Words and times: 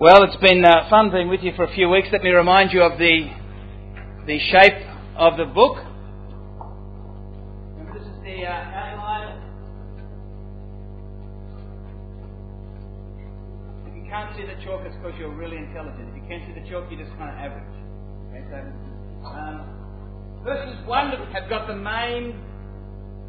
Well, 0.00 0.24
it's 0.24 0.36
been 0.36 0.64
uh, 0.64 0.88
fun 0.88 1.10
being 1.10 1.28
with 1.28 1.42
you 1.42 1.52
for 1.54 1.64
a 1.64 1.74
few 1.74 1.90
weeks. 1.90 2.08
Let 2.10 2.22
me 2.22 2.30
remind 2.30 2.72
you 2.72 2.80
of 2.80 2.98
the 2.98 3.28
the 4.26 4.38
shape 4.48 4.80
of 5.14 5.36
the 5.36 5.44
book. 5.44 5.76
Remember, 7.76 7.98
this 7.98 8.08
is 8.08 8.16
the 8.24 8.46
uh, 8.48 8.80
outline. 8.80 9.36
If 13.84 13.94
you 13.94 14.08
can't 14.08 14.34
see 14.38 14.46
the 14.48 14.56
chalk, 14.64 14.80
it's 14.86 14.96
because 14.96 15.12
you're 15.18 15.36
really 15.36 15.58
intelligent. 15.58 16.08
If 16.08 16.16
you 16.16 16.24
can't 16.30 16.48
see 16.48 16.58
the 16.58 16.66
chalk, 16.66 16.88
you're 16.88 17.04
just 17.04 17.12
kind 17.18 17.28
of 17.28 17.36
average. 17.36 17.76
Okay, 18.32 18.40
so, 18.48 18.56
um, 19.28 19.68
verses 20.48 20.80
one 20.88 21.12
have 21.12 21.50
got 21.50 21.68
the 21.68 21.76
main 21.76 22.40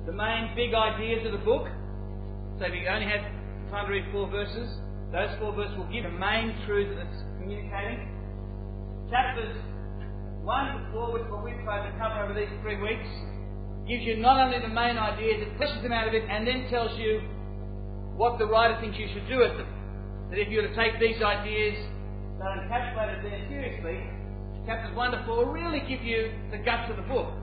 the 0.05 0.13
main 0.13 0.55
big 0.55 0.73
ideas 0.73 1.25
of 1.25 1.33
the 1.33 1.43
book. 1.43 1.67
So 2.59 2.63
if 2.63 2.73
you 2.73 2.87
only 2.87 3.07
had 3.07 3.27
time 3.69 3.87
to 3.87 3.91
read 3.91 4.05
four 4.13 4.31
verses, 4.31 4.71
those 5.11 5.27
four 5.39 5.51
verses 5.51 5.75
will 5.75 5.91
give 5.91 6.07
the 6.07 6.15
main 6.15 6.55
truth 6.65 6.95
that's 6.95 7.19
communicating. 7.35 8.07
Chapters 9.11 9.59
1 10.39 10.47
to 10.47 10.79
4, 10.95 11.11
which 11.11 11.27
what 11.27 11.43
we've 11.43 11.59
tried 11.67 11.83
to 11.83 11.91
cover 11.99 12.23
over 12.23 12.33
these 12.33 12.49
three 12.63 12.79
weeks, 12.79 13.11
gives 13.83 14.07
you 14.07 14.23
not 14.23 14.39
only 14.39 14.63
the 14.63 14.71
main 14.71 14.95
ideas, 14.95 15.43
it 15.43 15.51
pushes 15.59 15.83
them 15.83 15.91
out 15.91 16.07
of 16.07 16.13
it 16.15 16.23
and 16.31 16.47
then 16.47 16.63
tells 16.71 16.95
you 16.97 17.19
what 18.15 18.39
the 18.39 18.47
writer 18.47 18.79
thinks 18.79 18.97
you 18.97 19.11
should 19.11 19.27
do 19.27 19.43
with 19.43 19.59
them. 19.59 19.67
That 20.31 20.39
if 20.39 20.47
you 20.47 20.63
were 20.63 20.71
to 20.71 20.75
take 20.79 20.95
these 20.95 21.19
ideas 21.19 21.75
that 22.39 22.47
are 22.47 22.63
encapsulated 22.63 23.19
there 23.19 23.43
seriously, 23.51 23.99
chapters 24.65 24.95
1 24.95 25.11
to 25.11 25.19
4 25.27 25.51
really 25.51 25.83
give 25.91 26.01
you 26.07 26.31
the 26.55 26.63
guts 26.63 26.87
of 26.87 26.95
the 26.95 27.03
book. 27.11 27.35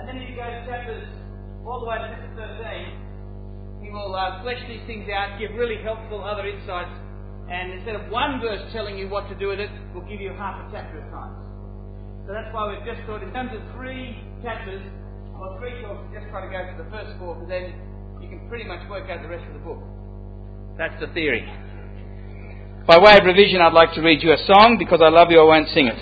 And 0.00 0.08
then 0.08 0.16
if 0.16 0.30
you 0.30 0.36
go 0.40 0.48
to 0.48 0.64
chapters 0.64 1.04
all 1.68 1.84
the 1.84 1.86
way 1.86 2.00
to 2.00 2.08
chapter 2.08 2.64
13, 2.64 3.07
he 3.82 3.90
will 3.90 4.14
uh, 4.14 4.42
flesh 4.42 4.60
these 4.68 4.82
things 4.86 5.08
out, 5.08 5.38
give 5.38 5.54
really 5.54 5.82
helpful 5.82 6.22
other 6.22 6.46
insights, 6.46 6.92
and 7.48 7.72
instead 7.72 7.96
of 7.96 8.10
one 8.10 8.40
verse 8.40 8.60
telling 8.72 8.98
you 8.98 9.08
what 9.08 9.28
to 9.28 9.34
do 9.38 9.48
with 9.48 9.60
it, 9.60 9.70
we'll 9.94 10.04
give 10.04 10.20
you 10.20 10.32
half 10.36 10.60
a 10.60 10.72
chapter 10.72 11.00
at 11.00 11.08
times. 11.10 11.36
So 12.26 12.36
that's 12.36 12.52
why 12.52 12.68
we've 12.68 12.84
just 12.84 13.00
thought, 13.08 13.22
in 13.22 13.32
terms 13.32 13.56
of 13.56 13.62
three 13.72 14.20
chapters, 14.42 14.84
or 15.40 15.56
three 15.58 15.80
talks, 15.80 16.02
just 16.12 16.28
try 16.28 16.44
to 16.44 16.50
go 16.50 16.60
to 16.60 16.76
the 16.76 16.90
first 16.90 17.16
four, 17.16 17.34
because 17.38 17.48
then 17.48 17.72
you 18.20 18.28
can 18.28 18.42
pretty 18.48 18.68
much 18.68 18.82
work 18.90 19.08
out 19.08 19.22
the 19.22 19.30
rest 19.30 19.46
of 19.48 19.54
the 19.54 19.64
book. 19.64 19.80
That's 20.76 20.98
the 21.00 21.08
theory. 21.14 21.48
By 22.86 22.98
way 22.98 23.16
of 23.16 23.24
revision, 23.24 23.60
I'd 23.60 23.72
like 23.72 23.94
to 23.94 24.02
read 24.02 24.22
you 24.22 24.32
a 24.32 24.40
song, 24.44 24.76
because 24.78 25.00
I 25.00 25.08
love 25.08 25.30
you, 25.30 25.40
I 25.40 25.44
won't 25.44 25.68
sing 25.70 25.86
it. 25.86 25.98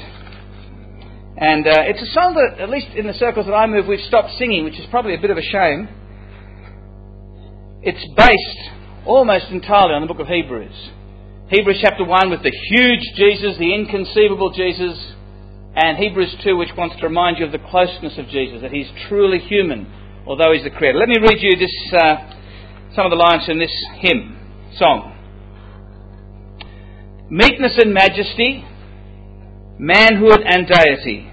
And 1.37 1.67
uh, 1.67 1.85
it's 1.85 2.01
a 2.01 2.11
song 2.17 2.33
that, 2.35 2.59
at 2.59 2.71
least 2.71 2.89
in 2.97 3.07
the 3.07 3.15
circles 3.15 3.47
that 3.47 3.53
I 3.53 3.67
move, 3.67 3.87
we've 3.87 4.01
stopped 4.09 4.31
singing, 4.39 4.65
which 4.65 4.81
is 4.81 4.87
probably 4.91 5.15
a 5.15 5.21
bit 5.21 5.31
of 5.31 5.37
a 5.37 5.45
shame. 5.45 5.89
It's 7.87 8.05
based 8.17 9.07
almost 9.07 9.47
entirely 9.53 9.95
on 9.95 10.03
the 10.03 10.09
book 10.09 10.19
of 10.19 10.27
Hebrews. 10.27 10.75
Hebrews 11.55 11.79
chapter 11.81 12.03
1 12.03 12.31
with 12.31 12.43
the 12.43 12.51
huge 12.51 13.15
Jesus, 13.15 13.57
the 13.59 13.73
inconceivable 13.73 14.51
Jesus, 14.51 15.15
and 15.77 15.97
Hebrews 15.97 16.35
2 16.43 16.57
which 16.57 16.75
wants 16.77 16.97
to 16.99 17.07
remind 17.07 17.39
you 17.39 17.47
of 17.47 17.53
the 17.53 17.63
closeness 17.63 18.19
of 18.19 18.27
Jesus, 18.27 18.61
that 18.63 18.73
he's 18.73 18.91
truly 19.07 19.39
human, 19.39 19.87
although 20.27 20.53
he's 20.53 20.65
the 20.65 20.75
creator. 20.75 20.99
Let 20.99 21.07
me 21.07 21.23
read 21.23 21.39
you 21.39 21.55
this, 21.55 21.71
uh, 21.95 22.27
some 22.97 23.07
of 23.07 23.15
the 23.15 23.23
lines 23.23 23.47
from 23.47 23.61
this 23.61 23.71
hymn, 24.03 24.35
song. 24.75 25.15
Meekness 27.31 27.79
and 27.79 27.95
majesty, 27.95 28.67
manhood 29.79 30.43
and 30.45 30.67
deity, 30.67 31.31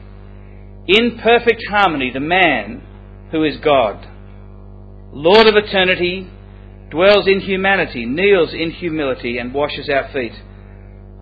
in 0.86 1.18
perfect 1.18 1.64
harmony, 1.68 2.12
the 2.14 2.20
man 2.20 2.84
who 3.32 3.44
is 3.44 3.58
God, 3.58 4.06
Lord 5.14 5.48
of 5.48 5.56
eternity, 5.56 6.30
dwells 6.94 7.28
in 7.28 7.40
humanity, 7.40 8.06
kneels 8.06 8.54
in 8.54 8.70
humility, 8.70 9.40
and 9.40 9.52
washes 9.52 9.90
our 9.90 10.14
feet. 10.14 10.34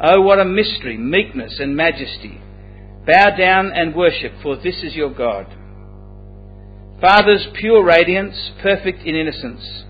Oh, 0.04 0.20
what 0.20 0.40
a 0.40 0.46
mystery, 0.46 0.98
meekness 0.98 1.60
and 1.60 1.78
majesty! 1.78 2.42
Bow 3.08 3.36
down 3.38 3.72
and 3.74 3.96
worship, 3.96 4.34
for 4.44 4.58
this 4.58 4.84
is 4.84 4.96
your 4.96 5.14
God. 5.14 5.48
Father's 7.00 7.48
pure 7.56 7.84
radiance, 7.86 8.52
perfect 8.62 9.04
in 9.06 9.16
innocence, 9.16 9.86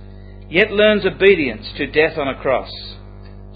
yet 0.49 0.69
learns 0.71 1.05
obedience 1.05 1.65
to 1.77 1.87
death 1.87 2.15
on 2.15 2.27
a 2.27 2.39
cross, 2.39 2.71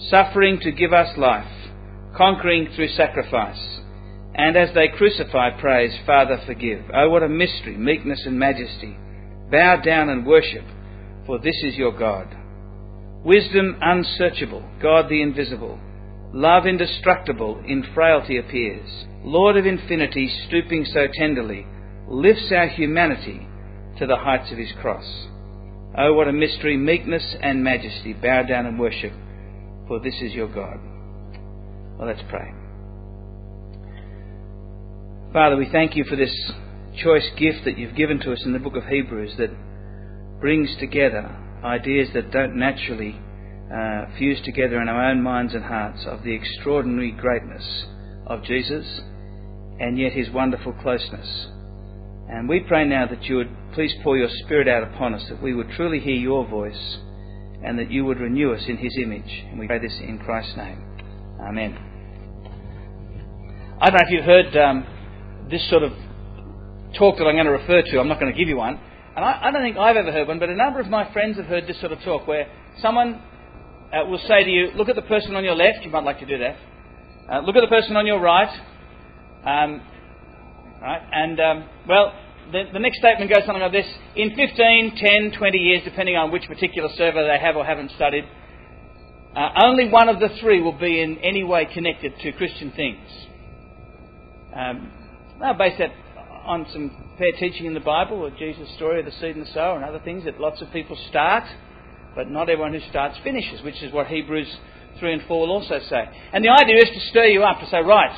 suffering 0.09 0.59
to 0.61 0.71
give 0.71 0.93
us 0.93 1.15
life, 1.17 1.69
conquering 2.17 2.69
through 2.75 2.89
sacrifice. 2.89 3.81
And 4.33 4.57
as 4.57 4.73
they 4.73 4.87
crucify, 4.87 5.61
praise, 5.61 5.93
Father, 6.07 6.41
forgive. 6.45 6.85
Oh, 6.93 7.09
what 7.09 7.23
a 7.23 7.29
mystery, 7.29 7.77
meekness 7.77 8.23
and 8.25 8.39
majesty! 8.39 8.97
Bow 9.51 9.79
down 9.85 10.09
and 10.09 10.25
worship, 10.25 10.65
for 11.25 11.39
this 11.39 11.55
is 11.63 11.75
your 11.75 11.97
God. 11.97 12.27
Wisdom 13.23 13.77
unsearchable, 13.81 14.63
God 14.81 15.09
the 15.09 15.21
invisible. 15.21 15.79
Love 16.31 16.65
indestructible, 16.67 17.63
in 17.65 17.83
frailty 17.93 18.37
appears. 18.37 19.05
Lord 19.23 19.57
of 19.57 19.65
infinity, 19.65 20.31
stooping 20.47 20.85
so 20.85 21.07
tenderly, 21.17 21.65
lifts 22.07 22.51
our 22.55 22.67
humanity 22.67 23.47
to 23.97 24.05
the 24.05 24.17
heights 24.17 24.51
of 24.51 24.57
his 24.57 24.71
cross. 24.81 25.05
Oh, 25.97 26.13
what 26.13 26.27
a 26.27 26.33
mystery, 26.33 26.77
meekness 26.77 27.35
and 27.41 27.63
majesty. 27.63 28.13
Bow 28.13 28.43
down 28.43 28.65
and 28.65 28.77
worship, 28.77 29.13
for 29.87 29.99
this 29.99 30.15
is 30.21 30.33
your 30.33 30.47
God. 30.47 30.77
Well, 31.97 32.07
let's 32.07 32.21
pray. 32.29 32.53
Father, 35.31 35.55
we 35.55 35.69
thank 35.71 35.95
you 35.95 36.03
for 36.03 36.15
this 36.15 36.33
choice 37.01 37.27
gift 37.37 37.65
that 37.65 37.77
you've 37.77 37.95
given 37.95 38.19
to 38.19 38.33
us 38.33 38.43
in 38.45 38.53
the 38.53 38.59
book 38.59 38.75
of 38.75 38.85
Hebrews 38.85 39.35
that 39.37 39.49
brings 40.39 40.75
together 40.79 41.35
ideas 41.63 42.09
that 42.13 42.31
don't 42.31 42.55
naturally 42.55 43.19
uh, 43.73 44.05
fuse 44.17 44.41
together 44.43 44.81
in 44.81 44.87
our 44.87 45.09
own 45.09 45.21
minds 45.21 45.53
and 45.53 45.63
hearts 45.63 46.05
of 46.05 46.23
the 46.23 46.33
extraordinary 46.33 47.11
greatness 47.11 47.85
of 48.27 48.43
Jesus 48.43 49.01
and 49.79 49.97
yet 49.97 50.13
his 50.13 50.29
wonderful 50.29 50.73
closeness. 50.73 51.47
And 52.29 52.49
we 52.49 52.61
pray 52.61 52.85
now 52.85 53.07
that 53.07 53.23
you 53.23 53.37
would 53.37 53.49
please 53.73 53.93
pour 54.03 54.17
your 54.17 54.29
Spirit 54.43 54.67
out 54.67 54.83
upon 54.83 55.13
us, 55.13 55.23
that 55.29 55.41
we 55.41 55.53
would 55.53 55.69
truly 55.71 55.99
hear 55.99 56.15
your 56.15 56.47
voice, 56.47 56.97
and 57.63 57.77
that 57.77 57.91
you 57.91 58.05
would 58.05 58.19
renew 58.19 58.53
us 58.53 58.63
in 58.67 58.77
his 58.77 58.95
image. 59.01 59.43
And 59.49 59.59
we 59.59 59.67
pray 59.67 59.79
this 59.79 59.99
in 59.99 60.19
Christ's 60.19 60.55
name. 60.57 60.83
Amen. 61.41 61.77
I 63.79 63.89
don't 63.89 63.95
know 63.95 64.07
if 64.07 64.11
you've 64.11 64.25
heard 64.25 64.57
um, 64.57 65.47
this 65.51 65.69
sort 65.69 65.83
of 65.83 65.91
talk 66.97 67.17
that 67.17 67.25
I'm 67.25 67.35
going 67.35 67.45
to 67.45 67.51
refer 67.51 67.81
to. 67.81 67.99
I'm 67.99 68.07
not 68.07 68.19
going 68.19 68.31
to 68.31 68.37
give 68.37 68.47
you 68.47 68.57
one. 68.57 68.79
And 69.15 69.23
I, 69.23 69.39
I, 69.43 69.51
don't 69.51 69.61
think 69.61 69.77
I've 69.77 69.95
ever 69.95 70.11
heard 70.11 70.27
one, 70.27 70.39
but 70.39 70.49
a 70.49 70.55
number 70.55 70.81
of 70.81 70.87
my 70.87 71.11
friends 71.13 71.37
have 71.37 71.45
heard 71.45 71.67
this 71.67 71.79
sort 71.79 71.93
of 71.93 71.99
talk 72.01 72.27
where 72.27 72.47
someone 72.81 73.21
uh, 73.93 74.05
will 74.05 74.19
say 74.27 74.43
to 74.43 74.49
you, 74.49 74.71
look 74.75 74.89
at 74.89 74.95
the 74.95 75.01
person 75.03 75.35
on 75.35 75.43
your 75.43 75.55
left, 75.55 75.83
you 75.83 75.89
might 75.89 76.03
like 76.03 76.19
to 76.19 76.25
do 76.25 76.37
that. 76.37 76.57
Uh, 77.31 77.39
look 77.39 77.55
at 77.55 77.61
the 77.61 77.67
person 77.67 77.95
on 77.95 78.05
your 78.05 78.19
right. 78.19 78.49
Um, 79.45 79.81
right? 80.81 81.01
And, 81.13 81.39
um, 81.39 81.69
well, 81.87 82.13
the, 82.51 82.63
the, 82.73 82.79
next 82.79 82.99
statement 82.99 83.31
goes 83.31 83.45
something 83.45 83.61
like 83.61 83.71
this 83.71 83.87
In 84.15 84.35
15, 84.35 84.95
10, 84.97 85.37
20 85.37 85.57
years, 85.57 85.81
depending 85.85 86.17
on 86.17 86.31
which 86.31 86.43
particular 86.47 86.89
survey 86.97 87.25
they 87.25 87.39
have 87.39 87.55
or 87.55 87.65
haven't 87.65 87.91
studied, 87.91 88.25
uh, 89.35 89.49
only 89.63 89.89
one 89.89 90.09
of 90.09 90.19
the 90.19 90.29
three 90.41 90.61
will 90.61 90.77
be 90.77 91.01
in 91.01 91.19
any 91.19 91.43
way 91.43 91.67
connected 91.73 92.13
to 92.19 92.31
Christian 92.33 92.71
things. 92.71 93.07
Um, 94.53 94.91
they'll 95.39 95.53
base 95.53 95.77
that 95.79 95.91
on 96.45 96.65
some 96.71 96.91
fair 97.17 97.31
teaching 97.33 97.65
in 97.65 97.73
the 97.73 97.79
Bible, 97.79 98.17
or 98.17 98.29
Jesus' 98.31 98.73
story 98.75 98.99
of 98.99 99.05
the 99.05 99.11
seed 99.11 99.35
and 99.35 99.45
the 99.45 99.51
sower, 99.51 99.75
and 99.75 99.85
other 99.85 99.99
things 99.99 100.25
that 100.25 100.39
lots 100.39 100.61
of 100.61 100.71
people 100.71 100.97
start, 101.09 101.43
but 102.15 102.29
not 102.29 102.49
everyone 102.49 102.73
who 102.73 102.79
starts 102.89 103.17
finishes, 103.23 103.61
which 103.63 103.81
is 103.81 103.91
what 103.91 104.07
Hebrews 104.07 104.47
3 104.99 105.13
and 105.13 105.21
4 105.27 105.39
will 105.39 105.51
also 105.51 105.79
say. 105.89 106.05
And 106.33 106.43
the 106.43 106.49
idea 106.49 106.77
is 106.77 106.89
to 106.89 106.99
stir 107.09 107.25
you 107.25 107.43
up 107.43 107.59
to 107.59 107.69
say, 107.69 107.81
right, 107.81 108.17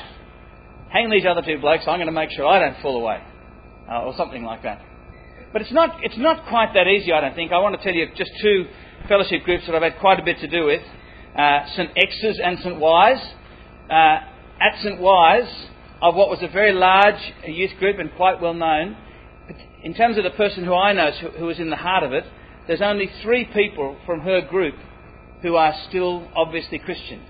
hang 0.90 1.10
these 1.10 1.24
other 1.28 1.42
two 1.42 1.58
blokes, 1.58 1.84
I'm 1.86 1.98
going 1.98 2.06
to 2.06 2.12
make 2.12 2.30
sure 2.30 2.46
I 2.46 2.58
don't 2.60 2.80
fall 2.82 3.00
away, 3.00 3.22
uh, 3.90 4.04
or 4.04 4.14
something 4.16 4.44
like 4.44 4.62
that. 4.62 4.82
But 5.52 5.62
it's 5.62 5.72
not, 5.72 5.98
it's 6.02 6.18
not 6.18 6.46
quite 6.48 6.74
that 6.74 6.86
easy, 6.86 7.12
I 7.12 7.20
don't 7.20 7.34
think. 7.34 7.52
I 7.52 7.58
want 7.58 7.76
to 7.76 7.82
tell 7.82 7.94
you 7.94 8.06
just 8.16 8.30
two 8.42 8.66
fellowship 9.08 9.44
groups 9.44 9.64
that 9.66 9.74
I've 9.74 9.82
had 9.82 9.98
quite 9.98 10.20
a 10.20 10.24
bit 10.24 10.38
to 10.40 10.48
do 10.48 10.66
with 10.66 10.82
uh, 11.36 11.66
St. 11.74 11.90
X's 11.96 12.40
and 12.44 12.58
St. 12.58 12.78
Y's. 12.78 13.18
Uh, 13.90 14.18
at 14.60 14.78
St. 14.82 15.00
Y's, 15.00 15.48
of 16.00 16.14
what 16.14 16.28
was 16.28 16.38
a 16.42 16.48
very 16.48 16.72
large 16.72 17.20
youth 17.46 17.72
group 17.78 17.98
and 17.98 18.10
quite 18.16 18.40
well 18.40 18.54
known. 18.54 18.96
In 19.82 19.94
terms 19.94 20.18
of 20.18 20.24
the 20.24 20.30
person 20.30 20.64
who 20.64 20.74
I 20.74 20.92
know 20.92 21.10
who 21.10 21.46
was 21.46 21.58
in 21.58 21.70
the 21.70 21.76
heart 21.76 22.02
of 22.02 22.12
it, 22.12 22.24
there's 22.66 22.82
only 22.82 23.10
three 23.22 23.46
people 23.46 23.96
from 24.04 24.20
her 24.20 24.40
group 24.42 24.74
who 25.42 25.56
are 25.56 25.74
still 25.88 26.28
obviously 26.36 26.78
Christian. 26.78 27.22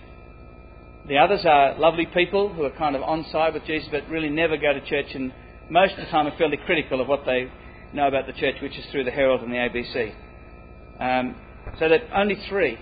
The 1.06 1.19
others 1.19 1.47
are 1.47 1.79
lovely 1.79 2.06
people 2.06 2.53
who 2.53 2.65
are 2.65 2.70
kind 2.70 2.97
of 2.97 3.03
on 3.03 3.25
side 3.31 3.55
with 3.55 3.65
Jesus 3.65 3.88
but 3.91 4.09
really 4.09 4.29
never 4.29 4.56
go 4.56 4.73
to 4.73 4.85
church 4.85 5.14
and 5.14 5.32
most 5.71 5.93
of 5.93 6.00
the 6.00 6.11
time 6.11 6.26
are 6.26 6.37
fairly 6.37 6.59
critical 6.67 7.00
of 7.00 7.09
what 7.09 7.25
they 7.25 7.50
know 7.93 8.09
about 8.09 8.26
the 8.26 8.32
church, 8.32 8.56
which 8.61 8.76
is 8.76 8.85
through 8.91 9.05
the 9.05 9.11
Herald 9.11 9.43
and 9.43 9.53
the 9.53 9.56
ABC. 9.56 10.14
Um, 11.00 11.37
so 11.79 11.88
that 11.88 12.03
only 12.14 12.37
three. 12.49 12.79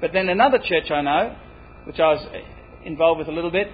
But 0.00 0.12
then 0.12 0.28
another 0.28 0.58
church 0.58 0.90
I 0.90 1.02
know, 1.02 1.36
which 1.84 1.98
I 1.98 2.12
was 2.12 2.26
involved 2.84 3.18
with 3.18 3.28
a 3.28 3.32
little 3.32 3.50
bit, 3.50 3.68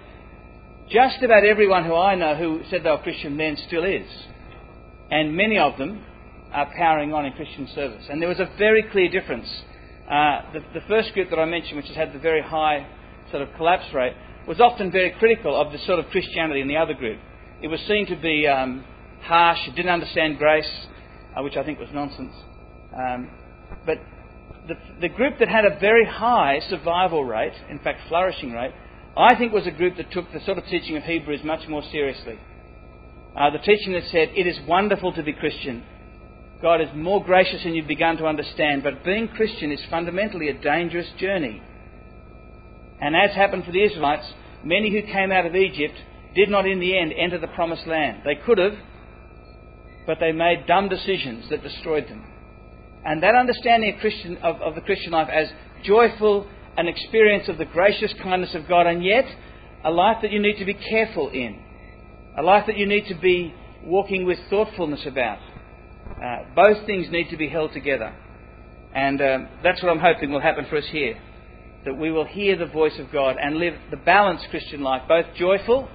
just 0.93 1.23
about 1.23 1.45
everyone 1.45 1.85
who 1.85 1.95
I 1.95 2.15
know 2.15 2.37
who 2.37 2.61
said 2.69 2.85
they 2.85 2.91
were 2.91 2.99
Christian 2.99 3.37
then 3.37 3.57
still 3.67 3.85
is. 3.85 4.07
And 5.11 5.37
many 5.37 5.59
of 5.59 5.79
them 5.79 6.05
are 6.53 6.71
powering 6.77 7.13
on 7.15 7.25
in 7.25 7.33
Christian 7.33 7.69
service. 7.75 8.05
And 8.11 8.21
there 8.21 8.29
was 8.29 8.41
a 8.41 8.51
very 8.59 8.83
clear 8.93 9.11
difference. 9.11 9.49
Uh, 10.11 10.53
the, 10.53 10.61
the, 10.75 10.87
first 10.87 11.13
group 11.15 11.31
that 11.31 11.39
I 11.39 11.47
mentioned, 11.47 11.77
which 11.77 11.87
has 11.87 11.97
had 11.97 12.13
the 12.13 12.19
very 12.19 12.43
high 12.43 12.87
sort 13.31 13.43
of 13.43 13.49
collapse 13.57 13.87
rate, 13.95 14.15
was 14.47 14.61
often 14.61 14.91
very 14.91 15.13
critical 15.19 15.59
of 15.59 15.73
the 15.73 15.79
sort 15.87 15.99
of 15.99 16.07
Christianity 16.07 16.61
in 16.61 16.69
the 16.69 16.77
other 16.77 16.95
group. 16.95 17.19
It 17.63 17.69
was 17.69 17.81
seen 17.89 18.07
to 18.09 18.17
be 18.17 18.47
um, 18.47 18.85
harsh, 19.23 19.59
it 19.67 19.75
didn't 19.75 19.93
understand 19.93 20.39
grace, 20.39 20.69
uh, 21.37 21.43
which 21.43 21.57
I 21.57 21.65
think 21.65 21.79
was 21.79 21.89
nonsense. 21.95 22.35
Um, 22.95 23.31
but 23.87 23.99
the, 24.69 24.75
the 25.01 25.09
group 25.09 25.39
that 25.39 25.49
had 25.49 25.65
a 25.65 25.79
very 25.79 26.05
high 26.05 26.61
survival 26.69 27.25
rate, 27.25 27.55
in 27.71 27.79
fact, 27.79 28.01
flourishing 28.09 28.53
rate, 28.53 28.73
I 29.17 29.35
think 29.37 29.53
was 29.53 29.67
a 29.67 29.71
group 29.71 29.97
that 29.97 30.11
took 30.11 30.33
the 30.33 30.41
sort 30.41 30.59
of 30.59 30.65
teaching 30.67 30.97
of 30.97 31.03
Hebrews 31.03 31.41
much 31.45 31.69
more 31.69 31.83
seriously. 31.91 32.39
Uh, 33.37 33.51
the 33.51 33.59
teaching 33.59 33.93
that 33.93 34.05
said, 34.11 34.31
it 34.35 34.47
is 34.47 34.59
wonderful 34.67 35.13
to 35.13 35.23
be 35.23 35.33
Christian. 35.33 35.85
God 36.63 36.81
is 36.81 36.89
more 36.95 37.23
gracious 37.23 37.63
than 37.65 37.75
you've 37.75 37.89
begun 37.89 38.17
to 38.19 38.27
understand, 38.27 38.83
but 38.83 39.05
being 39.05 39.29
Christian 39.29 39.73
is 39.73 39.81
fundamentally 39.91 40.49
a 40.49 40.55
dangerous 40.55 41.09
journey. 41.19 41.61
And 43.01 43.17
as 43.17 43.35
happened 43.35 43.65
for 43.65 43.73
the 43.73 43.83
Israelites, 43.83 44.27
many 44.65 44.91
who 44.91 45.03
came 45.13 45.33
out 45.33 45.45
of 45.45 45.57
Egypt 45.57 45.95
did 46.35 46.49
not 46.49 46.67
in 46.67 46.81
the 46.81 46.97
end 46.97 47.13
enter 47.17 47.39
the 47.39 47.49
promised 47.49 47.87
land. 47.87 48.23
They 48.25 48.37
could 48.37 48.59
have, 48.59 48.75
but 50.07 50.19
they 50.21 50.33
made 50.33 50.67
dumb 50.67 50.89
decisions 50.89 51.51
that 51.51 51.63
destroyed 51.63 52.09
them. 52.09 52.25
And 53.05 53.23
that 53.23 53.35
understanding 53.35 53.95
of, 53.95 54.01
Christian, 54.01 54.37
of, 54.39 54.63
of 54.63 54.75
the 54.75 54.81
Christian 54.81 55.13
life 55.13 55.29
as 55.33 55.49
joyful, 55.85 56.49
an 56.77 56.89
experience 56.89 57.49
of 57.49 57.59
the 57.59 57.65
gracious 57.65 58.13
kindness 58.23 58.55
of 58.55 58.69
God, 58.69 58.87
and 58.87 59.05
yet 59.05 59.27
a 59.85 59.91
life 59.91 60.19
that 60.23 60.31
you 60.31 60.41
need 60.41 60.59
to 60.59 60.65
be 60.65 60.75
careful 60.75 61.29
in, 61.31 61.61
a 62.37 62.43
life 62.43 62.65
that 62.67 62.77
you 62.77 62.87
need 62.87 63.07
to 63.09 63.15
be 63.15 63.55
walking 63.85 64.25
with 64.25 64.39
thoughtfulness 64.49 65.05
about. 65.07 65.39
Uh, 66.23 66.45
both 66.55 66.87
things 66.87 67.09
need 67.11 67.31
to 67.31 67.37
be 67.37 67.49
held 67.49 67.73
together. 67.73 68.15
And 68.95 69.21
um, 69.21 69.49
that's 69.63 69.83
what 69.83 69.91
I'm 69.91 69.99
hoping 69.99 70.31
will 70.31 70.41
happen 70.41 70.67
for 70.69 70.77
us 70.77 70.87
here. 70.91 71.19
That 71.85 71.95
we 71.95 72.13
will 72.13 72.27
hear 72.27 72.57
the 72.57 72.67
voice 72.67 72.99
of 72.99 73.11
God 73.11 73.37
and 73.41 73.57
live 73.57 73.75
the 73.91 73.97
balanced 73.97 74.47
Christian 74.51 74.83
life, 74.83 75.03
both 75.09 75.27
joyful 75.37 75.89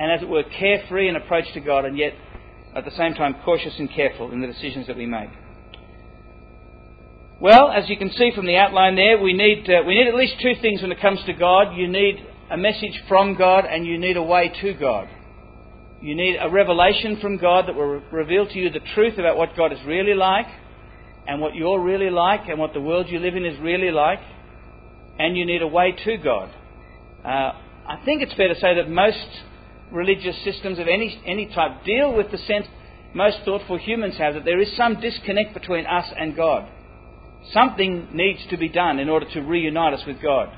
and, 0.00 0.10
as 0.10 0.22
it 0.22 0.28
were, 0.28 0.42
carefree 0.42 1.08
in 1.08 1.16
approach 1.16 1.44
to 1.54 1.60
God, 1.60 1.84
and 1.84 1.96
yet 1.96 2.14
at 2.74 2.84
the 2.84 2.90
same 2.92 3.14
time 3.14 3.36
cautious 3.44 3.74
and 3.78 3.90
careful 3.90 4.32
in 4.32 4.40
the 4.40 4.46
decisions 4.46 4.86
that 4.86 4.96
we 4.96 5.06
make. 5.06 5.30
Well, 7.40 7.70
as 7.70 7.88
you 7.88 7.96
can 7.96 8.10
see 8.10 8.32
from 8.34 8.46
the 8.46 8.56
outline 8.56 8.96
there, 8.96 9.16
we 9.22 9.32
need, 9.32 9.70
uh, 9.70 9.84
we 9.86 9.94
need 9.94 10.08
at 10.08 10.16
least 10.16 10.34
two 10.42 10.54
things 10.60 10.82
when 10.82 10.90
it 10.90 11.00
comes 11.00 11.20
to 11.26 11.32
God. 11.32 11.76
You 11.76 11.86
need 11.86 12.16
a 12.50 12.56
message 12.56 13.00
from 13.06 13.36
God 13.36 13.64
and 13.64 13.86
you 13.86 13.96
need 13.96 14.16
a 14.16 14.22
way 14.22 14.52
to 14.60 14.74
God. 14.74 15.08
You 16.02 16.16
need 16.16 16.36
a 16.40 16.50
revelation 16.50 17.20
from 17.20 17.36
God 17.36 17.68
that 17.68 17.76
will 17.76 18.02
reveal 18.10 18.48
to 18.48 18.58
you 18.58 18.70
the 18.70 18.80
truth 18.92 19.18
about 19.18 19.36
what 19.36 19.56
God 19.56 19.72
is 19.72 19.78
really 19.86 20.14
like 20.14 20.48
and 21.28 21.40
what 21.40 21.54
you're 21.54 21.80
really 21.80 22.10
like 22.10 22.48
and 22.48 22.58
what 22.58 22.72
the 22.72 22.80
world 22.80 23.06
you 23.08 23.20
live 23.20 23.36
in 23.36 23.44
is 23.44 23.60
really 23.60 23.92
like. 23.92 24.20
And 25.20 25.36
you 25.36 25.46
need 25.46 25.62
a 25.62 25.68
way 25.68 25.92
to 25.92 26.16
God. 26.16 26.50
Uh, 27.24 27.52
I 27.86 28.02
think 28.04 28.20
it's 28.20 28.34
fair 28.34 28.48
to 28.48 28.58
say 28.58 28.74
that 28.74 28.90
most 28.90 29.28
religious 29.92 30.34
systems 30.42 30.80
of 30.80 30.88
any, 30.88 31.22
any 31.24 31.46
type 31.46 31.84
deal 31.84 32.12
with 32.16 32.32
the 32.32 32.38
sense 32.38 32.66
most 33.14 33.38
thoughtful 33.44 33.78
humans 33.78 34.16
have 34.18 34.34
that 34.34 34.44
there 34.44 34.60
is 34.60 34.76
some 34.76 35.00
disconnect 35.00 35.54
between 35.54 35.86
us 35.86 36.06
and 36.18 36.34
God. 36.34 36.68
Something 37.52 38.08
needs 38.12 38.40
to 38.50 38.56
be 38.56 38.68
done 38.68 38.98
in 38.98 39.08
order 39.08 39.26
to 39.32 39.40
reunite 39.40 39.94
us 39.94 40.06
with 40.06 40.20
God. 40.22 40.48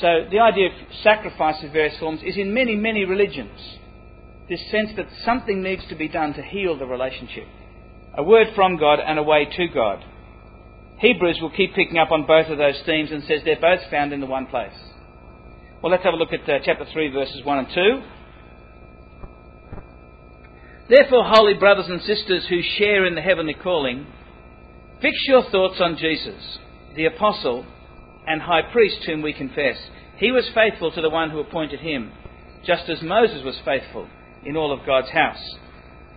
So 0.00 0.26
the 0.30 0.40
idea 0.40 0.66
of 0.66 0.72
sacrifice 1.02 1.62
of 1.62 1.72
various 1.72 1.98
forms 1.98 2.20
is 2.24 2.36
in 2.36 2.52
many, 2.52 2.76
many 2.76 3.04
religions. 3.04 3.58
This 4.48 4.60
sense 4.70 4.90
that 4.96 5.06
something 5.24 5.62
needs 5.62 5.86
to 5.88 5.94
be 5.94 6.08
done 6.08 6.34
to 6.34 6.42
heal 6.42 6.78
the 6.78 6.86
relationship. 6.86 7.46
A 8.16 8.22
word 8.22 8.48
from 8.54 8.76
God 8.76 8.98
and 9.00 9.18
a 9.18 9.22
way 9.22 9.46
to 9.56 9.68
God. 9.68 10.04
Hebrews 10.98 11.38
will 11.40 11.50
keep 11.50 11.74
picking 11.74 11.98
up 11.98 12.10
on 12.10 12.26
both 12.26 12.46
of 12.48 12.58
those 12.58 12.80
themes 12.86 13.10
and 13.10 13.22
says 13.24 13.40
they're 13.44 13.60
both 13.60 13.80
found 13.90 14.12
in 14.12 14.20
the 14.20 14.26
one 14.26 14.46
place. 14.46 14.72
Well, 15.82 15.92
let's 15.92 16.04
have 16.04 16.14
a 16.14 16.16
look 16.16 16.32
at 16.32 16.48
uh, 16.48 16.58
chapter 16.64 16.86
3, 16.90 17.10
verses 17.10 17.44
1 17.44 17.58
and 17.58 17.68
2. 17.74 18.02
Therefore, 20.88 21.24
holy 21.26 21.54
brothers 21.54 21.86
and 21.88 22.00
sisters 22.02 22.46
who 22.48 22.60
share 22.78 23.04
in 23.04 23.14
the 23.14 23.20
heavenly 23.20 23.54
calling, 23.54 24.06
Fix 25.00 25.14
your 25.26 25.42
thoughts 25.50 25.78
on 25.78 25.98
Jesus, 25.98 26.58
the 26.94 27.04
apostle 27.04 27.66
and 28.26 28.40
high 28.40 28.62
priest 28.72 29.04
whom 29.04 29.20
we 29.20 29.34
confess. 29.34 29.76
He 30.16 30.32
was 30.32 30.48
faithful 30.54 30.90
to 30.90 31.02
the 31.02 31.10
one 31.10 31.30
who 31.30 31.38
appointed 31.38 31.80
him, 31.80 32.12
just 32.64 32.88
as 32.88 33.02
Moses 33.02 33.44
was 33.44 33.60
faithful 33.62 34.08
in 34.42 34.56
all 34.56 34.72
of 34.72 34.86
God's 34.86 35.10
house. 35.10 35.56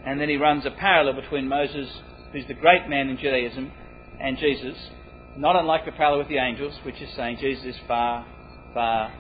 And 0.06 0.20
then 0.20 0.30
he 0.30 0.38
runs 0.38 0.66
a 0.66 0.72
parallel 0.72 1.22
between 1.22 1.50
Moses, 1.50 1.90
who's 2.31 2.48
the 2.48 2.54
great 2.54 2.88
man 2.88 3.10
in 3.10 3.18
Judaism, 3.18 3.70
and 4.18 4.38
Jesus, 4.38 4.78
not 5.36 5.58
unlike 5.58 5.84
the 5.84 5.92
parallel 5.92 6.20
with 6.20 6.30
the 6.30 6.38
angels, 6.38 6.74
which 6.86 7.02
is 7.02 7.14
saying 7.18 7.38
Jesus 7.42 7.76
is 7.76 7.81
far, 7.86 8.26
far, 8.74 9.12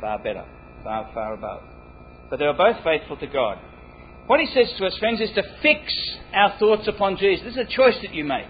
far 0.00 0.18
better, 0.18 0.44
far, 0.82 1.08
far 1.14 1.34
above. 1.34 1.62
But 2.30 2.40
they 2.40 2.46
were 2.46 2.52
both 2.52 2.82
faithful 2.82 3.16
to 3.18 3.28
God. 3.28 3.58
What 4.26 4.40
he 4.40 4.46
says 4.46 4.74
to 4.76 4.86
us, 4.86 4.98
friends, 4.98 5.20
is 5.20 5.30
to 5.36 5.44
fix 5.62 5.92
our 6.32 6.58
thoughts 6.58 6.88
upon 6.88 7.16
Jesus. 7.16 7.44
This 7.44 7.54
is 7.54 7.72
a 7.72 7.76
choice 7.76 7.96
that 8.02 8.12
you 8.12 8.24
make 8.24 8.46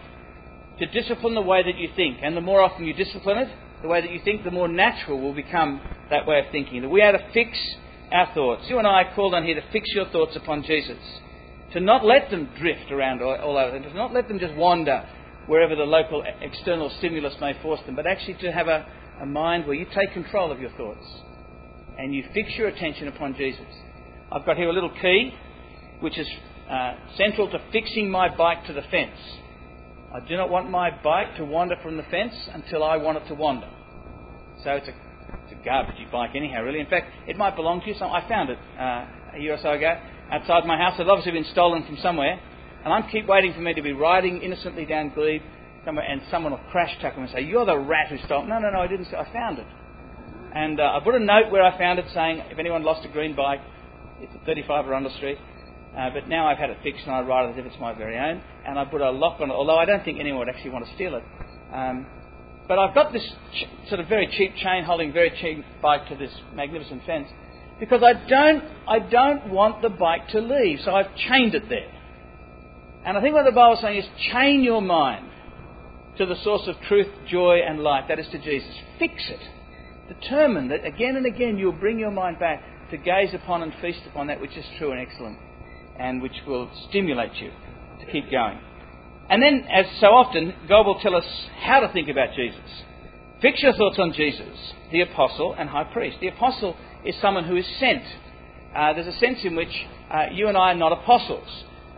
to 0.78 0.86
discipline 0.86 1.34
the 1.34 1.42
way 1.42 1.62
that 1.62 1.78
you 1.78 1.88
think. 1.94 2.18
And 2.22 2.36
the 2.36 2.40
more 2.40 2.62
often 2.62 2.84
you 2.84 2.94
discipline 2.94 3.38
it, 3.38 3.48
the 3.82 3.88
way 3.88 4.00
that 4.00 4.10
you 4.10 4.20
think, 4.24 4.44
the 4.44 4.50
more 4.50 4.68
natural 4.68 5.20
will 5.20 5.34
become 5.34 5.80
that 6.10 6.26
way 6.26 6.38
of 6.38 6.46
thinking. 6.50 6.82
That 6.82 6.88
we 6.88 7.02
are 7.02 7.12
to 7.12 7.30
fix 7.32 7.58
our 8.12 8.32
thoughts. 8.34 8.64
You 8.68 8.78
and 8.78 8.86
I 8.86 9.02
are 9.02 9.14
called 9.14 9.34
on 9.34 9.44
here 9.44 9.54
to 9.54 9.72
fix 9.72 9.88
your 9.94 10.06
thoughts 10.06 10.36
upon 10.36 10.62
Jesus. 10.62 10.98
To 11.72 11.80
not 11.80 12.04
let 12.04 12.30
them 12.30 12.50
drift 12.58 12.90
around 12.90 13.20
all 13.22 13.58
over, 13.58 13.78
to 13.78 13.94
not 13.94 14.12
let 14.12 14.28
them 14.28 14.38
just 14.38 14.54
wander 14.54 15.04
wherever 15.46 15.74
the 15.74 15.82
local 15.82 16.24
external 16.40 16.90
stimulus 16.98 17.34
may 17.40 17.60
force 17.60 17.80
them, 17.84 17.96
but 17.96 18.06
actually 18.06 18.34
to 18.34 18.52
have 18.52 18.68
a, 18.68 18.86
a 19.20 19.26
mind 19.26 19.66
where 19.66 19.74
you 19.74 19.86
take 19.94 20.12
control 20.12 20.52
of 20.52 20.60
your 20.60 20.70
thoughts 20.70 21.04
and 21.98 22.14
you 22.14 22.24
fix 22.32 22.50
your 22.56 22.68
attention 22.68 23.08
upon 23.08 23.34
Jesus. 23.34 23.66
I've 24.32 24.46
got 24.46 24.56
here 24.56 24.68
a 24.68 24.72
little 24.72 24.92
key 25.02 25.34
which 26.00 26.18
is 26.18 26.28
uh, 26.70 26.94
central 27.16 27.50
to 27.50 27.60
fixing 27.72 28.10
my 28.10 28.34
bike 28.34 28.66
to 28.66 28.72
the 28.72 28.82
fence. 28.90 29.18
I 30.14 30.20
do 30.20 30.36
not 30.36 30.48
want 30.48 30.70
my 30.70 30.90
bike 31.02 31.36
to 31.38 31.44
wander 31.44 31.74
from 31.82 31.96
the 31.96 32.04
fence 32.04 32.34
until 32.52 32.84
I 32.84 32.96
want 32.98 33.18
it 33.18 33.26
to 33.26 33.34
wander. 33.34 33.68
So 34.62 34.70
it's 34.70 34.86
a, 34.86 34.94
it's 35.42 35.52
a 35.52 35.68
garbagey 35.68 36.10
bike 36.12 36.30
anyhow, 36.36 36.62
really. 36.62 36.78
In 36.78 36.86
fact, 36.86 37.10
it 37.26 37.36
might 37.36 37.56
belong 37.56 37.80
to 37.80 37.88
you. 37.88 37.94
So 37.98 38.06
I 38.06 38.26
found 38.28 38.48
it 38.48 38.58
uh, 38.78 39.06
a 39.34 39.40
year 39.40 39.54
or 39.54 39.58
so 39.60 39.72
ago 39.72 40.00
outside 40.30 40.66
my 40.66 40.78
house. 40.78 40.94
It's 41.00 41.10
obviously 41.10 41.32
been 41.32 41.50
stolen 41.50 41.84
from 41.84 41.96
somewhere. 41.96 42.40
And 42.84 42.92
I 42.94 43.10
keep 43.10 43.26
waiting 43.26 43.54
for 43.54 43.60
me 43.60 43.74
to 43.74 43.82
be 43.82 43.92
riding 43.92 44.40
innocently 44.40 44.84
down 44.86 45.10
Glebe 45.12 45.42
somewhere 45.84 46.06
and 46.08 46.22
someone 46.30 46.52
will 46.52 46.70
crash 46.70 46.96
tackle 47.00 47.20
me 47.20 47.28
and 47.28 47.34
say, 47.34 47.42
You're 47.42 47.66
the 47.66 47.76
rat 47.76 48.08
who 48.08 48.18
stole 48.24 48.44
it. 48.44 48.48
No, 48.48 48.60
no, 48.60 48.70
no, 48.70 48.80
I 48.80 48.86
didn't. 48.86 49.12
I 49.12 49.30
found 49.32 49.58
it. 49.58 49.66
And 50.54 50.78
uh, 50.78 50.84
I 50.94 51.00
put 51.02 51.16
a 51.16 51.18
note 51.18 51.50
where 51.50 51.64
I 51.64 51.76
found 51.76 51.98
it 51.98 52.04
saying, 52.14 52.40
If 52.50 52.58
anyone 52.60 52.84
lost 52.84 53.04
a 53.04 53.08
green 53.08 53.34
bike, 53.34 53.60
it's 54.20 54.32
at 54.32 54.46
35 54.46 54.86
Arundel 54.86 55.12
Street. 55.16 55.38
Uh, 55.96 56.10
but 56.10 56.28
now 56.28 56.48
I've 56.48 56.58
had 56.58 56.70
it 56.70 56.78
fixed 56.82 57.04
and 57.06 57.14
I 57.14 57.20
ride 57.20 57.48
it 57.48 57.52
as 57.52 57.58
if 57.58 57.66
it's 57.66 57.80
my 57.80 57.94
very 57.94 58.18
own. 58.18 58.42
And 58.66 58.78
I 58.78 58.84
put 58.84 59.00
a 59.00 59.10
lock 59.10 59.40
on 59.40 59.50
it, 59.50 59.52
although 59.52 59.78
I 59.78 59.84
don't 59.84 60.04
think 60.04 60.18
anyone 60.18 60.40
would 60.40 60.48
actually 60.48 60.70
want 60.70 60.86
to 60.86 60.94
steal 60.94 61.14
it. 61.14 61.22
Um, 61.72 62.06
but 62.66 62.78
I've 62.78 62.94
got 62.94 63.12
this 63.12 63.22
ch- 63.52 63.88
sort 63.88 64.00
of 64.00 64.08
very 64.08 64.26
cheap 64.26 64.56
chain 64.56 64.82
holding 64.84 65.12
very 65.12 65.30
cheap 65.40 65.64
bike 65.80 66.08
to 66.08 66.16
this 66.16 66.32
magnificent 66.52 67.04
fence 67.04 67.28
because 67.78 68.02
I 68.02 68.14
don't, 68.28 68.64
I 68.88 68.98
don't 68.98 69.50
want 69.50 69.82
the 69.82 69.88
bike 69.88 70.28
to 70.28 70.40
leave. 70.40 70.80
So 70.84 70.94
I've 70.94 71.14
chained 71.16 71.54
it 71.54 71.68
there. 71.68 71.90
And 73.04 73.16
I 73.16 73.20
think 73.20 73.34
what 73.34 73.44
the 73.44 73.52
Bible 73.52 73.74
is 73.74 73.80
saying 73.80 73.98
is 73.98 74.06
chain 74.32 74.64
your 74.64 74.80
mind 74.80 75.30
to 76.18 76.26
the 76.26 76.36
source 76.42 76.62
of 76.66 76.74
truth, 76.88 77.08
joy, 77.28 77.58
and 77.66 77.80
light. 77.80 78.08
That 78.08 78.18
is 78.18 78.26
to 78.32 78.38
Jesus. 78.38 78.74
Fix 78.98 79.14
it. 79.28 79.40
Determine 80.08 80.68
that 80.68 80.84
again 80.84 81.16
and 81.16 81.26
again 81.26 81.56
you'll 81.56 81.72
bring 81.72 81.98
your 82.00 82.10
mind 82.10 82.38
back 82.40 82.62
to 82.90 82.96
gaze 82.96 83.32
upon 83.32 83.62
and 83.62 83.72
feast 83.80 84.00
upon 84.06 84.26
that 84.26 84.40
which 84.40 84.56
is 84.56 84.64
true 84.78 84.90
and 84.90 85.00
excellent 85.00 85.38
and 85.98 86.22
which 86.22 86.42
will 86.46 86.70
stimulate 86.88 87.34
you 87.36 87.50
to 88.00 88.12
keep 88.12 88.30
going. 88.30 88.58
And 89.30 89.42
then, 89.42 89.66
as 89.72 89.86
so 90.00 90.08
often, 90.08 90.54
God 90.68 90.86
will 90.86 91.00
tell 91.00 91.14
us 91.14 91.24
how 91.60 91.80
to 91.80 91.92
think 91.92 92.08
about 92.08 92.34
Jesus. 92.36 92.60
Fix 93.40 93.62
your 93.62 93.72
thoughts 93.72 93.98
on 93.98 94.12
Jesus, 94.12 94.72
the 94.92 95.00
apostle 95.00 95.54
and 95.58 95.68
high 95.68 95.84
priest. 95.84 96.18
The 96.20 96.28
apostle 96.28 96.76
is 97.04 97.14
someone 97.20 97.44
who 97.44 97.56
is 97.56 97.66
sent. 97.78 98.02
Uh, 98.74 98.92
there's 98.92 99.06
a 99.06 99.18
sense 99.18 99.38
in 99.44 99.56
which 99.56 99.86
uh, 100.10 100.26
you 100.32 100.48
and 100.48 100.56
I 100.56 100.72
are 100.72 100.74
not 100.74 100.92
apostles. 100.92 101.48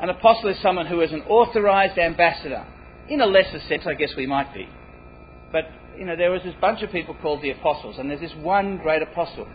An 0.01 0.09
apostle 0.09 0.51
is 0.51 0.61
someone 0.61 0.87
who 0.87 1.01
is 1.01 1.13
an 1.13 1.23
authorized 1.23 1.99
ambassador. 1.99 2.67
In 3.09 3.21
a 3.21 3.27
lesser 3.27 3.61
sense, 3.69 3.85
I 3.87 3.95
guess 3.95 4.11
we 4.17 4.27
might 4.27 4.53
be. 4.53 4.69
But, 5.53 5.71
you 5.99 6.05
know, 6.05 6.17
there 6.17 6.31
was 6.31 6.43
this 6.43 6.55
bunch 6.61 6.83
of 6.83 6.91
people 6.91 7.17
called 7.23 7.43
the 7.43 7.51
apostles, 7.51 7.97
and 7.99 8.11
there's 8.11 8.21
this 8.21 8.35
one 8.35 8.79
great 8.79 9.03
apostle 9.03 9.49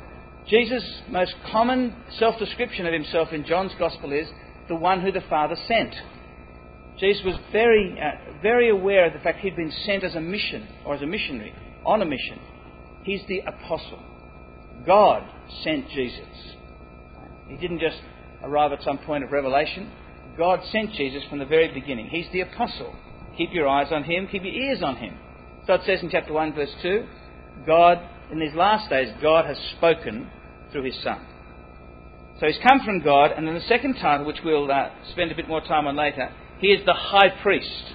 Jesus' 0.48 0.84
most 1.10 1.34
common 1.52 1.96
self 2.18 2.38
description 2.40 2.86
of 2.86 2.94
himself 2.94 3.30
in 3.32 3.46
John's 3.46 3.74
Gospel 3.78 4.12
is 4.12 4.28
the 4.68 4.76
one 4.76 5.02
who 5.02 5.12
the 5.12 5.22
Father 5.30 5.56
sent. 5.68 5.94
Jesus 7.00 7.24
was 7.24 7.36
very, 7.52 7.98
uh, 8.00 8.42
very 8.42 8.70
aware 8.70 9.08
of 9.08 9.14
the 9.14 9.20
fact 9.20 9.40
he'd 9.40 9.56
been 9.56 9.74
sent 9.86 10.04
as 10.04 10.16
a 10.16 10.22
mission, 10.22 10.68
or 10.86 10.96
as 10.96 11.02
a 11.02 11.06
missionary, 11.06 11.54
on 11.86 12.02
a 12.02 12.06
mission. 12.06 12.40
He's 13.04 13.22
the 13.28 13.40
apostle. 13.40 14.00
God 14.86 15.24
sent 15.64 15.90
Jesus. 15.90 16.56
He 17.48 17.58
didn't 17.58 17.80
just 17.80 18.00
arrive 18.44 18.72
at 18.72 18.84
some 18.84 19.00
point 19.00 19.24
of 19.24 19.32
revelation. 19.32 19.92
God 20.38 20.62
sent 20.72 20.94
Jesus 20.94 21.24
from 21.30 21.40
the 21.40 21.46
very 21.46 21.74
beginning. 21.74 22.08
He's 22.08 22.28
the 22.32 22.42
apostle. 22.42 22.96
Keep 23.38 23.54
your 23.54 23.68
eyes 23.68 23.92
on 23.92 24.04
him, 24.04 24.28
keep 24.28 24.44
your 24.44 24.54
ears 24.54 24.82
on 24.84 24.98
him. 24.98 25.18
So 25.68 25.74
it 25.76 25.82
says 25.86 26.02
in 26.02 26.10
chapter 26.10 26.34
1, 26.34 26.54
verse 26.54 26.74
2 26.82 27.06
God 27.66 28.00
in 28.32 28.40
these 28.40 28.54
last 28.54 28.90
days, 28.90 29.14
God 29.22 29.46
has 29.46 29.58
spoken 29.78 30.30
through 30.72 30.84
his 30.84 30.96
Son. 31.04 31.26
So 32.40 32.48
he's 32.48 32.58
come 32.68 32.80
from 32.84 33.02
God, 33.02 33.32
and 33.32 33.48
then 33.48 33.54
the 33.54 33.62
second 33.62 33.96
title, 34.02 34.26
which 34.26 34.40
we'll 34.44 34.72
uh, 34.72 34.90
spend 35.12 35.32
a 35.32 35.36
bit 35.36 35.48
more 35.48 35.62
time 35.62 35.86
on 35.86 35.96
later, 35.96 36.34
he 36.60 36.68
is 36.68 36.86
the 36.86 36.94
high 36.94 37.30
priest. 37.42 37.94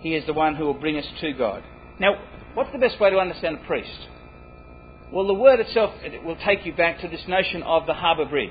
He 0.00 0.14
is 0.14 0.26
the 0.26 0.32
one 0.32 0.56
who 0.56 0.64
will 0.64 0.74
bring 0.74 0.96
us 0.96 1.06
to 1.20 1.32
God. 1.32 1.62
Now, 2.00 2.14
what's 2.54 2.72
the 2.72 2.78
best 2.78 3.00
way 3.00 3.10
to 3.10 3.18
understand 3.18 3.58
a 3.62 3.66
priest? 3.66 4.08
Well, 5.12 5.26
the 5.26 5.34
word 5.34 5.60
itself 5.60 5.94
it 6.02 6.22
will 6.24 6.36
take 6.44 6.66
you 6.66 6.74
back 6.74 7.00
to 7.00 7.08
this 7.08 7.22
notion 7.28 7.62
of 7.62 7.86
the 7.86 7.94
harbour 7.94 8.26
bridge. 8.26 8.50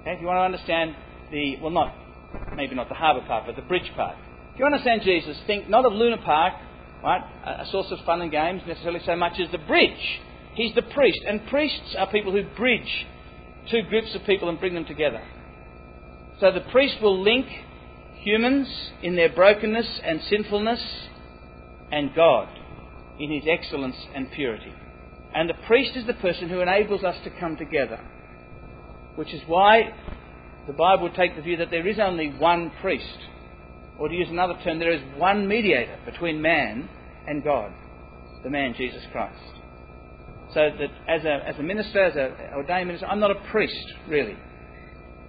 Okay? 0.00 0.12
If 0.12 0.20
you 0.20 0.26
want 0.26 0.38
to 0.38 0.44
understand 0.44 0.94
the, 1.30 1.56
well, 1.60 1.70
not, 1.70 1.94
maybe 2.54 2.74
not 2.74 2.88
the 2.88 2.94
harbour 2.94 3.26
part, 3.26 3.44
but 3.46 3.56
the 3.56 3.62
bridge 3.62 3.90
part. 3.94 4.16
If 4.52 4.58
you 4.58 4.64
want 4.64 4.74
to 4.74 4.90
understand 4.90 5.02
Jesus, 5.02 5.36
think 5.46 5.68
not 5.68 5.84
of 5.84 5.92
Luna 5.92 6.18
Park, 6.18 6.54
right, 7.06 7.22
a 7.44 7.66
source 7.70 7.86
of 7.90 8.04
fun 8.04 8.20
and 8.20 8.32
games 8.32 8.62
necessarily 8.66 9.00
so 9.06 9.14
much 9.14 9.38
as 9.38 9.50
the 9.52 9.58
bridge. 9.58 10.20
He's 10.54 10.74
the 10.74 10.82
priest, 10.82 11.20
and 11.26 11.46
priests 11.46 11.94
are 11.96 12.10
people 12.10 12.32
who 12.32 12.42
bridge 12.56 13.06
two 13.70 13.82
groups 13.88 14.14
of 14.14 14.24
people 14.24 14.48
and 14.48 14.58
bring 14.58 14.74
them 14.74 14.84
together. 14.84 15.22
So 16.40 16.50
the 16.50 16.68
priest 16.72 16.96
will 17.00 17.22
link 17.22 17.46
humans 18.22 18.68
in 19.02 19.14
their 19.14 19.28
brokenness 19.28 20.00
and 20.04 20.20
sinfulness 20.28 20.80
and 21.92 22.14
God 22.14 22.48
in 23.20 23.30
his 23.30 23.44
excellence 23.48 23.96
and 24.14 24.30
purity. 24.32 24.72
And 25.32 25.48
the 25.48 25.66
priest 25.66 25.96
is 25.96 26.06
the 26.06 26.14
person 26.14 26.48
who 26.48 26.60
enables 26.60 27.04
us 27.04 27.16
to 27.22 27.30
come 27.38 27.56
together, 27.56 28.00
which 29.14 29.32
is 29.32 29.42
why 29.46 29.94
the 30.66 30.72
Bible 30.72 31.04
would 31.04 31.14
take 31.14 31.36
the 31.36 31.42
view 31.42 31.56
that 31.58 31.70
there 31.70 31.86
is 31.86 31.98
only 32.00 32.30
one 32.30 32.72
priest. 32.80 33.18
Or 33.98 34.08
to 34.08 34.14
use 34.14 34.28
another 34.28 34.58
term, 34.64 34.78
there 34.78 34.92
is 34.92 35.02
one 35.16 35.46
mediator 35.46 35.98
between 36.04 36.42
man 36.42 36.88
and 37.26 37.42
God, 37.42 37.72
the 38.42 38.50
man 38.50 38.74
Jesus 38.76 39.02
Christ. 39.12 39.40
So 40.54 40.70
that 40.78 40.90
as 41.08 41.24
a, 41.24 41.48
as 41.48 41.58
a 41.58 41.62
minister, 41.62 42.04
as 42.04 42.16
an 42.16 42.54
ordained 42.54 42.86
minister, 42.86 43.06
I'm 43.06 43.20
not 43.20 43.30
a 43.30 43.40
priest, 43.50 43.94
really. 44.08 44.36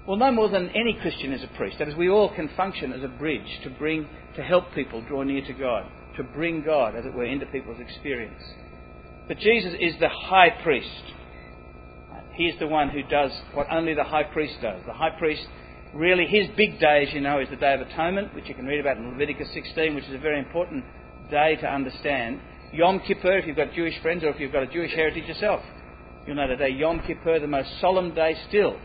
Well, 0.08 0.18
no 0.18 0.32
more 0.32 0.48
than 0.48 0.70
any 0.70 0.98
Christian 1.02 1.34
is 1.34 1.44
a 1.44 1.58
priest. 1.58 1.80
That 1.80 1.90
is, 1.90 1.96
we 1.96 2.10
all 2.10 2.34
can 2.34 2.50
function 2.56 2.94
as 2.94 3.04
a 3.04 3.10
bridge 3.10 3.60
to 3.64 3.70
bring, 3.72 4.08
to 4.36 4.44
help 4.44 4.74
people 4.74 5.02
draw 5.02 5.24
near 5.24 5.46
to 5.46 5.54
God, 5.54 5.86
to 6.16 6.24
bring 6.24 6.64
God, 6.64 6.96
as 6.96 7.06
it 7.06 7.14
were, 7.14 7.26
into 7.26 7.46
people's 7.48 7.80
experience. 7.80 8.42
But 9.28 9.40
Jesus 9.40 9.74
is 9.80 9.96
the 10.00 10.08
high 10.08 10.52
priest. 10.64 11.04
He 12.36 12.46
is 12.46 12.58
the 12.60 12.68
one 12.68 12.90
who 12.90 13.04
does 13.04 13.32
what 13.54 13.68
only 13.72 13.96
the 13.96 14.04
high 14.04 14.24
priest 14.24 14.62
does. 14.62 14.82
The 14.86 14.94
high 14.94 15.10
priest, 15.18 15.46
really, 15.94 16.26
his 16.26 16.48
big 16.56 16.80
day, 16.80 17.06
as 17.06 17.14
you 17.14 17.20
know, 17.20 17.40
is 17.40 17.50
the 17.50 17.56
Day 17.58 17.74
of 17.74 17.82
Atonement, 17.82 18.34
which 18.34 18.48
you 18.48 18.56
can 18.56 18.66
read 18.66 18.80
about 18.80 18.98
in 18.98 19.10
Leviticus 19.10 19.50
16, 19.54 19.96
which 19.96 20.06
is 20.06 20.14
a 20.14 20.20
very 20.20 20.40
important 20.40 20.86
day 21.30 21.56
to 21.56 21.68
understand. 21.68 22.40
Yom 22.74 23.00
Kippur, 23.00 23.38
if 23.38 23.48
you've 23.48 23.56
got 23.56 23.74
Jewish 23.74 24.00
friends 24.02 24.24
or 24.24 24.30
if 24.30 24.40
you've 24.40 24.52
got 24.52 24.64
a 24.64 24.68
Jewish 24.68 24.94
heritage 24.94 25.28
yourself, 25.28 25.62
you'll 26.26 26.36
know 26.36 26.48
the 26.48 26.56
day 26.56 26.70
Yom 26.70 27.02
Kippur, 27.06 27.40
the 27.40 27.48
most 27.48 27.70
solemn 27.80 28.14
day 28.14 28.36
still 28.48 28.78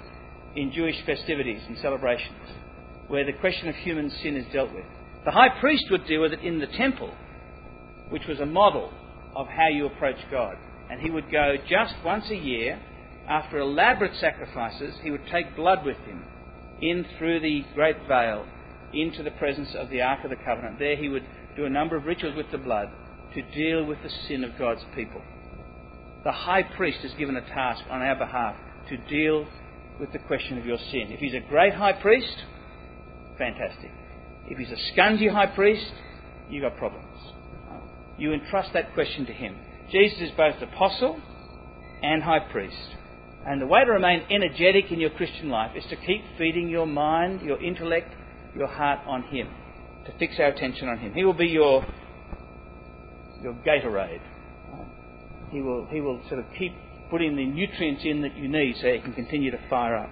in 0.55 0.73
Jewish 0.73 0.97
festivities 1.05 1.63
and 1.67 1.79
celebrations, 1.79 2.39
where 3.09 3.25
the 3.25 3.33
question 3.33 3.69
of 3.69 3.75
human 3.77 4.11
sin 4.23 4.37
is 4.37 4.47
dealt 4.53 4.73
with. 4.73 4.85
The 5.25 5.31
high 5.31 5.61
priest 5.61 5.85
would 5.91 6.07
deal 6.07 6.23
with 6.23 6.33
it 6.33 6.41
in 6.41 6.59
the 6.59 6.67
temple, 6.67 7.13
which 8.11 8.27
was 8.27 8.41
a 8.41 8.47
model 8.47 8.93
of 9.35 9.47
how 9.47 9.69
you 9.69 9.87
approach 9.87 10.19
God. 10.31 10.57
And 10.91 11.01
he 11.01 11.11
would 11.11 11.31
go 11.31 11.55
just 11.69 11.95
once 12.05 12.29
a 12.31 12.37
year, 12.37 12.81
after 13.29 13.59
elaborate 13.59 14.15
sacrifices, 14.17 14.95
he 15.03 15.11
would 15.11 15.27
take 15.31 15.57
blood 15.57 15.85
with 15.87 15.97
him 15.99 16.25
in 16.81 17.07
through 17.17 17.41
the 17.41 17.65
great 17.75 17.97
veil 18.09 18.47
into 18.93 19.23
the 19.23 19.31
presence 19.33 19.75
of 19.75 19.89
the 19.89 20.03
Ark 20.03 20.25
of 20.25 20.31
the 20.31 20.37
Covenant. 20.37 20.79
There 20.79 20.97
he 20.97 21.09
would 21.09 21.25
do 21.57 21.65
a 21.65 21.71
number 21.71 21.97
of 21.97 22.05
rituals 22.05 22.37
with 22.37 22.51
the 22.51 22.59
blood 22.59 22.89
to 23.35 23.43
deal 23.43 23.85
with 23.85 23.99
the 24.03 24.11
sin 24.29 24.45
of 24.45 24.59
God's 24.59 24.85
people. 24.95 25.21
The 26.25 26.33
high 26.33 26.63
priest 26.63 26.99
is 27.03 27.13
given 27.15 27.37
a 27.37 27.41
task 27.41 27.83
on 27.91 28.03
our 28.03 28.17
behalf 28.17 28.57
to 28.89 28.97
deal 28.97 29.47
with 30.01 30.13
the 30.13 30.19
question 30.21 30.59
of 30.59 30.67
your 30.67 30.79
sin. 30.79 31.09
If 31.11 31.21
he's 31.21 31.35
a 31.35 31.49
great 31.49 31.75
high 31.75 31.95
priest, 31.95 32.45
fantastic. 33.39 33.91
If 34.47 34.59
he's 34.59 34.71
a 34.71 34.93
scungy 34.93 35.31
high 35.31 35.55
priest, 35.55 35.93
you've 36.49 36.63
got 36.63 36.77
problems 36.77 37.33
you 38.23 38.33
entrust 38.33 38.73
that 38.75 38.95
question 38.95 39.27
to 39.27 39.33
him. 39.33 39.57
Jesus 39.91 40.21
is 40.21 40.31
both 40.37 40.55
apostle 40.63 41.21
and 42.03 42.23
high 42.23 42.41
priest. 42.51 42.77
And 43.45 43.61
the 43.61 43.67
way 43.67 43.85
to 43.85 43.91
remain 43.91 44.25
energetic 44.31 44.93
in 44.93 45.01
your 45.01 45.11
Christian 45.11 45.49
life 45.49 45.73
is 45.77 45.85
to 45.91 45.97
keep 45.97 46.23
feeding 46.39 46.69
your 46.69 46.87
mind, 46.87 47.43
your 47.43 47.61
intellect, 47.61 48.15
your 48.55 48.69
heart 48.69 49.01
on 49.07 49.25
him, 49.25 49.49
to 50.07 50.19
fix 50.19 50.35
our 50.39 50.47
attention 50.47 50.89
on 50.89 50.99
him. 50.99 51.13
He 51.15 51.25
will 51.25 51.33
be 51.35 51.47
your, 51.47 51.85
your 53.43 53.55
Gatorade. 53.67 54.21
He 55.51 55.61
will, 55.61 55.87
he 55.91 56.01
will 56.01 56.21
sort 56.29 56.41
of 56.41 56.47
keep 56.59 56.73
putting 57.11 57.37
the 57.37 57.45
nutrients 57.45 58.03
in 58.05 58.23
that 58.23 58.37
you 58.37 58.49
need 58.49 58.77
so 58.81 58.87
you 58.87 59.03
can 59.03 59.13
continue 59.13 59.51
to 59.51 59.59
fire 59.69 59.97
up. 59.97 60.11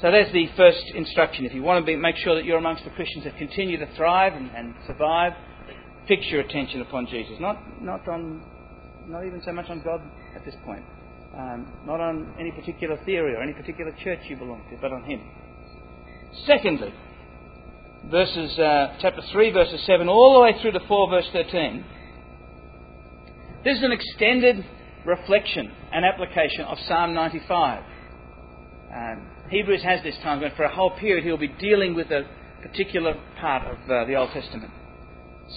So 0.00 0.10
there's 0.10 0.32
the 0.32 0.46
first 0.56 0.82
instruction. 0.94 1.44
If 1.44 1.54
you 1.54 1.62
want 1.62 1.84
to 1.84 1.86
be, 1.86 1.96
make 1.96 2.16
sure 2.16 2.34
that 2.34 2.44
you're 2.44 2.58
amongst 2.58 2.84
the 2.84 2.90
Christians 2.90 3.24
that 3.24 3.36
continue 3.36 3.78
to 3.78 3.86
thrive 3.94 4.32
and, 4.34 4.50
and 4.50 4.74
survive, 4.86 5.32
fix 6.08 6.26
your 6.26 6.40
attention 6.40 6.80
upon 6.80 7.06
Jesus, 7.06 7.34
not, 7.40 7.58
not, 7.82 8.06
on, 8.08 8.42
not 9.06 9.26
even 9.26 9.42
so 9.44 9.52
much 9.52 9.68
on 9.68 9.82
God 9.82 10.00
at 10.34 10.44
this 10.44 10.54
point, 10.64 10.84
um, 11.36 11.66
not 11.86 12.00
on 12.00 12.34
any 12.38 12.52
particular 12.52 12.98
theory 13.04 13.34
or 13.34 13.42
any 13.42 13.52
particular 13.52 13.92
church 14.02 14.20
you 14.28 14.36
belong 14.36 14.62
to, 14.70 14.76
but 14.80 14.92
on 14.92 15.04
Him. 15.04 15.20
Secondly, 16.46 16.92
verses, 18.10 18.58
uh, 18.58 18.94
chapter 19.00 19.22
3, 19.32 19.50
verses 19.50 19.84
7, 19.86 20.08
all 20.08 20.34
the 20.34 20.40
way 20.40 20.60
through 20.60 20.72
to 20.72 20.80
4, 20.86 21.10
verse 21.10 21.28
13, 21.32 21.84
this 23.64 23.78
is 23.78 23.82
an 23.82 23.92
extended 23.92 24.64
reflection 25.04 25.72
and 25.92 26.04
application 26.04 26.62
of 26.62 26.78
Psalm 26.86 27.14
95. 27.14 27.82
Um, 28.94 29.26
Hebrews 29.50 29.82
has 29.82 30.02
this 30.02 30.16
time, 30.22 30.40
but 30.40 30.54
for 30.56 30.64
a 30.64 30.74
whole 30.74 30.90
period 30.90 31.24
he'll 31.24 31.36
be 31.36 31.48
dealing 31.48 31.94
with 31.94 32.10
a 32.10 32.26
particular 32.62 33.14
part 33.40 33.66
of 33.66 33.90
uh, 33.90 34.04
the 34.04 34.14
Old 34.14 34.30
Testament. 34.30 34.72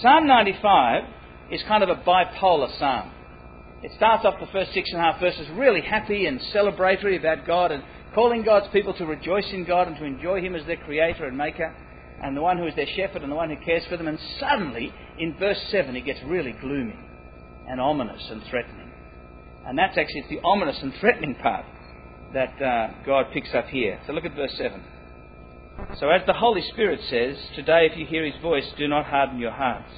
Psalm 0.00 0.26
95 0.26 1.04
is 1.50 1.62
kind 1.68 1.82
of 1.82 1.88
a 1.88 1.96
bipolar 1.96 2.76
psalm. 2.78 3.12
It 3.82 3.92
starts 3.96 4.24
off 4.24 4.34
the 4.40 4.46
first 4.52 4.72
six 4.72 4.90
and 4.92 5.00
a 5.00 5.02
half 5.02 5.20
verses 5.20 5.48
really 5.54 5.80
happy 5.80 6.26
and 6.26 6.40
celebratory 6.54 7.18
about 7.18 7.46
God 7.46 7.72
and 7.72 7.82
calling 8.14 8.42
God's 8.42 8.66
people 8.72 8.92
to 8.94 9.06
rejoice 9.06 9.50
in 9.52 9.64
God 9.64 9.88
and 9.88 9.96
to 9.96 10.04
enjoy 10.04 10.40
Him 10.40 10.54
as 10.54 10.66
their 10.66 10.76
creator 10.76 11.24
and 11.24 11.36
maker 11.36 11.74
and 12.22 12.36
the 12.36 12.42
one 12.42 12.58
who 12.58 12.66
is 12.66 12.74
their 12.74 12.86
shepherd 12.96 13.22
and 13.22 13.32
the 13.32 13.36
one 13.36 13.50
who 13.50 13.64
cares 13.64 13.84
for 13.88 13.96
them. 13.96 14.08
And 14.08 14.18
suddenly, 14.38 14.92
in 15.18 15.36
verse 15.38 15.60
7, 15.70 15.94
it 15.96 16.04
gets 16.04 16.20
really 16.24 16.52
gloomy 16.52 16.98
and 17.68 17.80
ominous 17.80 18.26
and 18.30 18.42
threatening. 18.50 18.90
And 19.66 19.78
that's 19.78 19.96
actually 19.96 20.24
the 20.28 20.40
ominous 20.44 20.78
and 20.82 20.92
threatening 21.00 21.34
part 21.36 21.66
that 22.34 22.60
uh, 22.62 23.04
God 23.04 23.26
picks 23.32 23.54
up 23.54 23.66
here. 23.66 24.00
So 24.06 24.12
look 24.12 24.24
at 24.24 24.34
verse 24.34 24.54
7. 24.56 24.82
So, 25.98 26.10
as 26.10 26.22
the 26.26 26.34
Holy 26.34 26.62
Spirit 26.72 27.00
says, 27.08 27.36
today 27.56 27.88
if 27.90 27.96
you 27.96 28.06
hear 28.06 28.24
his 28.24 28.40
voice, 28.42 28.64
do 28.76 28.86
not 28.86 29.06
harden 29.06 29.38
your 29.38 29.50
hearts, 29.50 29.90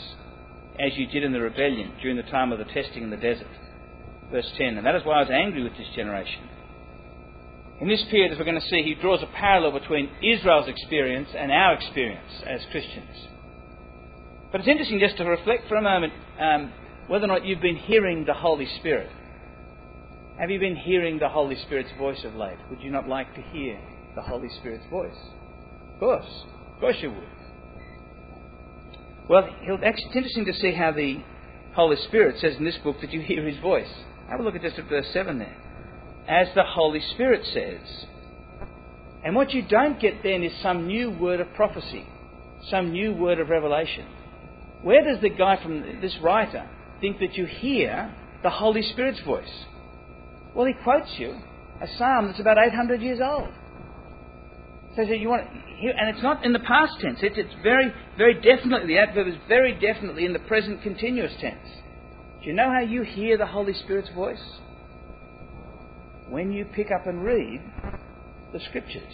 as 0.79 0.97
you 0.97 1.07
did 1.07 1.25
in 1.25 1.33
the 1.33 1.41
rebellion 1.41 1.93
during 2.01 2.17
the 2.17 2.23
time 2.23 2.53
of 2.53 2.59
the 2.59 2.65
testing 2.65 3.03
in 3.03 3.11
the 3.11 3.17
desert. 3.17 3.51
Verse 4.31 4.51
10 4.57 4.79
And 4.79 4.87
that 4.87 4.95
is 4.95 5.05
why 5.05 5.17
I 5.17 5.23
was 5.23 5.31
angry 5.31 5.63
with 5.63 5.77
this 5.77 5.89
generation. 5.95 6.49
In 7.81 7.89
this 7.89 8.05
period, 8.11 8.33
as 8.33 8.39
we're 8.39 8.45
going 8.45 8.61
to 8.61 8.69
see, 8.69 8.83
he 8.83 8.95
draws 8.95 9.23
a 9.23 9.27
parallel 9.27 9.79
between 9.79 10.11
Israel's 10.23 10.69
experience 10.69 11.29
and 11.37 11.51
our 11.51 11.75
experience 11.75 12.31
as 12.47 12.61
Christians. 12.71 13.29
But 14.53 14.61
it's 14.61 14.69
interesting 14.69 15.01
just 15.01 15.17
to 15.17 15.25
reflect 15.25 15.67
for 15.69 15.77
a 15.77 15.83
moment 15.83 16.13
um, 16.39 16.73
whether 17.09 17.25
or 17.25 17.29
not 17.29 17.45
you've 17.45 17.61
been 17.61 17.77
hearing 17.77 18.25
the 18.25 18.35
Holy 18.35 18.69
Spirit. 18.79 19.11
Have 20.39 20.51
you 20.51 20.61
been 20.61 20.77
hearing 20.77 21.19
the 21.19 21.29
Holy 21.29 21.57
Spirit's 21.57 21.91
voice 21.99 22.23
of 22.25 22.35
late? 22.35 22.59
Would 22.71 22.83
you 22.83 22.91
not 22.91 23.09
like 23.09 23.35
to 23.35 23.41
hear 23.41 23.81
the 24.15 24.23
Holy 24.23 24.49
Spirit's 24.61 24.85
voice? 24.91 25.17
Of 25.95 26.01
course. 26.01 26.45
Of 26.75 26.81
course 26.81 26.97
you 27.01 27.11
would. 27.11 27.29
Well, 29.29 29.49
it's 29.63 30.03
interesting 30.15 30.45
to 30.47 30.53
see 30.55 30.73
how 30.73 30.93
the 30.93 31.23
Holy 31.75 31.97
Spirit 32.09 32.39
says 32.41 32.57
in 32.57 32.65
this 32.65 32.79
book 32.79 33.01
that 33.01 33.13
you 33.13 33.21
hear 33.21 33.47
his 33.47 33.59
voice. 33.61 33.93
Have 34.29 34.41
a 34.41 34.43
look 34.43 34.55
at 34.55 34.63
just 34.63 34.79
at 34.79 34.89
verse 34.89 35.07
7 35.13 35.39
there. 35.39 35.57
As 36.29 36.49
the 36.55 36.65
Holy 36.65 37.01
Spirit 37.15 37.45
says. 37.53 38.07
And 39.25 39.37
what 39.37 39.53
you 39.53 39.63
don't 39.63 40.01
get 40.01 40.23
then 40.23 40.43
is 40.43 40.53
some 40.63 40.87
new 40.87 41.11
word 41.11 41.41
of 41.41 41.53
prophecy, 41.55 42.07
some 42.71 42.93
new 42.93 43.13
word 43.13 43.39
of 43.39 43.49
revelation. 43.49 44.07
Where 44.83 45.05
does 45.05 45.21
the 45.21 45.31
guy 45.31 45.63
from 45.63 46.01
this 46.01 46.17
writer 46.23 46.69
think 47.01 47.21
that 47.21 47.35
you 47.35 47.47
hear 47.47 48.13
the 48.43 48.51
Holy 48.51 48.83
Spirit's 48.83 49.21
voice? 49.21 49.65
Well, 50.55 50.67
he 50.67 50.75
quotes 50.83 51.19
you 51.19 51.37
a 51.81 51.87
psalm 51.99 52.27
that's 52.27 52.41
about 52.41 52.59
800 52.59 53.01
years 53.01 53.21
old. 53.23 53.49
So 54.95 55.03
you 55.03 55.29
want, 55.29 55.49
and 55.49 56.15
it's 56.15 56.23
not 56.23 56.45
in 56.45 56.53
the 56.53 56.61
past 56.61 57.01
tense. 57.01 57.19
It's, 57.23 57.37
it's 57.39 57.55
very, 57.63 57.93
very 58.19 58.35
definitely, 58.35 58.89
the 58.89 58.99
adverb 58.99 59.27
is 59.27 59.37
very 59.49 59.73
definitely 59.73 60.27
in 60.27 60.33
the 60.33 60.39
present 60.41 60.83
continuous 60.83 61.33
tense. 61.41 61.67
Do 62.43 62.49
you 62.49 62.55
know 62.55 62.71
how 62.71 62.81
you 62.81 63.03
hear 63.03 63.39
the 63.39 63.47
Holy 63.47 63.73
Spirit's 63.73 64.11
voice? 64.11 64.43
When 66.29 66.53
you 66.53 66.65
pick 66.65 66.91
up 66.91 67.07
and 67.07 67.25
read 67.25 67.61
the 68.53 68.61
Scriptures. 68.69 69.13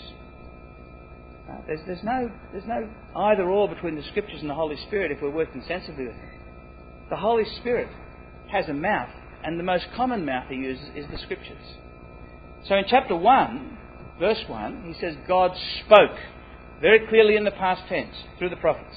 Uh, 1.49 1.57
there's, 1.67 1.81
there's, 1.87 2.05
no, 2.05 2.31
there's 2.53 2.67
no 2.67 2.88
either 3.17 3.45
or 3.45 3.69
between 3.69 3.97
the 3.97 4.03
Scriptures 4.11 4.41
and 4.41 4.50
the 4.50 4.55
Holy 4.55 4.77
Spirit 4.87 5.11
if 5.11 5.23
we're 5.23 5.31
working 5.31 5.62
sensibly 5.67 6.07
with 6.07 6.15
them. 6.15 6.31
The 7.11 7.17
Holy 7.17 7.45
Spirit 7.61 7.88
has 8.50 8.69
a 8.69 8.75
mouth 8.75 9.09
And 9.45 9.59
the 9.59 9.65
most 9.65 9.87
common 9.95 10.25
mouth 10.25 10.47
he 10.49 10.57
uses 10.57 10.88
is 10.95 11.07
the 11.11 11.19
scriptures. 11.19 11.77
So 12.67 12.75
in 12.75 12.85
chapter 12.88 13.17
1, 13.17 13.79
verse 14.19 14.43
1, 14.47 14.83
he 14.85 14.95
says, 15.00 15.15
God 15.27 15.53
spoke 15.85 16.19
very 16.81 17.07
clearly 17.07 17.37
in 17.37 17.45
the 17.45 17.53
past 17.53 17.83
tense 17.88 18.15
through 18.38 18.50
the 18.50 18.57
prophets. 18.57 18.97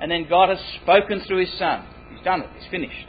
And 0.00 0.10
then 0.10 0.26
God 0.28 0.48
has 0.48 0.58
spoken 0.82 1.22
through 1.26 1.46
his 1.46 1.58
Son. 1.58 1.86
He's 2.12 2.24
done 2.24 2.40
it, 2.40 2.50
he's 2.58 2.70
finished. 2.70 3.06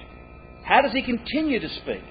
How 0.64 0.82
does 0.82 0.92
he 0.92 1.02
continue 1.02 1.60
to 1.60 1.70
speak? 1.70 2.04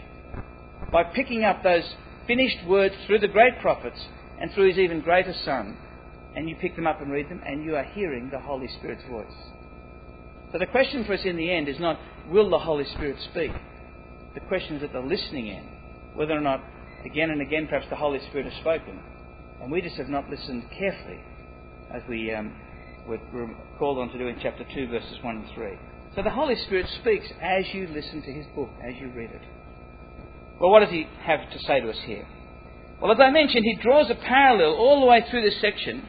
By 0.92 1.04
picking 1.04 1.44
up 1.44 1.62
those 1.62 1.94
finished 2.26 2.64
words 2.66 2.94
through 3.06 3.20
the 3.20 3.28
great 3.28 3.60
prophets 3.60 4.00
and 4.40 4.52
through 4.52 4.68
his 4.68 4.78
even 4.78 5.00
greater 5.00 5.34
Son. 5.44 5.76
And 6.36 6.48
you 6.48 6.56
pick 6.56 6.74
them 6.74 6.86
up 6.86 7.00
and 7.00 7.12
read 7.12 7.28
them, 7.28 7.40
and 7.46 7.64
you 7.64 7.76
are 7.76 7.84
hearing 7.84 8.28
the 8.30 8.40
Holy 8.40 8.68
Spirit's 8.78 9.04
voice. 9.08 9.26
So 10.52 10.58
the 10.58 10.66
question 10.66 11.04
for 11.04 11.14
us 11.14 11.24
in 11.24 11.36
the 11.36 11.52
end 11.52 11.68
is 11.68 11.78
not, 11.78 11.98
will 12.28 12.50
the 12.50 12.58
Holy 12.58 12.84
Spirit 12.84 13.16
speak? 13.30 13.52
The 14.34 14.40
question 14.40 14.76
is 14.76 14.82
at 14.82 14.92
the 14.92 15.00
listening 15.00 15.50
end, 15.50 15.68
whether 16.14 16.32
or 16.32 16.40
not, 16.40 16.60
again 17.04 17.30
and 17.30 17.40
again, 17.40 17.68
perhaps 17.68 17.86
the 17.88 17.96
Holy 17.96 18.18
Spirit 18.28 18.46
has 18.52 18.60
spoken. 18.60 19.00
And 19.62 19.70
we 19.70 19.80
just 19.80 19.96
have 19.96 20.08
not 20.08 20.28
listened 20.28 20.64
carefully, 20.76 21.20
as 21.92 22.02
we 22.08 22.32
um, 22.32 22.52
were 23.06 23.18
called 23.78 23.98
on 23.98 24.10
to 24.10 24.18
do 24.18 24.26
in 24.26 24.38
chapter 24.42 24.64
2, 24.74 24.88
verses 24.88 25.18
1 25.22 25.36
and 25.36 25.54
3. 25.54 25.78
So 26.16 26.22
the 26.22 26.30
Holy 26.30 26.56
Spirit 26.66 26.86
speaks 27.00 27.26
as 27.40 27.64
you 27.72 27.88
listen 27.88 28.22
to 28.22 28.32
his 28.32 28.46
book, 28.54 28.70
as 28.82 28.96
you 29.00 29.10
read 29.10 29.30
it. 29.30 29.42
Well, 30.60 30.70
what 30.70 30.80
does 30.80 30.90
he 30.90 31.06
have 31.22 31.50
to 31.50 31.58
say 31.60 31.80
to 31.80 31.90
us 31.90 31.98
here? 32.04 32.26
Well, 33.00 33.12
as 33.12 33.18
I 33.20 33.30
mentioned, 33.30 33.64
he 33.64 33.74
draws 33.82 34.10
a 34.10 34.14
parallel 34.14 34.74
all 34.74 35.00
the 35.00 35.06
way 35.06 35.24
through 35.28 35.42
this 35.42 35.60
section 35.60 36.06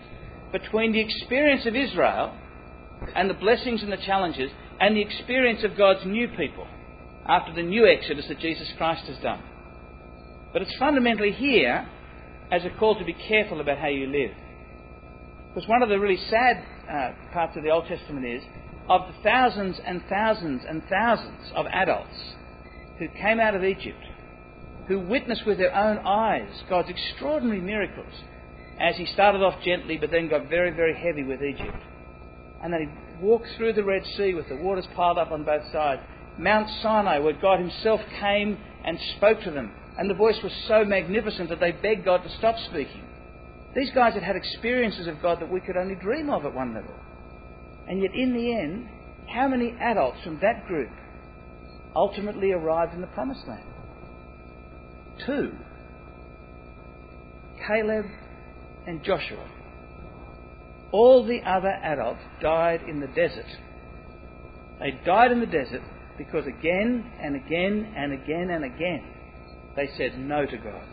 between 0.51 0.91
the 0.93 1.01
experience 1.01 1.65
of 1.65 1.75
Israel 1.75 2.33
and 3.15 3.29
the 3.29 3.33
blessings 3.33 3.83
and 3.83 3.91
the 3.91 3.97
challenges 3.97 4.51
and 4.79 4.95
the 4.95 5.01
experience 5.01 5.63
of 5.63 5.77
God's 5.77 6.05
new 6.05 6.27
people 6.29 6.67
after 7.27 7.53
the 7.53 7.63
new 7.63 7.87
exodus 7.87 8.27
that 8.27 8.39
Jesus 8.39 8.71
Christ 8.77 9.05
has 9.05 9.17
done. 9.17 9.41
But 10.53 10.61
it's 10.61 10.75
fundamentally 10.77 11.31
here 11.31 11.89
as 12.51 12.63
a 12.63 12.69
call 12.77 12.97
to 12.97 13.05
be 13.05 13.13
careful 13.13 13.59
about 13.59 13.79
how 13.79 13.87
you 13.87 14.07
live. 14.07 14.31
Because 15.53 15.67
one 15.67 15.81
of 15.81 15.89
the 15.89 15.99
really 15.99 16.19
sad 16.29 16.63
uh, 16.89 17.33
parts 17.33 17.57
of 17.57 17.63
the 17.63 17.71
Old 17.71 17.87
Testament 17.87 18.25
is 18.25 18.43
of 18.87 19.01
the 19.07 19.23
thousands 19.23 19.77
and 19.85 20.03
thousands 20.07 20.61
and 20.67 20.83
thousands 20.89 21.51
of 21.55 21.65
adults 21.67 22.35
who 22.99 23.07
came 23.19 23.39
out 23.39 23.55
of 23.55 23.63
Egypt, 23.63 24.04
who 24.87 24.99
witnessed 24.99 25.45
with 25.45 25.57
their 25.57 25.75
own 25.75 25.97
eyes 26.05 26.63
God's 26.69 26.89
extraordinary 26.89 27.61
miracles 27.61 28.13
as 28.79 28.95
he 28.97 29.05
started 29.07 29.41
off 29.41 29.63
gently 29.63 29.97
but 29.97 30.11
then 30.11 30.29
got 30.29 30.49
very, 30.49 30.71
very 30.71 30.95
heavy 30.95 31.23
with 31.23 31.41
Egypt. 31.41 31.77
And 32.63 32.73
then 32.73 32.81
he 32.81 33.23
walked 33.23 33.47
through 33.57 33.73
the 33.73 33.83
Red 33.83 34.03
Sea 34.17 34.33
with 34.33 34.49
the 34.49 34.55
waters 34.55 34.87
piled 34.95 35.17
up 35.17 35.31
on 35.31 35.43
both 35.43 35.63
sides. 35.71 36.01
Mount 36.37 36.69
Sinai, 36.81 37.19
where 37.19 37.33
God 37.33 37.59
himself 37.59 38.01
came 38.19 38.57
and 38.83 38.99
spoke 39.17 39.41
to 39.43 39.51
them. 39.51 39.71
And 39.97 40.09
the 40.09 40.15
voice 40.15 40.37
was 40.43 40.51
so 40.67 40.83
magnificent 40.83 41.49
that 41.49 41.59
they 41.59 41.71
begged 41.71 42.03
God 42.03 42.23
to 42.23 42.37
stop 42.37 42.55
speaking. 42.69 43.03
These 43.75 43.91
guys 43.91 44.13
had 44.13 44.23
had 44.23 44.35
experiences 44.35 45.07
of 45.07 45.21
God 45.21 45.39
that 45.41 45.51
we 45.51 45.61
could 45.61 45.77
only 45.77 45.95
dream 45.95 46.29
of 46.29 46.45
at 46.45 46.53
one 46.53 46.73
level. 46.73 46.93
And 47.87 48.01
yet, 48.01 48.11
in 48.13 48.33
the 48.33 48.53
end, 48.53 48.89
how 49.33 49.47
many 49.47 49.75
adults 49.79 50.17
from 50.23 50.39
that 50.41 50.65
group 50.67 50.89
ultimately 51.95 52.51
arrived 52.51 52.93
in 52.93 53.01
the 53.01 53.07
Promised 53.07 53.47
Land? 53.47 53.74
Two 55.25 55.51
Caleb 57.67 58.05
and 58.87 59.03
Joshua. 59.03 59.49
All 60.91 61.25
the 61.25 61.41
other 61.41 61.69
adults 61.69 62.21
died 62.41 62.81
in 62.87 62.99
the 62.99 63.07
desert. 63.07 63.45
They 64.79 64.99
died 65.05 65.31
in 65.31 65.39
the 65.39 65.45
desert 65.45 65.81
because 66.17 66.45
again 66.45 67.11
and 67.19 67.35
again 67.35 67.93
and 67.95 68.13
again 68.13 68.49
and 68.49 68.63
again 68.63 69.03
they 69.75 69.89
said 69.97 70.17
no 70.17 70.45
to 70.45 70.57
God. 70.57 70.87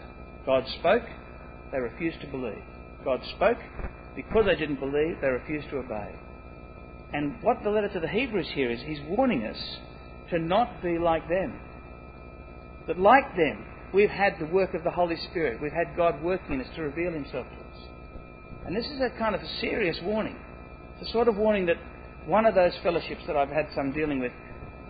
God 0.45 0.65
spoke, 0.81 1.05
they 1.71 1.79
refused 1.79 2.21
to 2.21 2.27
believe. 2.27 2.63
God 3.05 3.21
spoke, 3.37 3.59
because 4.17 4.45
they 4.47 4.57
didn't 4.57 4.81
believe, 4.81 5.21
they 5.21 5.29
refused 5.29 5.71
to 5.71 5.79
obey. 5.79 6.15
And 7.13 7.43
what 7.43 7.63
the 7.63 7.71
letter 7.71 7.89
to 7.89 8.01
the 8.01 8.09
Hebrews 8.09 8.49
here 8.55 8.71
is, 8.71 8.81
he's 8.83 9.01
warning 9.07 9.45
us 9.45 9.57
to 10.31 10.39
not 10.39 10.83
be 10.83 10.99
like 10.99 11.29
them. 11.29 11.61
But 12.87 12.99
like 12.99 13.37
them, 13.37 13.65
we've 13.93 14.11
had 14.11 14.39
the 14.39 14.47
work 14.47 14.75
of 14.75 14.85
the 14.85 14.91
Holy 14.91 15.17
Spirit. 15.31 15.61
We've 15.61 15.73
had 15.73 15.97
God 15.97 16.23
working 16.23 16.55
in 16.55 16.61
us 16.61 16.75
to 16.77 16.83
reveal 16.83 17.13
himself 17.13 17.47
to 17.47 17.57
us. 17.57 17.89
And 18.67 18.77
this 18.77 18.87
is 18.87 19.01
a 19.01 19.11
kind 19.19 19.35
of 19.35 19.43
a 19.43 19.49
serious 19.61 19.99
warning. 20.03 20.37
It's 20.99 21.09
a 21.09 21.13
sort 21.13 21.29
of 21.29 21.37
warning 21.37 21.67
that 21.67 21.77
one 22.27 22.47
of 22.47 22.55
those 22.55 22.73
fellowships 22.83 23.23
that 23.27 23.37
I've 23.37 23.49
had 23.51 23.69
some 23.75 23.93
dealing 23.93 24.21
with 24.21 24.33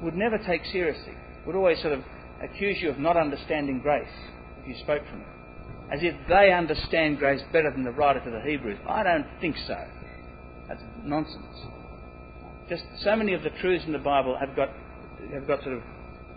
would 0.02 0.14
never 0.14 0.38
take 0.38 0.64
seriously, 0.66 1.14
would 1.46 1.56
always 1.56 1.80
sort 1.80 1.94
of 1.94 2.04
accuse 2.42 2.78
you 2.80 2.90
of 2.90 2.98
not 2.98 3.16
understanding 3.16 3.80
grace 3.80 4.08
if 4.60 4.68
you 4.68 4.74
spoke 4.82 5.02
from 5.08 5.20
it. 5.20 5.26
As 5.92 6.00
if 6.02 6.14
they 6.28 6.52
understand 6.52 7.18
grace 7.18 7.42
better 7.52 7.70
than 7.70 7.84
the 7.84 7.90
writer 7.90 8.20
to 8.20 8.30
the 8.30 8.40
Hebrews. 8.40 8.78
I 8.88 9.02
don't 9.02 9.26
think 9.40 9.56
so. 9.66 9.76
That's 10.68 10.82
nonsense. 11.02 11.66
Just 12.68 12.84
so 13.02 13.14
many 13.16 13.34
of 13.34 13.42
the 13.42 13.50
truths 13.60 13.84
in 13.84 13.92
the 13.92 13.98
Bible 13.98 14.36
have 14.38 14.56
got 14.56 14.70
have 15.34 15.46
got 15.46 15.62
sort 15.62 15.76
of 15.76 15.82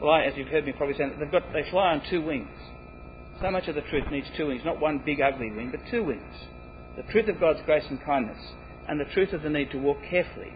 well, 0.01 0.15
as 0.15 0.33
you've 0.35 0.47
heard 0.47 0.65
me 0.65 0.73
probably 0.73 0.95
say, 0.95 1.05
they've 1.19 1.31
got 1.31 1.51
they 1.53 1.69
fly 1.69 1.93
on 1.93 2.01
two 2.09 2.21
wings. 2.21 2.49
So 3.41 3.51
much 3.51 3.67
of 3.67 3.75
the 3.75 3.81
truth 3.81 4.05
needs 4.11 4.27
two 4.37 4.47
wings, 4.47 4.61
not 4.63 4.79
one 4.79 5.01
big 5.05 5.21
ugly 5.21 5.51
wing, 5.51 5.71
but 5.71 5.81
two 5.91 6.03
wings. 6.03 6.35
The 6.95 7.03
truth 7.11 7.27
of 7.27 7.39
God's 7.39 7.59
grace 7.65 7.83
and 7.89 8.01
kindness, 8.03 8.39
and 8.87 8.99
the 8.99 9.13
truth 9.13 9.33
of 9.33 9.41
the 9.41 9.49
need 9.49 9.71
to 9.71 9.77
walk 9.77 9.97
carefully 10.09 10.53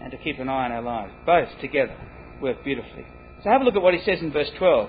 and 0.00 0.10
to 0.10 0.18
keep 0.18 0.38
an 0.38 0.48
eye 0.48 0.66
on 0.66 0.72
our 0.72 0.82
lives. 0.82 1.12
Both 1.26 1.48
together 1.60 1.96
work 2.40 2.62
beautifully. 2.64 3.06
So 3.42 3.50
have 3.50 3.60
a 3.60 3.64
look 3.64 3.76
at 3.76 3.82
what 3.82 3.94
he 3.94 4.00
says 4.00 4.20
in 4.20 4.32
verse 4.32 4.50
12. 4.58 4.88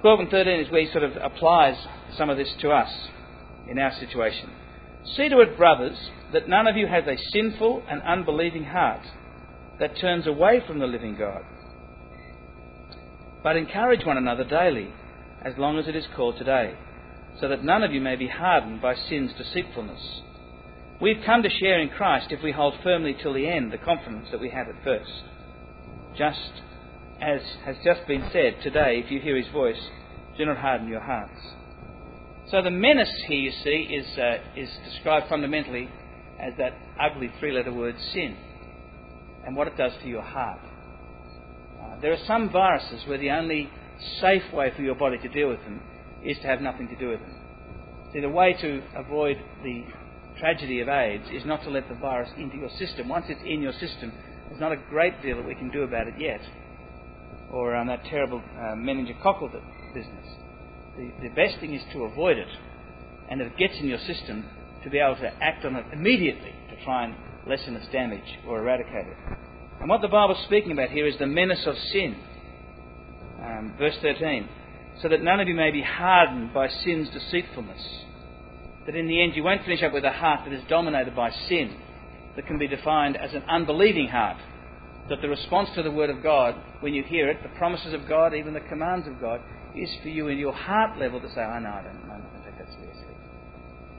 12 0.00 0.20
and 0.20 0.30
13 0.30 0.60
is 0.60 0.70
where 0.70 0.82
he 0.82 0.92
sort 0.92 1.04
of 1.04 1.16
applies 1.16 1.76
some 2.16 2.30
of 2.30 2.36
this 2.36 2.52
to 2.60 2.70
us 2.70 2.90
in 3.68 3.78
our 3.78 3.92
situation. 3.98 4.50
See 5.16 5.28
to 5.28 5.40
it, 5.40 5.56
brothers, 5.56 5.96
that 6.32 6.48
none 6.48 6.66
of 6.66 6.76
you 6.76 6.86
has 6.86 7.04
a 7.06 7.16
sinful 7.32 7.82
and 7.88 8.02
unbelieving 8.02 8.64
heart 8.64 9.02
that 9.78 9.98
turns 9.98 10.26
away 10.26 10.62
from 10.66 10.78
the 10.78 10.86
living 10.86 11.16
God. 11.16 11.42
But 13.46 13.54
encourage 13.54 14.04
one 14.04 14.16
another 14.16 14.42
daily, 14.42 14.88
as 15.40 15.54
long 15.56 15.78
as 15.78 15.86
it 15.86 15.94
is 15.94 16.04
called 16.16 16.36
today, 16.36 16.74
so 17.40 17.46
that 17.46 17.62
none 17.62 17.84
of 17.84 17.92
you 17.92 18.00
may 18.00 18.16
be 18.16 18.26
hardened 18.26 18.82
by 18.82 18.96
sin's 18.96 19.30
deceitfulness. 19.34 20.20
We've 21.00 21.22
come 21.24 21.44
to 21.44 21.48
share 21.48 21.80
in 21.80 21.90
Christ 21.90 22.32
if 22.32 22.42
we 22.42 22.50
hold 22.50 22.74
firmly 22.82 23.14
till 23.22 23.34
the 23.34 23.46
end 23.46 23.72
the 23.72 23.78
confidence 23.78 24.26
that 24.32 24.40
we 24.40 24.50
had 24.50 24.66
at 24.66 24.82
first. 24.82 25.12
Just 26.18 26.60
as 27.20 27.40
has 27.64 27.76
just 27.84 28.04
been 28.08 28.28
said 28.32 28.56
today, 28.64 29.00
if 29.04 29.12
you 29.12 29.20
hear 29.20 29.36
his 29.36 29.52
voice, 29.52 29.90
do 30.36 30.44
not 30.44 30.56
harden 30.56 30.88
your 30.88 31.02
hearts. 31.02 31.40
So 32.50 32.62
the 32.62 32.72
menace 32.72 33.14
here, 33.28 33.38
you 33.38 33.52
see, 33.62 33.94
is, 33.94 34.18
uh, 34.18 34.38
is 34.56 34.70
described 34.90 35.28
fundamentally 35.28 35.88
as 36.40 36.52
that 36.58 36.74
ugly 37.00 37.30
three 37.38 37.52
letter 37.52 37.72
word 37.72 37.94
sin 38.12 38.36
and 39.46 39.54
what 39.54 39.68
it 39.68 39.76
does 39.76 39.92
to 40.02 40.08
your 40.08 40.22
heart. 40.22 40.58
Uh, 41.86 42.00
there 42.00 42.12
are 42.12 42.24
some 42.26 42.50
viruses 42.50 43.06
where 43.06 43.18
the 43.18 43.30
only 43.30 43.70
safe 44.20 44.42
way 44.52 44.72
for 44.74 44.82
your 44.82 44.94
body 44.94 45.18
to 45.18 45.28
deal 45.28 45.48
with 45.48 45.62
them 45.64 45.80
is 46.22 46.36
to 46.38 46.46
have 46.46 46.60
nothing 46.60 46.88
to 46.88 46.96
do 46.96 47.08
with 47.08 47.20
them. 47.20 47.34
See, 48.12 48.20
the 48.20 48.28
way 48.28 48.54
to 48.60 48.82
avoid 48.96 49.36
the 49.62 49.84
tragedy 50.38 50.80
of 50.80 50.88
AIDS 50.88 51.24
is 51.32 51.44
not 51.44 51.62
to 51.62 51.70
let 51.70 51.88
the 51.88 51.94
virus 51.94 52.30
into 52.36 52.56
your 52.56 52.70
system. 52.78 53.08
Once 53.08 53.26
it's 53.28 53.40
in 53.44 53.62
your 53.62 53.72
system, 53.72 54.12
there's 54.48 54.60
not 54.60 54.72
a 54.72 54.76
great 54.76 55.22
deal 55.22 55.36
that 55.36 55.46
we 55.46 55.54
can 55.54 55.70
do 55.70 55.82
about 55.82 56.06
it 56.08 56.14
yet 56.18 56.40
or 57.50 57.76
um, 57.76 57.86
that 57.86 58.04
terrible 58.04 58.42
uh, 58.56 58.74
meningococcal 58.74 59.50
business. 59.94 60.26
The, 60.96 61.10
the 61.22 61.34
best 61.34 61.60
thing 61.60 61.74
is 61.74 61.82
to 61.92 62.04
avoid 62.04 62.38
it, 62.38 62.48
and 63.30 63.40
if 63.40 63.52
it 63.52 63.58
gets 63.58 63.74
in 63.78 63.86
your 63.86 63.98
system, 63.98 64.44
to 64.82 64.90
be 64.90 64.98
able 64.98 65.16
to 65.16 65.32
act 65.42 65.64
on 65.64 65.76
it 65.76 65.84
immediately 65.92 66.54
to 66.70 66.84
try 66.84 67.04
and 67.04 67.14
lessen 67.46 67.74
its 67.76 67.88
damage 67.92 68.38
or 68.46 68.60
eradicate 68.60 69.06
it. 69.06 69.16
And 69.80 69.88
what 69.88 70.00
the 70.00 70.08
Bible's 70.08 70.42
speaking 70.44 70.72
about 70.72 70.90
here 70.90 71.06
is 71.06 71.18
the 71.18 71.26
menace 71.26 71.64
of 71.66 71.76
sin. 71.92 72.16
Um, 73.42 73.74
verse 73.78 73.96
13. 74.02 74.48
So 75.02 75.08
that 75.08 75.22
none 75.22 75.40
of 75.40 75.48
you 75.48 75.54
may 75.54 75.70
be 75.70 75.82
hardened 75.82 76.54
by 76.54 76.68
sin's 76.68 77.10
deceitfulness. 77.10 78.04
That 78.86 78.94
in 78.94 79.08
the 79.08 79.22
end 79.22 79.36
you 79.36 79.42
won't 79.42 79.62
finish 79.62 79.82
up 79.82 79.92
with 79.92 80.04
a 80.04 80.12
heart 80.12 80.40
that 80.44 80.54
is 80.54 80.62
dominated 80.68 81.14
by 81.14 81.30
sin, 81.48 81.76
that 82.36 82.46
can 82.46 82.58
be 82.58 82.68
defined 82.68 83.16
as 83.16 83.34
an 83.34 83.42
unbelieving 83.48 84.08
heart, 84.08 84.38
that 85.08 85.20
the 85.20 85.28
response 85.28 85.68
to 85.74 85.82
the 85.82 85.90
Word 85.90 86.10
of 86.10 86.22
God, 86.22 86.54
when 86.80 86.94
you 86.94 87.02
hear 87.02 87.28
it, 87.28 87.42
the 87.42 87.58
promises 87.58 87.92
of 87.92 88.08
God, 88.08 88.34
even 88.34 88.54
the 88.54 88.60
commands 88.60 89.06
of 89.06 89.20
God, 89.20 89.40
is 89.74 89.90
for 90.02 90.08
you 90.08 90.28
in 90.28 90.38
your 90.38 90.52
heart 90.52 90.98
level 90.98 91.20
to 91.20 91.28
say, 91.34 91.40
I 91.40 91.60
know, 91.60 91.68
I 91.68 91.82
don't, 91.82 92.10
I 92.10 92.18
don't 92.18 92.44
take 92.44 92.58
that 92.58 92.72
seriously. 92.72 93.14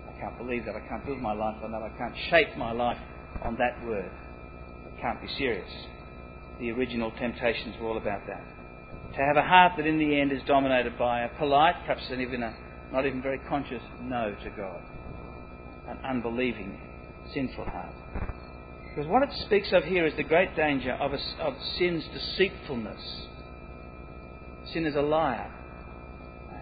I 0.07 0.19
can't 0.19 0.37
believe 0.37 0.65
that. 0.65 0.75
I 0.75 0.87
can't 0.87 1.05
build 1.05 1.19
my 1.19 1.33
life 1.33 1.57
on 1.63 1.71
that. 1.71 1.81
I 1.81 1.89
can't 1.97 2.15
shape 2.29 2.57
my 2.57 2.71
life 2.71 2.97
on 3.43 3.55
that 3.57 3.85
Word. 3.85 4.09
Can't 5.01 5.21
be 5.21 5.27
serious. 5.37 5.69
The 6.59 6.71
original 6.71 7.11
temptations 7.11 7.75
were 7.79 7.87
all 7.87 7.97
about 7.97 8.25
that. 8.27 8.43
To 9.13 9.23
have 9.23 9.37
a 9.37 9.47
heart 9.47 9.73
that 9.77 9.85
in 9.85 9.99
the 9.99 10.19
end 10.19 10.31
is 10.31 10.41
dominated 10.47 10.97
by 10.97 11.21
a 11.21 11.29
polite, 11.37 11.75
perhaps 11.85 12.03
even 12.11 12.43
a 12.43 12.55
not 12.91 13.05
even 13.05 13.21
very 13.21 13.39
conscious 13.49 13.81
no 14.01 14.33
to 14.43 14.49
God. 14.51 14.81
An 15.87 15.97
unbelieving, 16.05 16.79
sinful 17.33 17.65
heart. 17.65 17.93
Because 18.89 19.09
what 19.09 19.23
it 19.23 19.29
speaks 19.45 19.71
of 19.73 19.83
here 19.83 20.05
is 20.07 20.13
the 20.15 20.23
great 20.23 20.55
danger 20.55 20.93
of, 20.93 21.13
a, 21.13 21.19
of 21.41 21.53
sin's 21.77 22.03
deceitfulness. 22.13 23.27
Sin 24.73 24.85
is 24.85 24.95
a 24.95 25.01
liar. 25.01 25.51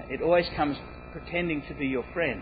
It 0.10 0.22
always 0.22 0.46
comes 0.56 0.78
pretending 1.12 1.64
to 1.70 1.74
be 1.74 1.88
your 1.88 2.06
friend, 2.14 2.42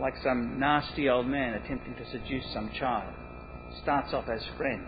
like 0.00 0.14
some 0.22 0.58
nasty 0.58 1.08
old 1.08 1.26
man 1.26 1.54
attempting 1.54 1.94
to 1.96 2.10
seduce 2.10 2.50
some 2.52 2.70
child. 2.78 3.12
Starts 3.82 4.12
off 4.12 4.28
as 4.28 4.42
friend, 4.56 4.84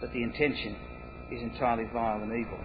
but 0.00 0.12
the 0.12 0.22
intention 0.22 0.76
is 1.30 1.42
entirely 1.42 1.84
vile 1.92 2.22
and 2.22 2.32
evil. 2.32 2.58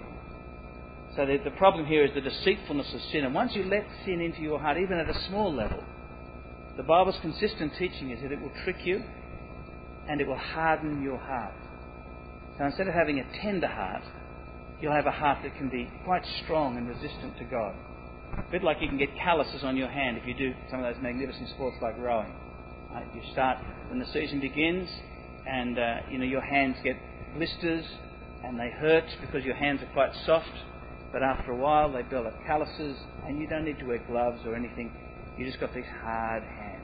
So 1.16 1.26
the, 1.26 1.38
the 1.44 1.56
problem 1.58 1.86
here 1.86 2.04
is 2.04 2.12
the 2.16 2.22
deceitfulness 2.22 2.92
of 2.94 3.02
sin. 3.12 3.24
And 3.24 3.34
once 3.34 3.56
you 3.56 3.64
let 3.66 3.86
sin 4.06 4.20
into 4.20 4.42
your 4.42 4.60
heart, 4.60 4.78
even 4.78 4.98
at 4.98 5.10
a 5.10 5.28
small 5.28 5.54
level, 5.54 5.84
the 6.76 6.84
Bible's 6.84 7.18
consistent 7.22 7.74
teaching 7.78 8.10
is 8.10 8.22
that 8.24 8.32
it 8.32 8.42
will 8.42 8.52
trick 8.64 8.78
you 8.84 9.04
and 10.10 10.20
it 10.20 10.28
will 10.28 10.38
harden 10.38 11.04
your 11.04 11.18
heart. 11.18 11.54
So 12.58 12.66
instead 12.66 12.88
of 12.88 12.94
having 12.94 13.20
a 13.20 13.42
tender 13.42 13.68
heart, 13.68 14.04
you'll 14.82 14.94
have 14.94 15.06
a 15.06 15.12
heart 15.12 15.40
that 15.44 15.56
can 15.56 15.70
be 15.70 15.90
quite 16.04 16.26
strong 16.44 16.78
and 16.78 16.88
resistant 16.88 17.38
to 17.38 17.44
God. 17.46 17.76
A 18.38 18.52
bit 18.52 18.64
like 18.64 18.78
you 18.82 18.88
can 18.88 18.98
get 18.98 19.10
calluses 19.24 19.64
on 19.64 19.78
your 19.78 19.90
hand 19.90 20.18
if 20.18 20.26
you 20.26 20.34
do 20.34 20.54
some 20.72 20.84
of 20.84 20.94
those 20.94 21.02
magnificent 21.02 21.50
sports 21.50 21.78
like 21.82 21.98
rowing. 22.00 22.34
You 23.14 23.22
start 23.32 23.58
when 23.90 24.00
the 24.00 24.06
season 24.08 24.40
begins, 24.40 24.90
and 25.48 25.78
uh, 25.78 25.96
you 26.10 26.18
know 26.18 26.26
your 26.26 26.42
hands 26.42 26.78
get 26.84 26.98
blisters 27.36 27.86
and 28.44 28.60
they 28.60 28.70
hurt 28.70 29.06
because 29.22 29.44
your 29.44 29.56
hands 29.56 29.82
are 29.82 29.94
quite 29.94 30.12
soft. 30.26 30.52
But 31.12 31.24
after 31.24 31.52
a 31.52 31.56
while, 31.56 31.92
they 31.92 32.02
build 32.02 32.26
up 32.26 32.34
calluses, 32.46 32.98
and 33.26 33.40
you 33.40 33.48
don't 33.48 33.64
need 33.64 33.80
to 33.80 33.86
wear 33.86 34.00
gloves 34.08 34.42
or 34.46 34.56
anything. 34.56 34.92
You 35.38 35.46
just 35.46 35.60
got 35.60 35.74
these 35.74 35.86
hard 36.02 36.44
hands. 36.44 36.82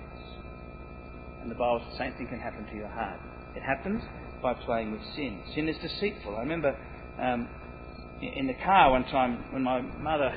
And 1.41 1.49
the 1.49 1.55
Bible 1.55 1.81
says 1.83 1.91
the 1.93 1.97
same 1.97 2.13
thing 2.13 2.27
can 2.27 2.39
happen 2.39 2.65
to 2.67 2.75
your 2.75 2.87
heart. 2.87 3.19
It 3.55 3.63
happens 3.63 4.03
by 4.41 4.53
playing 4.53 4.91
with 4.91 5.01
sin. 5.15 5.41
Sin 5.55 5.67
is 5.67 5.77
deceitful. 5.81 6.35
I 6.35 6.41
remember 6.41 6.77
um, 7.19 7.47
in 8.21 8.47
the 8.47 8.53
car 8.65 8.91
one 8.91 9.03
time 9.05 9.43
when 9.51 9.63
my 9.63 9.81
mother 9.81 10.31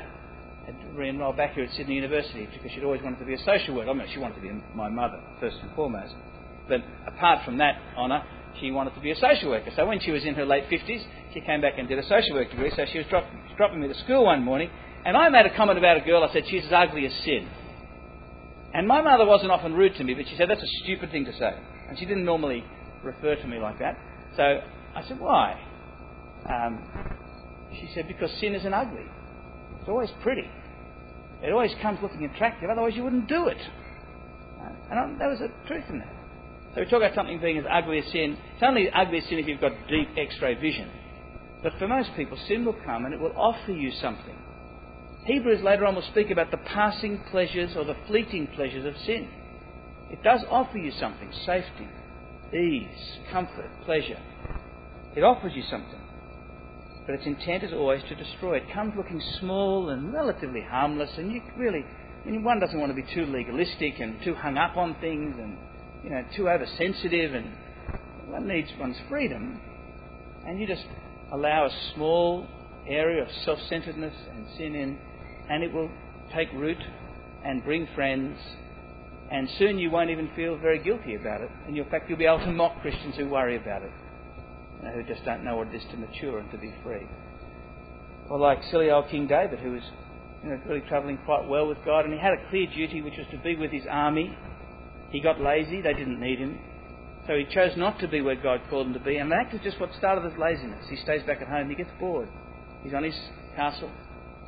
had 0.66 0.96
re-enrolled 0.96 1.36
back 1.36 1.54
here 1.54 1.64
at 1.64 1.74
Sydney 1.74 1.96
University 1.96 2.48
because 2.52 2.70
she'd 2.72 2.84
always 2.84 3.02
wanted 3.02 3.18
to 3.18 3.24
be 3.24 3.34
a 3.34 3.44
social 3.44 3.74
worker. 3.74 3.90
I 3.90 3.94
mean, 3.94 4.08
she 4.12 4.18
wanted 4.18 4.36
to 4.36 4.40
be 4.40 4.50
my 4.74 4.88
mother 4.88 5.20
first 5.40 5.56
and 5.62 5.70
foremost. 5.74 6.14
But 6.72 6.80
apart 7.06 7.44
from 7.44 7.58
that 7.58 7.76
honour, 7.98 8.24
she 8.58 8.70
wanted 8.70 8.94
to 8.94 9.00
be 9.00 9.10
a 9.10 9.16
social 9.16 9.50
worker. 9.50 9.70
So 9.76 9.84
when 9.84 10.00
she 10.00 10.10
was 10.10 10.24
in 10.24 10.34
her 10.36 10.46
late 10.46 10.70
50s, 10.70 11.04
she 11.34 11.42
came 11.42 11.60
back 11.60 11.74
and 11.76 11.86
did 11.86 11.98
a 11.98 12.02
social 12.04 12.32
work 12.34 12.48
degree. 12.50 12.72
So 12.74 12.86
she 12.90 12.96
was 12.96 13.06
drop, 13.08 13.24
dropping 13.58 13.82
me 13.82 13.88
to 13.88 13.94
school 14.04 14.24
one 14.24 14.42
morning, 14.42 14.70
and 15.04 15.14
I 15.14 15.28
made 15.28 15.44
a 15.44 15.54
comment 15.54 15.78
about 15.78 15.98
a 15.98 16.00
girl. 16.00 16.24
I 16.24 16.32
said, 16.32 16.44
she's 16.48 16.64
as 16.64 16.72
ugly 16.72 17.04
as 17.04 17.12
sin. 17.24 17.46
And 18.72 18.88
my 18.88 19.02
mother 19.02 19.26
wasn't 19.26 19.50
often 19.50 19.74
rude 19.74 19.96
to 19.96 20.04
me, 20.04 20.14
but 20.14 20.24
she 20.26 20.34
said, 20.36 20.48
that's 20.48 20.62
a 20.62 20.72
stupid 20.82 21.10
thing 21.10 21.26
to 21.26 21.32
say. 21.34 21.52
And 21.90 21.98
she 21.98 22.06
didn't 22.06 22.24
normally 22.24 22.64
refer 23.04 23.36
to 23.36 23.46
me 23.46 23.58
like 23.58 23.78
that. 23.80 23.98
So 24.34 24.42
I 24.42 25.02
said, 25.06 25.20
why? 25.20 25.60
Um, 26.48 26.88
she 27.78 27.90
said, 27.94 28.08
because 28.08 28.30
sin 28.40 28.54
isn't 28.54 28.72
ugly. 28.72 29.04
It's 29.78 29.88
always 29.88 30.08
pretty. 30.22 30.48
It 31.42 31.52
always 31.52 31.72
comes 31.82 31.98
looking 32.00 32.24
attractive, 32.24 32.70
otherwise 32.70 32.94
you 32.96 33.04
wouldn't 33.04 33.28
do 33.28 33.48
it. 33.48 33.58
And 34.90 34.98
I, 34.98 35.18
there 35.18 35.28
was 35.28 35.42
a 35.42 35.48
truth 35.68 35.84
in 35.90 35.98
that. 35.98 36.21
So 36.74 36.80
we 36.80 36.86
talk 36.86 37.02
about 37.02 37.14
something 37.14 37.38
being 37.38 37.58
as 37.58 37.64
ugly 37.70 37.98
as 37.98 38.06
sin. 38.06 38.38
It's 38.54 38.62
only 38.62 38.90
ugly 38.90 39.18
as 39.18 39.24
sin 39.24 39.38
if 39.38 39.46
you've 39.46 39.60
got 39.60 39.72
deep 39.88 40.08
x-ray 40.16 40.54
vision. 40.54 40.90
But 41.62 41.74
for 41.78 41.86
most 41.86 42.10
people, 42.16 42.38
sin 42.48 42.64
will 42.64 42.76
come 42.84 43.04
and 43.04 43.12
it 43.12 43.20
will 43.20 43.36
offer 43.36 43.72
you 43.72 43.92
something. 44.00 44.36
Hebrews 45.24 45.62
later 45.62 45.86
on 45.86 45.94
will 45.94 46.02
speak 46.10 46.30
about 46.30 46.50
the 46.50 46.56
passing 46.56 47.22
pleasures 47.30 47.76
or 47.76 47.84
the 47.84 47.96
fleeting 48.06 48.48
pleasures 48.56 48.86
of 48.86 49.00
sin. 49.04 49.28
It 50.10 50.22
does 50.22 50.40
offer 50.50 50.78
you 50.78 50.92
something 50.98 51.30
safety, 51.44 51.88
ease, 52.56 53.18
comfort, 53.30 53.70
pleasure. 53.84 54.18
It 55.14 55.22
offers 55.22 55.52
you 55.54 55.62
something. 55.70 56.00
But 57.06 57.16
its 57.16 57.26
intent 57.26 57.64
is 57.64 57.72
always 57.72 58.02
to 58.08 58.14
destroy. 58.14 58.56
It 58.56 58.72
comes 58.72 58.94
looking 58.96 59.20
small 59.40 59.90
and 59.90 60.12
relatively 60.12 60.62
harmless, 60.62 61.10
and 61.18 61.32
you 61.32 61.42
really, 61.56 61.84
I 62.24 62.30
mean, 62.30 62.44
one 62.44 62.60
doesn't 62.60 62.78
want 62.78 62.90
to 62.90 63.00
be 63.00 63.14
too 63.14 63.26
legalistic 63.26 64.00
and 64.00 64.22
too 64.24 64.34
hung 64.34 64.56
up 64.56 64.76
on 64.76 64.96
things 65.00 65.36
and, 65.38 65.56
you 66.04 66.10
know, 66.10 66.24
too 66.36 66.48
oversensitive, 66.48 67.34
and 67.34 67.52
one 68.26 68.46
needs 68.48 68.68
one's 68.78 68.96
freedom. 69.08 69.60
And 70.46 70.60
you 70.60 70.66
just 70.66 70.84
allow 71.32 71.66
a 71.66 71.70
small 71.94 72.46
area 72.86 73.22
of 73.22 73.28
self 73.44 73.58
centeredness 73.68 74.14
and 74.34 74.46
sin 74.56 74.74
in, 74.74 74.98
and 75.48 75.62
it 75.62 75.72
will 75.72 75.90
take 76.34 76.52
root 76.52 76.78
and 77.44 77.64
bring 77.64 77.88
friends. 77.94 78.38
And 79.30 79.48
soon 79.58 79.78
you 79.78 79.90
won't 79.90 80.10
even 80.10 80.30
feel 80.36 80.58
very 80.58 80.82
guilty 80.82 81.14
about 81.14 81.40
it. 81.40 81.50
And 81.66 81.76
in 81.76 81.88
fact, 81.88 82.08
you'll 82.08 82.18
be 82.18 82.26
able 82.26 82.44
to 82.44 82.52
mock 82.52 82.80
Christians 82.82 83.16
who 83.16 83.28
worry 83.28 83.56
about 83.56 83.82
it, 83.82 83.90
you 84.78 84.84
know, 84.84 84.94
who 84.94 85.02
just 85.04 85.24
don't 85.24 85.42
know 85.42 85.56
what 85.56 85.68
it 85.68 85.74
is 85.74 85.82
to 85.90 85.96
mature 85.96 86.38
and 86.38 86.50
to 86.50 86.58
be 86.58 86.74
free. 86.82 87.06
Or 88.28 88.38
like 88.38 88.58
silly 88.70 88.90
old 88.90 89.08
King 89.10 89.26
David, 89.26 89.58
who 89.60 89.72
was 89.72 89.82
you 90.42 90.50
know, 90.50 90.60
really 90.66 90.82
travelling 90.88 91.18
quite 91.24 91.48
well 91.48 91.66
with 91.66 91.78
God, 91.84 92.04
and 92.04 92.12
he 92.12 92.20
had 92.20 92.32
a 92.32 92.48
clear 92.50 92.66
duty, 92.66 93.00
which 93.00 93.14
was 93.16 93.26
to 93.30 93.38
be 93.38 93.56
with 93.56 93.70
his 93.70 93.84
army. 93.88 94.36
He 95.12 95.20
got 95.20 95.40
lazy; 95.40 95.82
they 95.82 95.92
didn't 95.92 96.18
need 96.18 96.38
him. 96.38 96.58
So 97.26 97.34
he 97.36 97.44
chose 97.54 97.76
not 97.76 98.00
to 98.00 98.08
be 98.08 98.22
where 98.22 98.34
God 98.34 98.62
called 98.68 98.88
him 98.88 98.94
to 98.94 99.00
be, 99.00 99.18
and 99.18 99.30
that 99.30 99.54
is 99.54 99.60
just 99.62 99.78
what 99.78 99.94
started 99.94 100.24
his 100.24 100.38
laziness. 100.38 100.88
He 100.88 100.96
stays 100.96 101.22
back 101.22 101.40
at 101.40 101.48
home, 101.48 101.68
he 101.68 101.76
gets 101.76 101.90
bored. 102.00 102.28
He's 102.82 102.94
on 102.94 103.04
his 103.04 103.14
castle. 103.54 103.90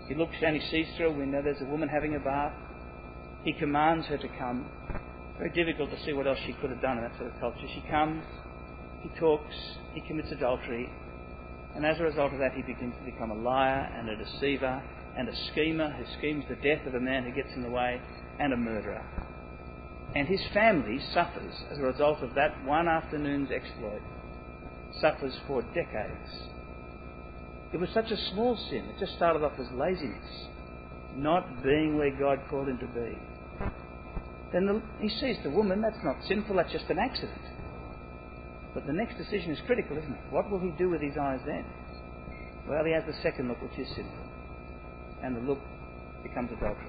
He 0.08 0.14
looks 0.14 0.34
and 0.44 0.56
he 0.56 0.70
sees 0.70 0.88
through 0.96 1.10
a 1.10 1.12
window 1.12 1.40
there's 1.42 1.60
a 1.60 1.70
woman 1.70 1.88
having 1.88 2.16
a 2.16 2.18
bath. 2.18 2.52
He 3.44 3.52
commands 3.52 4.06
her 4.06 4.18
to 4.18 4.28
come. 4.38 4.66
Very 5.38 5.50
difficult 5.50 5.90
to 5.90 6.02
see 6.04 6.12
what 6.12 6.26
else 6.26 6.38
she 6.46 6.54
could 6.54 6.70
have 6.70 6.80
done 6.80 6.98
in 6.98 7.04
that 7.04 7.16
sort 7.18 7.32
of 7.32 7.38
culture. 7.40 7.68
She 7.74 7.84
comes, 7.90 8.24
he 9.02 9.10
talks, 9.20 9.54
he 9.92 10.00
commits 10.00 10.32
adultery, 10.32 10.88
and 11.76 11.84
as 11.84 12.00
a 12.00 12.04
result 12.04 12.32
of 12.32 12.38
that, 12.38 12.54
he 12.54 12.62
begins 12.62 12.94
to 12.98 13.04
become 13.04 13.30
a 13.30 13.34
liar 13.34 13.90
and 13.96 14.08
a 14.08 14.16
deceiver 14.16 14.82
and 15.16 15.28
a 15.28 15.36
schemer 15.52 15.90
who 15.90 16.04
schemes 16.18 16.44
the 16.48 16.56
death 16.56 16.86
of 16.86 16.94
a 16.94 17.00
man 17.00 17.24
who 17.24 17.32
gets 17.32 17.52
in 17.54 17.62
the 17.62 17.70
way 17.70 18.00
and 18.40 18.52
a 18.52 18.56
murderer 18.56 19.04
and 20.14 20.28
his 20.28 20.40
family 20.52 21.00
suffers 21.12 21.54
as 21.70 21.78
a 21.78 21.82
result 21.82 22.22
of 22.22 22.34
that 22.34 22.64
one 22.64 22.86
afternoon's 22.86 23.50
exploit, 23.50 24.02
suffers 25.00 25.36
for 25.46 25.62
decades. 25.74 26.48
It 27.72 27.80
was 27.80 27.90
such 27.92 28.10
a 28.10 28.16
small 28.32 28.56
sin, 28.70 28.84
it 28.84 28.98
just 29.00 29.16
started 29.16 29.42
off 29.42 29.58
as 29.58 29.66
laziness, 29.72 30.46
not 31.16 31.62
being 31.64 31.96
where 31.96 32.16
God 32.16 32.38
called 32.48 32.68
him 32.68 32.78
to 32.78 32.86
be. 32.86 33.18
Then 34.52 34.66
the, 34.66 34.82
he 35.00 35.08
sees 35.08 35.36
the 35.42 35.50
woman, 35.50 35.82
that's 35.82 36.02
not 36.04 36.16
sinful, 36.28 36.54
that's 36.54 36.70
just 36.70 36.88
an 36.88 36.98
accident. 36.98 37.42
But 38.72 38.86
the 38.86 38.92
next 38.92 39.18
decision 39.18 39.50
is 39.50 39.58
critical, 39.66 39.98
isn't 39.98 40.12
it? 40.12 40.20
What 40.30 40.48
will 40.50 40.60
he 40.60 40.70
do 40.78 40.90
with 40.90 41.00
his 41.00 41.16
eyes 41.20 41.40
then? 41.44 41.64
Well, 42.68 42.84
he 42.84 42.92
has 42.92 43.02
the 43.06 43.14
second 43.22 43.48
look, 43.48 43.60
which 43.60 43.78
is 43.78 43.88
sinful. 43.88 44.26
And 45.22 45.36
the 45.36 45.40
look 45.40 45.60
becomes 46.22 46.50
adultery. 46.52 46.86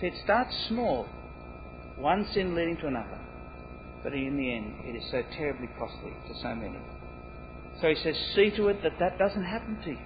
See, 0.00 0.08
it 0.08 0.14
starts 0.24 0.52
small 0.68 1.08
one 1.96 2.26
sin 2.32 2.54
leading 2.54 2.76
to 2.78 2.86
another. 2.86 3.18
But 4.02 4.12
in 4.12 4.36
the 4.36 4.54
end, 4.54 4.74
it 4.84 4.96
is 4.96 5.10
so 5.10 5.22
terribly 5.36 5.68
costly 5.78 6.12
to 6.28 6.34
so 6.42 6.54
many. 6.54 6.78
So 7.80 7.88
he 7.88 7.94
says, 7.96 8.14
see 8.34 8.50
to 8.56 8.68
it 8.68 8.82
that 8.82 8.98
that 9.00 9.18
doesn't 9.18 9.44
happen 9.44 9.78
to 9.84 9.90
you. 9.90 9.98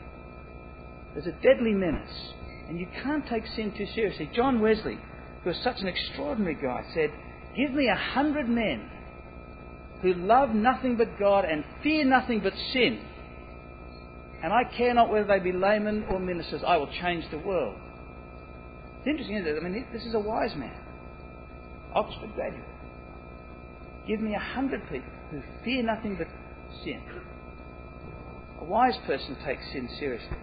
There's 1.15 1.27
a 1.27 1.33
deadly 1.43 1.73
menace, 1.73 2.33
and 2.69 2.79
you 2.79 2.87
can't 3.03 3.27
take 3.27 3.47
sin 3.57 3.73
too 3.77 3.87
seriously. 3.95 4.31
John 4.35 4.61
Wesley, 4.61 4.99
who 5.43 5.51
was 5.51 5.59
such 5.65 5.81
an 5.81 5.89
extraordinary 5.89 6.55
guy, 6.55 6.85
said, 6.95 7.11
Give 7.57 7.73
me 7.73 7.89
a 7.89 7.97
hundred 7.97 8.49
men 8.49 8.89
who 10.03 10.15
love 10.15 10.51
nothing 10.51 10.97
but 10.97 11.19
God 11.19 11.45
and 11.45 11.65
fear 11.83 12.05
nothing 12.05 12.41
but 12.41 12.53
sin, 12.73 13.01
and 14.43 14.53
I 14.53 14.63
care 14.77 14.95
not 14.95 15.11
whether 15.11 15.27
they 15.27 15.41
be 15.41 15.53
laymen 15.53 16.05
or 16.09 16.21
ministers, 16.21 16.63
I 16.65 16.77
will 16.77 16.91
change 17.01 17.25
the 17.31 17.39
world. 17.39 17.77
It's 18.99 19.09
interesting, 19.09 19.39
isn't 19.39 19.49
it? 19.49 19.59
I 19.59 19.69
mean, 19.69 19.87
this 19.93 20.05
is 20.05 20.15
a 20.15 20.21
wise 20.21 20.55
man. 20.55 20.79
Oxford 21.95 22.35
graduate. 22.35 22.65
Give 24.07 24.21
me 24.21 24.35
a 24.35 24.39
hundred 24.39 24.83
people 24.91 25.11
who 25.31 25.43
fear 25.65 25.83
nothing 25.83 26.17
but 26.17 26.29
sin. 26.83 27.03
A 28.61 28.65
wise 28.65 28.97
person 29.07 29.37
takes 29.45 29.63
sin 29.73 29.89
seriously. 29.99 30.37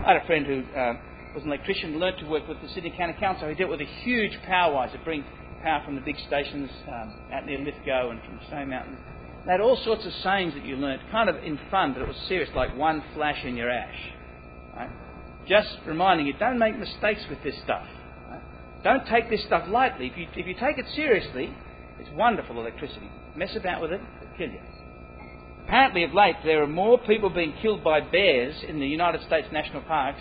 I 0.00 0.14
had 0.14 0.22
a 0.22 0.26
friend 0.26 0.46
who 0.46 0.62
uh, 0.78 0.94
was 1.34 1.44
an 1.44 1.48
electrician, 1.48 1.98
learnt 1.98 2.18
to 2.18 2.26
work 2.26 2.48
with 2.48 2.60
the 2.60 2.68
Sydney 2.68 2.92
County 2.96 3.14
Council. 3.18 3.48
He 3.48 3.54
dealt 3.54 3.70
with 3.70 3.80
a 3.80 4.02
huge 4.02 4.38
power 4.46 4.74
wires 4.74 4.92
that 4.92 5.04
bring 5.04 5.24
power 5.62 5.82
from 5.84 5.94
the 5.94 6.00
big 6.00 6.16
stations 6.26 6.70
um, 6.88 7.14
out 7.32 7.46
near 7.46 7.58
Lithgow 7.58 8.10
and 8.10 8.20
from 8.22 8.40
Stone 8.48 8.70
Mountain. 8.70 8.98
They 9.46 9.52
had 9.52 9.60
all 9.60 9.76
sorts 9.84 10.04
of 10.04 10.12
sayings 10.22 10.54
that 10.54 10.64
you 10.64 10.76
learnt, 10.76 11.02
kind 11.10 11.28
of 11.28 11.36
in 11.42 11.58
fun, 11.70 11.94
but 11.94 12.02
it 12.02 12.08
was 12.08 12.16
serious, 12.28 12.50
like 12.54 12.76
one 12.76 13.02
flash 13.14 13.44
in 13.44 13.56
your 13.56 13.70
ash. 13.70 14.12
Right? 14.76 14.90
Just 15.48 15.68
reminding 15.86 16.26
you, 16.26 16.34
don't 16.34 16.58
make 16.58 16.78
mistakes 16.78 17.22
with 17.28 17.42
this 17.42 17.54
stuff. 17.64 17.86
Don't 18.84 19.06
take 19.06 19.30
this 19.30 19.42
stuff 19.44 19.68
lightly. 19.68 20.08
If 20.08 20.16
you, 20.16 20.26
if 20.34 20.46
you 20.46 20.54
take 20.54 20.78
it 20.78 20.86
seriously, 20.94 21.54
it's 21.98 22.10
wonderful 22.14 22.58
electricity. 22.58 23.10
Mess 23.36 23.54
about 23.56 23.80
with 23.80 23.92
it, 23.92 24.00
it'll 24.20 24.36
kill 24.36 24.50
you. 24.50 24.60
Apparently, 25.64 26.04
of 26.04 26.12
late, 26.12 26.36
there 26.44 26.62
are 26.62 26.66
more 26.66 26.98
people 26.98 27.30
being 27.30 27.54
killed 27.62 27.84
by 27.84 28.00
bears 28.00 28.56
in 28.68 28.80
the 28.80 28.86
United 28.86 29.22
States 29.22 29.48
national 29.52 29.82
parks 29.82 30.20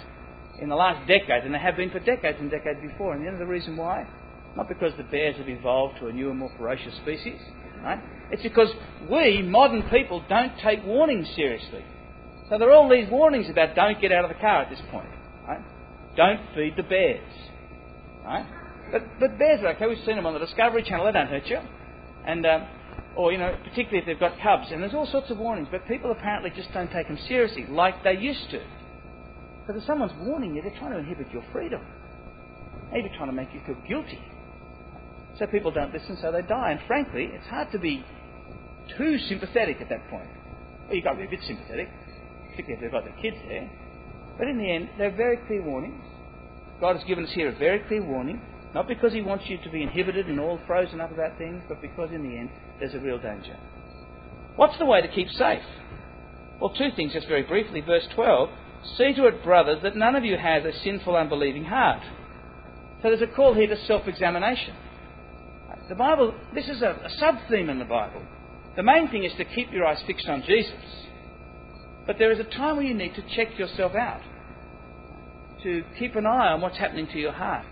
in 0.59 0.69
the 0.69 0.75
last 0.75 1.07
decade 1.07 1.43
than 1.43 1.51
there 1.51 1.61
have 1.61 1.75
been 1.75 1.89
for 1.89 1.99
decades 1.99 2.37
and 2.39 2.51
decades 2.51 2.79
before. 2.81 3.13
And 3.13 3.23
you 3.23 3.31
know 3.31 3.39
the 3.39 3.45
reason 3.45 3.75
why? 3.75 4.07
Not 4.55 4.69
because 4.69 4.93
the 4.97 5.03
bears 5.03 5.37
have 5.37 5.49
evolved 5.49 5.99
to 5.99 6.07
a 6.07 6.13
newer, 6.13 6.33
more 6.33 6.51
ferocious 6.57 6.95
species. 6.97 7.39
Right? 7.83 7.99
It's 8.29 8.43
because 8.43 8.69
we, 9.09 9.41
modern 9.41 9.83
people, 9.89 10.23
don't 10.29 10.53
take 10.59 10.85
warnings 10.85 11.27
seriously. 11.35 11.83
So 12.49 12.59
there 12.59 12.69
are 12.69 12.73
all 12.73 12.89
these 12.89 13.09
warnings 13.09 13.49
about 13.49 13.75
don't 13.75 13.99
get 13.99 14.11
out 14.11 14.23
of 14.23 14.29
the 14.29 14.39
car 14.39 14.61
at 14.61 14.69
this 14.69 14.81
point. 14.91 15.09
Right? 15.47 15.61
Don't 16.15 16.41
feed 16.53 16.75
the 16.77 16.83
bears. 16.83 17.23
Right? 18.23 18.45
But, 18.91 19.37
bears 19.39 19.61
are 19.63 19.69
okay. 19.75 19.87
We've 19.87 20.03
seen 20.05 20.15
them 20.15 20.25
on 20.25 20.33
the 20.33 20.39
Discovery 20.39 20.83
Channel. 20.83 21.05
They 21.05 21.11
don't 21.13 21.27
hurt 21.27 21.45
you. 21.47 21.59
And, 22.25 22.45
um, 22.45 22.67
or, 23.15 23.31
you 23.31 23.37
know, 23.37 23.55
particularly 23.63 23.99
if 23.99 24.05
they've 24.05 24.19
got 24.19 24.39
cubs. 24.41 24.71
And 24.71 24.83
there's 24.83 24.93
all 24.93 25.07
sorts 25.07 25.31
of 25.31 25.37
warnings. 25.37 25.69
But 25.71 25.87
people 25.87 26.11
apparently 26.11 26.51
just 26.55 26.73
don't 26.73 26.91
take 26.91 27.07
them 27.07 27.17
seriously 27.27 27.65
like 27.67 28.03
they 28.03 28.17
used 28.17 28.49
to. 28.51 28.61
Because 29.61 29.81
if 29.81 29.87
someone's 29.87 30.13
warning 30.19 30.55
you, 30.55 30.61
they're 30.61 30.77
trying 30.77 30.91
to 30.91 30.99
inhibit 30.99 31.31
your 31.31 31.43
freedom. 31.51 31.81
Maybe 32.91 33.09
trying 33.15 33.29
to 33.29 33.35
make 33.35 33.53
you 33.53 33.61
feel 33.65 33.77
guilty. 33.87 34.19
So 35.39 35.47
people 35.47 35.71
don't 35.71 35.93
listen, 35.93 36.17
so 36.21 36.31
they 36.31 36.41
die. 36.41 36.71
And 36.71 36.81
frankly, 36.87 37.29
it's 37.31 37.47
hard 37.47 37.71
to 37.71 37.79
be 37.79 38.03
too 38.97 39.17
sympathetic 39.29 39.77
at 39.79 39.89
that 39.89 40.09
point. 40.09 40.29
Well, 40.85 40.95
you've 40.95 41.05
got 41.05 41.13
to 41.13 41.19
be 41.19 41.25
a 41.25 41.29
bit 41.29 41.39
sympathetic, 41.47 41.89
particularly 42.49 42.73
if 42.75 42.81
they've 42.81 42.91
got 42.91 43.05
their 43.05 43.21
kids 43.21 43.37
there. 43.47 43.69
But 44.37 44.47
in 44.47 44.57
the 44.57 44.69
end, 44.69 44.89
they're 44.97 45.15
very 45.15 45.37
clear 45.47 45.63
warnings. 45.63 46.03
God 46.81 46.97
has 46.97 47.05
given 47.05 47.23
us 47.23 47.31
here 47.33 47.47
a 47.47 47.57
very 47.57 47.79
clear 47.87 48.03
warning, 48.03 48.41
not 48.73 48.87
because 48.87 49.13
He 49.13 49.21
wants 49.21 49.45
you 49.47 49.57
to 49.63 49.69
be 49.69 49.83
inhibited 49.83 50.27
and 50.27 50.39
all 50.39 50.59
frozen 50.67 50.99
up 50.99 51.11
about 51.11 51.37
things, 51.37 51.63
but 51.69 51.81
because 51.81 52.09
in 52.11 52.23
the 52.23 52.35
end, 52.35 52.49
there's 52.79 52.95
a 52.95 52.99
real 52.99 53.19
danger. 53.19 53.55
What's 54.55 54.77
the 54.79 54.85
way 54.85 55.01
to 55.01 55.07
keep 55.07 55.29
safe? 55.29 55.63
Well, 56.59 56.73
two 56.77 56.89
things 56.95 57.13
just 57.13 57.27
very 57.27 57.43
briefly. 57.43 57.81
Verse 57.81 58.07
12 58.15 58.49
See 58.97 59.13
to 59.13 59.27
it, 59.27 59.43
brothers, 59.43 59.79
that 59.83 59.95
none 59.95 60.15
of 60.15 60.25
you 60.25 60.37
has 60.37 60.65
a 60.65 60.73
sinful, 60.83 61.15
unbelieving 61.15 61.65
heart. 61.65 62.01
So 63.01 63.09
there's 63.09 63.21
a 63.21 63.27
call 63.27 63.53
here 63.53 63.67
to 63.67 63.77
self 63.85 64.07
examination. 64.07 64.75
The 65.87 65.95
Bible, 65.95 66.33
this 66.55 66.67
is 66.67 66.81
a, 66.81 66.91
a 67.03 67.09
sub 67.19 67.35
theme 67.49 67.69
in 67.69 67.77
the 67.77 67.85
Bible. 67.85 68.21
The 68.75 68.83
main 68.83 69.09
thing 69.09 69.23
is 69.23 69.33
to 69.37 69.45
keep 69.45 69.71
your 69.71 69.85
eyes 69.85 70.01
fixed 70.07 70.27
on 70.27 70.43
Jesus. 70.47 70.73
But 72.07 72.17
there 72.17 72.31
is 72.31 72.39
a 72.39 72.43
time 72.45 72.77
where 72.77 72.85
you 72.85 72.93
need 72.93 73.13
to 73.15 73.35
check 73.35 73.59
yourself 73.59 73.93
out, 73.93 74.21
to 75.63 75.83
keep 75.99 76.15
an 76.15 76.25
eye 76.25 76.51
on 76.51 76.61
what's 76.61 76.77
happening 76.77 77.07
to 77.07 77.19
your 77.19 77.31
heart, 77.31 77.65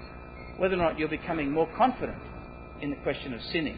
whether 0.58 0.76
or 0.76 0.78
not 0.78 1.00
you're 1.00 1.08
becoming 1.08 1.52
more 1.52 1.68
confident 1.78 2.18
in 2.82 2.90
the 2.90 2.96
question 2.98 3.34
of 3.34 3.42
sinning, 3.52 3.78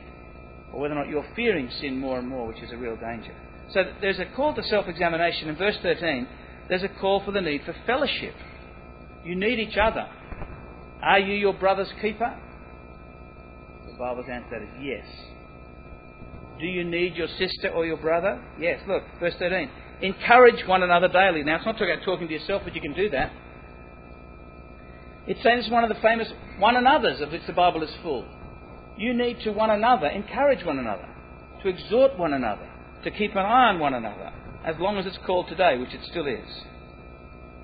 or 0.73 0.81
whether 0.81 0.93
or 0.93 0.97
not 1.03 1.07
you're 1.07 1.27
fearing 1.35 1.69
sin 1.79 1.99
more 1.99 2.19
and 2.19 2.27
more, 2.27 2.47
which 2.47 2.61
is 2.61 2.71
a 2.71 2.77
real 2.77 2.95
danger. 2.95 3.35
So 3.71 3.83
there's 4.01 4.19
a 4.19 4.25
call 4.35 4.53
to 4.55 4.63
self 4.63 4.87
examination. 4.87 5.47
In 5.49 5.55
verse 5.55 5.77
13, 5.81 6.27
there's 6.67 6.83
a 6.83 6.89
call 6.89 7.23
for 7.23 7.31
the 7.31 7.41
need 7.41 7.61
for 7.65 7.75
fellowship. 7.85 8.35
You 9.23 9.35
need 9.35 9.59
each 9.59 9.77
other. 9.77 10.07
Are 11.01 11.19
you 11.19 11.33
your 11.33 11.53
brother's 11.53 11.91
keeper? 12.01 12.37
The 13.87 13.97
Bible's 13.97 14.27
answer 14.31 14.63
is 14.63 14.69
yes. 14.81 15.05
Do 16.59 16.65
you 16.65 16.83
need 16.83 17.15
your 17.15 17.27
sister 17.39 17.69
or 17.73 17.85
your 17.85 17.97
brother? 17.97 18.43
Yes. 18.59 18.81
Look, 18.87 19.03
verse 19.19 19.33
13. 19.39 19.69
Encourage 20.01 20.67
one 20.67 20.83
another 20.83 21.07
daily. 21.07 21.43
Now, 21.43 21.57
it's 21.57 21.65
not 21.65 21.73
talking 21.73 21.91
about 21.91 22.05
talking 22.05 22.27
to 22.27 22.33
yourself, 22.33 22.61
but 22.63 22.75
you 22.75 22.81
can 22.81 22.93
do 22.93 23.09
that. 23.09 23.31
It's 25.27 25.41
saying 25.43 25.59
it's 25.59 25.69
one 25.69 25.83
of 25.83 25.89
the 25.89 26.01
famous 26.01 26.27
one 26.57 26.75
another's 26.75 27.21
of 27.21 27.31
which 27.31 27.45
the 27.45 27.53
Bible 27.53 27.83
is 27.83 27.91
full. 28.01 28.25
You 28.97 29.13
need 29.13 29.39
to 29.41 29.51
one 29.51 29.69
another 29.69 30.07
encourage 30.07 30.65
one 30.65 30.79
another, 30.79 31.07
to 31.63 31.69
exhort 31.69 32.17
one 32.17 32.33
another, 32.33 32.67
to 33.03 33.11
keep 33.11 33.31
an 33.31 33.45
eye 33.45 33.69
on 33.69 33.79
one 33.79 33.93
another, 33.93 34.31
as 34.65 34.75
long 34.79 34.97
as 34.97 35.05
it's 35.05 35.17
called 35.25 35.47
today, 35.47 35.77
which 35.77 35.93
it 35.93 36.01
still 36.09 36.27
is. 36.27 36.47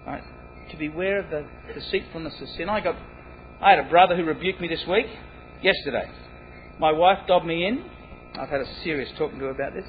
Right? 0.05 0.23
To 0.71 0.77
beware 0.77 1.19
of 1.19 1.29
the 1.29 1.45
deceitfulness 1.73 2.35
of 2.41 2.47
sin. 2.49 2.69
I 2.69 2.79
got, 2.79 2.95
I 3.61 3.71
had 3.71 3.79
a 3.79 3.89
brother 3.89 4.15
who 4.15 4.23
rebuked 4.23 4.61
me 4.61 4.67
this 4.67 4.85
week, 4.87 5.07
yesterday. 5.61 6.09
My 6.79 6.91
wife 6.91 7.19
dobbed 7.27 7.45
me 7.45 7.65
in. 7.65 7.83
I've 8.39 8.49
had 8.49 8.61
a 8.61 8.81
serious 8.83 9.09
talking 9.17 9.39
to 9.39 9.45
her 9.45 9.51
about 9.51 9.73
this. 9.73 9.85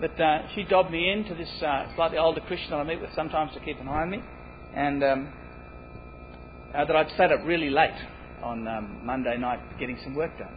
But 0.00 0.18
uh, 0.20 0.48
she 0.54 0.64
dobbed 0.64 0.90
me 0.90 1.10
in 1.10 1.24
to 1.24 1.34
this 1.34 1.50
uh, 1.62 1.94
slightly 1.94 2.18
older 2.18 2.40
Christian 2.40 2.70
that 2.70 2.76
I 2.76 2.84
meet 2.84 3.00
with 3.00 3.10
sometimes 3.14 3.52
to 3.54 3.60
keep 3.60 3.78
an 3.78 3.88
eye 3.88 4.02
on 4.02 4.10
me. 4.10 4.20
And 4.74 5.04
um, 5.04 5.32
uh, 6.74 6.84
that 6.84 6.96
I'd 6.96 7.10
sat 7.16 7.32
up 7.32 7.40
really 7.44 7.70
late 7.70 7.94
on 8.42 8.66
um, 8.66 9.00
Monday 9.04 9.36
night 9.38 9.60
getting 9.78 9.98
some 10.02 10.14
work 10.14 10.36
done. 10.38 10.54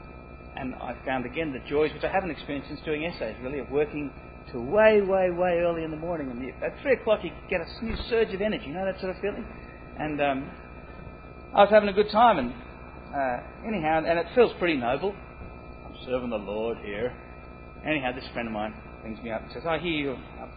And 0.56 0.74
I 0.76 0.96
found 1.06 1.26
again 1.26 1.54
the 1.54 1.70
joys, 1.70 1.94
which 1.94 2.04
I 2.04 2.12
haven't 2.12 2.32
experienced 2.32 2.70
since 2.70 2.82
doing 2.84 3.06
essays, 3.06 3.36
really, 3.42 3.60
of 3.60 3.70
working 3.70 4.12
till 4.52 4.62
way, 4.62 5.02
way, 5.02 5.30
way 5.30 5.60
early 5.60 5.84
in 5.84 5.92
the 5.92 5.98
morning. 5.98 6.32
And 6.32 6.64
at 6.64 6.82
3 6.82 6.94
o'clock, 6.94 7.20
you 7.24 7.32
get 7.50 7.62
a 7.62 7.86
new 7.86 7.96
surge 8.10 8.34
of 8.34 8.42
energy, 8.42 8.66
you 8.68 8.74
know 8.74 8.86
that 8.86 9.00
sort 9.00 9.16
of 9.16 9.22
feeling? 9.22 9.46
And 10.00 10.20
um, 10.22 10.52
I 11.54 11.62
was 11.62 11.70
having 11.70 11.90
a 11.90 11.94
good 11.94 12.10
time. 12.12 12.40
And 12.40 12.54
uh, 13.14 13.68
anyhow, 13.68 14.04
and 14.06 14.18
it 14.18 14.26
feels 14.34 14.52
pretty 14.58 14.78
noble. 14.78 15.16
I'm 15.86 15.96
serving 16.06 16.30
the 16.30 16.38
Lord 16.38 16.78
here. 16.84 17.16
Anyhow, 17.86 18.12
this 18.14 18.26
friend 18.34 18.48
of 18.48 18.54
mine 18.54 18.74
brings 19.02 19.22
me 19.22 19.32
up 19.32 19.44
and 19.44 19.52
says, 19.54 19.64
I 19.68 19.78
hear 19.78 19.92
you. 19.92 20.12
Uh, 20.42 20.48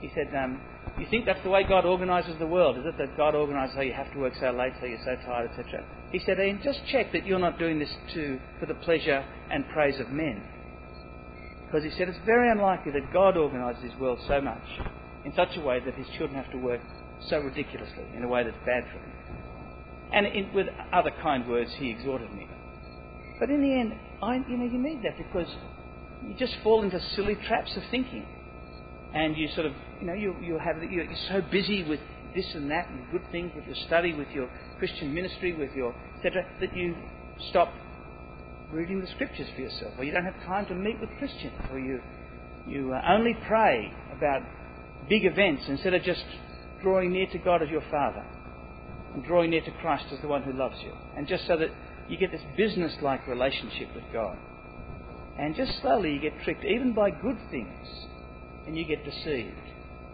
he 0.00 0.10
said, 0.14 0.34
um, 0.36 0.60
You 1.00 1.06
think 1.08 1.24
that's 1.24 1.42
the 1.42 1.48
way 1.48 1.64
God 1.64 1.86
organises 1.86 2.38
the 2.38 2.46
world? 2.46 2.76
Is 2.76 2.84
it 2.84 2.98
that 2.98 3.16
God 3.16 3.34
organises 3.34 3.74
how 3.74 3.80
you 3.80 3.94
have 3.94 4.12
to 4.12 4.18
work 4.18 4.34
so 4.38 4.50
late, 4.50 4.74
so 4.78 4.86
you're 4.86 4.98
so 5.02 5.16
tired, 5.24 5.50
etc.? 5.50 5.82
He 6.12 6.18
said, 6.18 6.38
Ian, 6.38 6.60
just 6.62 6.78
check 6.92 7.10
that 7.12 7.24
you're 7.24 7.38
not 7.38 7.58
doing 7.58 7.78
this 7.78 7.88
to, 8.12 8.38
for 8.60 8.66
the 8.66 8.74
pleasure 8.74 9.24
and 9.50 9.66
praise 9.70 9.98
of 9.98 10.10
men. 10.10 10.42
Because 11.64 11.84
he 11.84 11.90
said 11.96 12.10
it's 12.10 12.18
very 12.26 12.50
unlikely 12.50 12.92
that 12.92 13.12
God 13.14 13.38
organises 13.38 13.82
his 13.82 13.98
world 13.98 14.18
so 14.28 14.42
much 14.42 14.62
in 15.24 15.32
such 15.34 15.56
a 15.56 15.60
way 15.62 15.80
that 15.80 15.94
his 15.94 16.06
children 16.18 16.34
have 16.34 16.52
to 16.52 16.58
work 16.58 16.82
so 17.28 17.38
ridiculously 17.38 18.04
in 18.14 18.22
a 18.22 18.28
way 18.28 18.44
that's 18.44 18.56
bad 18.66 18.84
for 18.92 18.98
them. 18.98 19.12
And 20.12 20.26
in, 20.26 20.52
with 20.52 20.66
other 20.92 21.12
kind 21.22 21.48
words, 21.48 21.70
he 21.78 21.88
exhorted 21.88 22.30
me. 22.34 22.46
But 23.38 23.48
in 23.48 23.62
the 23.62 23.72
end, 23.72 23.94
I, 24.22 24.34
you 24.34 24.58
know, 24.58 24.66
you 24.66 24.78
need 24.78 25.02
that 25.04 25.16
because 25.16 25.48
you 26.22 26.34
just 26.34 26.56
fall 26.62 26.82
into 26.82 27.00
silly 27.14 27.36
traps 27.46 27.74
of 27.74 27.84
thinking. 27.90 28.26
And 29.12 29.36
you 29.36 29.48
sort 29.54 29.66
of, 29.66 29.72
you 30.00 30.06
know, 30.06 30.14
you, 30.14 30.36
you 30.40 30.58
have, 30.58 30.82
you're 30.82 31.06
so 31.28 31.42
busy 31.50 31.82
with 31.82 32.00
this 32.34 32.46
and 32.54 32.70
that 32.70 32.88
and 32.88 33.10
good 33.10 33.28
things, 33.32 33.52
with 33.56 33.66
your 33.66 33.76
study, 33.86 34.14
with 34.14 34.28
your 34.30 34.48
Christian 34.78 35.12
ministry, 35.12 35.52
with 35.52 35.72
your 35.74 35.94
etc., 36.18 36.44
that 36.60 36.76
you 36.76 36.94
stop 37.48 37.72
reading 38.72 39.00
the 39.00 39.06
scriptures 39.08 39.48
for 39.54 39.62
yourself, 39.62 39.94
or 39.98 40.04
you 40.04 40.12
don't 40.12 40.24
have 40.24 40.40
time 40.44 40.66
to 40.66 40.74
meet 40.74 41.00
with 41.00 41.10
Christians, 41.18 41.54
or 41.72 41.78
you, 41.78 42.00
you 42.66 42.92
uh, 42.92 43.02
only 43.08 43.36
pray 43.48 43.92
about 44.16 44.42
big 45.08 45.24
events 45.24 45.64
instead 45.66 45.94
of 45.94 46.02
just 46.02 46.24
drawing 46.82 47.12
near 47.12 47.26
to 47.26 47.38
God 47.38 47.62
as 47.62 47.68
your 47.68 47.82
Father 47.90 48.24
and 49.14 49.24
drawing 49.24 49.50
near 49.50 49.62
to 49.62 49.72
Christ 49.80 50.04
as 50.12 50.20
the 50.20 50.28
one 50.28 50.42
who 50.42 50.52
loves 50.52 50.76
you. 50.82 50.92
And 51.16 51.26
just 51.26 51.46
so 51.46 51.56
that 51.56 51.70
you 52.08 52.16
get 52.16 52.30
this 52.30 52.42
business 52.56 52.94
like 53.02 53.26
relationship 53.26 53.88
with 53.94 54.04
God. 54.12 54.36
And 55.38 55.56
just 55.56 55.80
slowly 55.80 56.12
you 56.14 56.20
get 56.20 56.34
tricked, 56.44 56.64
even 56.64 56.92
by 56.92 57.10
good 57.10 57.38
things, 57.50 57.88
and 58.70 58.78
you 58.78 58.84
get 58.84 59.04
deceived 59.04 59.50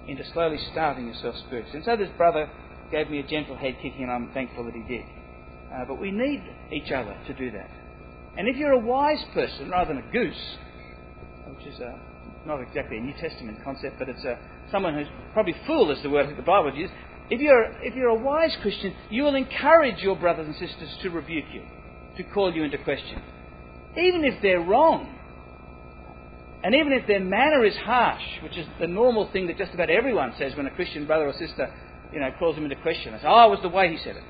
into 0.09 0.25
slowly 0.33 0.57
starving 0.73 1.07
yourself 1.09 1.37
spiritually. 1.47 1.77
And 1.77 1.85
so 1.85 1.95
this 1.95 2.09
brother 2.17 2.49
gave 2.91 3.11
me 3.11 3.19
a 3.19 3.23
gentle 3.23 3.55
head 3.55 3.77
kicking, 3.83 4.05
and 4.05 4.11
I'm 4.11 4.33
thankful 4.33 4.65
that 4.65 4.73
he 4.73 4.83
did. 4.89 5.05
Uh, 5.71 5.85
but 5.87 6.01
we 6.01 6.11
need 6.11 6.43
each 6.73 6.91
other 6.91 7.15
to 7.27 7.35
do 7.35 7.51
that. 7.51 7.71
And 8.39 8.49
if 8.49 8.57
you're 8.57 8.73
a 8.73 8.79
wise 8.79 9.23
person 9.35 9.69
rather 9.69 9.93
than 9.93 10.03
a 10.09 10.11
goose, 10.11 10.57
which 11.49 11.67
is 11.67 11.79
a, 11.81 12.01
not 12.47 12.63
exactly 12.63 12.97
a 12.97 13.01
New 13.01 13.13
Testament 13.21 13.63
concept, 13.63 13.99
but 13.99 14.09
it's 14.09 14.25
a, 14.25 14.39
someone 14.73 14.95
who's 14.95 15.09
probably 15.35 15.55
fool 15.67 15.91
is 15.91 16.03
the 16.03 16.09
word 16.09 16.31
that 16.31 16.37
the 16.39 16.43
Bible 16.43 16.73
uses, 16.75 16.97
if 17.29 17.43
you're, 17.43 17.65
if 17.83 17.95
you're 17.95 18.09
a 18.09 18.15
wise 18.15 18.57
Christian, 18.63 18.95
you 19.11 19.25
will 19.25 19.35
encourage 19.35 19.99
your 19.99 20.17
brothers 20.17 20.47
and 20.47 20.57
sisters 20.57 20.97
to 21.03 21.11
rebuke 21.11 21.45
you, 21.53 21.63
to 22.17 22.23
call 22.33 22.55
you 22.55 22.65
into 22.65 22.79
question. 22.79 23.21
Even 23.99 24.25
if 24.25 24.41
they're 24.41 24.61
wrong. 24.61 25.13
And 26.67 26.75
even 26.75 26.93
if 26.93 27.07
their 27.07 27.21
manner 27.21 27.65
is 27.65 27.77
harsh, 27.77 28.25
which 28.43 28.57
is 28.57 28.67
the 28.81 28.89
normal 28.89 29.31
thing 29.31 29.47
that 29.47 29.57
just 29.57 29.73
about 29.73 29.89
everyone 29.89 30.35
says 30.37 30.57
when 30.57 30.67
a 30.67 30.71
Christian 30.73 31.07
brother 31.07 31.29
or 31.29 31.33
sister, 31.35 31.73
you 32.13 32.19
know, 32.19 32.29
calls 32.41 32.57
them 32.57 32.65
into 32.65 32.75
question. 32.83 33.13
They 33.13 33.19
say, 33.19 33.29
oh, 33.29 33.47
it 33.47 33.51
was 33.51 33.61
the 33.63 33.69
way 33.69 33.89
he 33.89 33.99
said 33.99 34.17
it. 34.17 34.25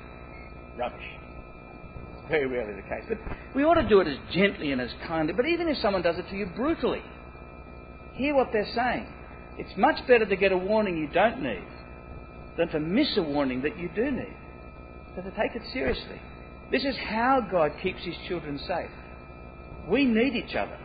Rubbish. 0.77 1.01
It's 1.01 2.29
Very 2.29 2.45
rarely 2.45 2.75
the 2.75 2.83
case. 2.83 3.05
But 3.09 3.17
we 3.55 3.63
ought 3.63 3.81
to 3.81 3.89
do 3.89 4.01
it 4.01 4.07
as 4.07 4.19
gently 4.31 4.71
and 4.71 4.79
as 4.79 4.91
kindly. 5.07 5.33
But 5.33 5.47
even 5.47 5.67
if 5.67 5.79
someone 5.79 6.03
does 6.03 6.19
it 6.19 6.29
to 6.29 6.35
you 6.35 6.45
brutally, 6.55 7.01
hear 8.13 8.35
what 8.35 8.49
they're 8.53 8.71
saying. 8.75 9.07
It's 9.57 9.75
much 9.75 10.05
better 10.07 10.27
to 10.27 10.35
get 10.35 10.51
a 10.51 10.57
warning 10.57 10.95
you 10.95 11.07
don't 11.07 11.41
need 11.41 11.67
than 12.55 12.67
to 12.67 12.79
miss 12.79 13.17
a 13.17 13.23
warning 13.23 13.63
that 13.63 13.79
you 13.79 13.89
do 13.95 14.11
need. 14.11 14.37
So 15.15 15.23
to 15.23 15.31
take 15.31 15.55
it 15.55 15.63
seriously. 15.73 16.21
This 16.69 16.85
is 16.85 16.95
how 16.97 17.41
God 17.51 17.71
keeps 17.81 18.03
his 18.03 18.15
children 18.27 18.59
safe. 18.59 18.91
We 19.87 20.05
need 20.05 20.35
each 20.35 20.55
other. 20.55 20.77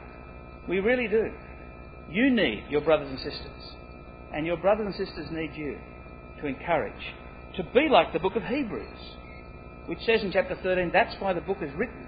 We 0.69 0.81
really 0.81 1.09
do. 1.09 1.33
You 2.09 2.31
need 2.31 2.67
your 2.69 2.81
brothers 2.81 3.09
and 3.09 3.19
sisters. 3.19 3.75
And 4.35 4.47
your 4.47 4.57
brothers 4.57 4.87
and 4.87 5.07
sisters 5.07 5.29
need 5.31 5.53
you 5.55 5.79
to 6.41 6.47
encourage. 6.47 7.15
To 7.57 7.65
be 7.75 7.89
like 7.91 8.13
the 8.13 8.19
book 8.19 8.37
of 8.37 8.43
Hebrews, 8.43 8.99
which 9.87 9.99
says 10.07 10.23
in 10.23 10.33
chapter 10.33 10.57
13, 10.63 10.91
that's 10.93 11.15
why 11.21 11.33
the 11.33 11.41
book 11.41 11.59
is 11.61 11.75
written, 11.77 12.07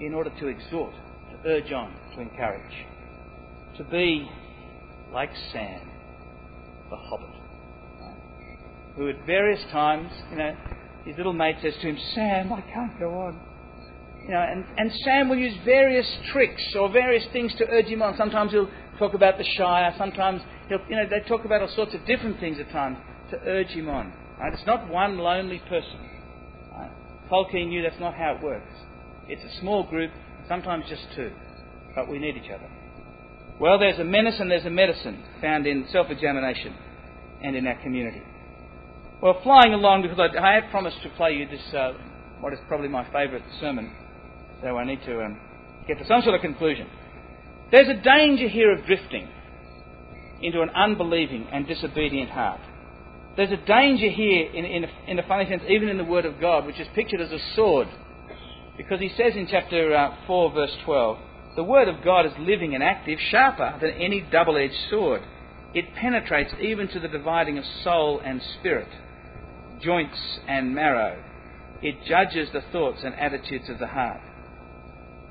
in 0.00 0.14
order 0.14 0.30
to 0.40 0.48
exhort, 0.48 0.94
to 1.30 1.48
urge 1.48 1.70
on, 1.72 1.94
to 2.14 2.20
encourage. 2.20 2.86
To 3.76 3.84
be 3.84 4.28
like 5.12 5.30
Sam, 5.52 5.88
the 6.90 6.96
hobbit 6.96 7.42
who 8.96 9.08
at 9.08 9.24
various 9.26 9.60
times, 9.70 10.10
you 10.30 10.36
know, 10.36 10.54
his 11.04 11.16
little 11.16 11.32
mate 11.32 11.56
says 11.62 11.74
to 11.80 11.88
him, 11.88 11.98
Sam, 12.14 12.52
I 12.52 12.60
can't 12.60 12.98
go 12.98 13.14
on. 13.14 13.40
You 14.24 14.30
know, 14.30 14.40
and, 14.40 14.64
and 14.78 14.92
Sam 15.04 15.28
will 15.28 15.36
use 15.36 15.56
various 15.64 16.06
tricks 16.32 16.62
or 16.78 16.88
various 16.90 17.24
things 17.32 17.54
to 17.56 17.66
urge 17.68 17.86
him 17.86 18.02
on. 18.02 18.16
Sometimes 18.16 18.52
he'll 18.52 18.70
talk 18.98 19.14
about 19.14 19.36
the 19.36 19.44
Shire. 19.56 19.92
Sometimes 19.98 20.42
he'll, 20.68 20.78
you 20.88 20.96
know, 20.96 21.08
they 21.08 21.26
talk 21.28 21.44
about 21.44 21.60
all 21.60 21.74
sorts 21.74 21.94
of 21.94 22.06
different 22.06 22.38
things 22.38 22.58
at 22.60 22.70
times 22.70 22.98
to 23.30 23.38
urge 23.40 23.68
him 23.68 23.88
on. 23.88 24.12
Right? 24.38 24.52
It's 24.52 24.66
not 24.66 24.88
one 24.88 25.18
lonely 25.18 25.60
person. 25.68 26.08
Right? 26.70 26.90
Tolkien 27.30 27.68
knew 27.68 27.82
that's 27.82 27.98
not 28.00 28.14
how 28.14 28.36
it 28.36 28.42
works. 28.42 28.72
It's 29.28 29.42
a 29.42 29.60
small 29.60 29.84
group, 29.88 30.10
sometimes 30.48 30.84
just 30.88 31.02
two, 31.16 31.32
but 31.94 32.08
we 32.08 32.18
need 32.18 32.36
each 32.36 32.50
other. 32.50 32.68
Well, 33.60 33.78
there's 33.78 33.98
a 33.98 34.04
menace 34.04 34.36
and 34.38 34.50
there's 34.50 34.66
a 34.66 34.70
medicine 34.70 35.24
found 35.40 35.66
in 35.66 35.86
self-examination 35.90 36.74
and 37.42 37.56
in 37.56 37.66
our 37.66 37.80
community. 37.82 38.22
Well, 39.20 39.40
flying 39.42 39.72
along, 39.72 40.02
because 40.02 40.18
I, 40.18 40.36
I 40.38 40.54
have 40.60 40.70
promised 40.70 41.02
to 41.02 41.08
play 41.10 41.34
you 41.34 41.48
this, 41.48 41.74
uh, 41.74 41.92
what 42.40 42.52
is 42.52 42.58
probably 42.66 42.88
my 42.88 43.04
favourite 43.12 43.44
sermon, 43.60 43.94
so 44.62 44.76
I 44.76 44.84
need 44.84 45.00
to 45.06 45.24
um, 45.24 45.40
get 45.88 45.98
to 45.98 46.06
some 46.06 46.22
sort 46.22 46.34
of 46.34 46.40
conclusion. 46.40 46.86
There's 47.70 47.88
a 47.88 48.00
danger 48.00 48.48
here 48.48 48.72
of 48.72 48.86
drifting 48.86 49.28
into 50.40 50.60
an 50.60 50.70
unbelieving 50.70 51.48
and 51.52 51.66
disobedient 51.66 52.30
heart. 52.30 52.60
There's 53.36 53.50
a 53.50 53.56
danger 53.56 54.10
here, 54.10 54.50
in, 54.52 54.64
in, 54.64 54.84
a, 54.84 54.88
in 55.08 55.18
a 55.18 55.22
funny 55.26 55.48
sense, 55.48 55.62
even 55.68 55.88
in 55.88 55.96
the 55.96 56.04
Word 56.04 56.26
of 56.26 56.40
God, 56.40 56.66
which 56.66 56.78
is 56.78 56.86
pictured 56.94 57.20
as 57.20 57.32
a 57.32 57.38
sword. 57.56 57.88
Because 58.76 59.00
he 59.00 59.08
says 59.08 59.34
in 59.34 59.48
chapter 59.50 59.94
uh, 59.94 60.16
4, 60.26 60.52
verse 60.52 60.76
12, 60.84 61.18
the 61.56 61.64
Word 61.64 61.88
of 61.88 62.04
God 62.04 62.26
is 62.26 62.32
living 62.38 62.74
and 62.74 62.82
active, 62.82 63.18
sharper 63.30 63.78
than 63.80 63.90
any 63.90 64.20
double 64.20 64.56
edged 64.56 64.74
sword. 64.90 65.22
It 65.74 65.94
penetrates 65.94 66.52
even 66.60 66.88
to 66.88 67.00
the 67.00 67.08
dividing 67.08 67.58
of 67.58 67.64
soul 67.82 68.20
and 68.24 68.42
spirit 68.58 68.88
joints 69.82 70.18
and 70.46 70.74
marrow. 70.74 71.22
It 71.82 72.04
judges 72.06 72.48
the 72.52 72.62
thoughts 72.70 73.00
and 73.02 73.14
attitudes 73.14 73.68
of 73.68 73.78
the 73.78 73.88
heart. 73.88 74.20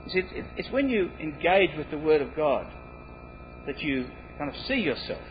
See, 0.07 0.23
it's 0.57 0.69
when 0.71 0.89
you 0.89 1.09
engage 1.19 1.77
with 1.77 1.89
the 1.91 1.97
Word 1.97 2.21
of 2.21 2.35
God 2.35 2.67
that 3.67 3.79
you 3.79 4.07
kind 4.37 4.49
of 4.49 4.55
see 4.67 4.75
yourself. 4.75 5.21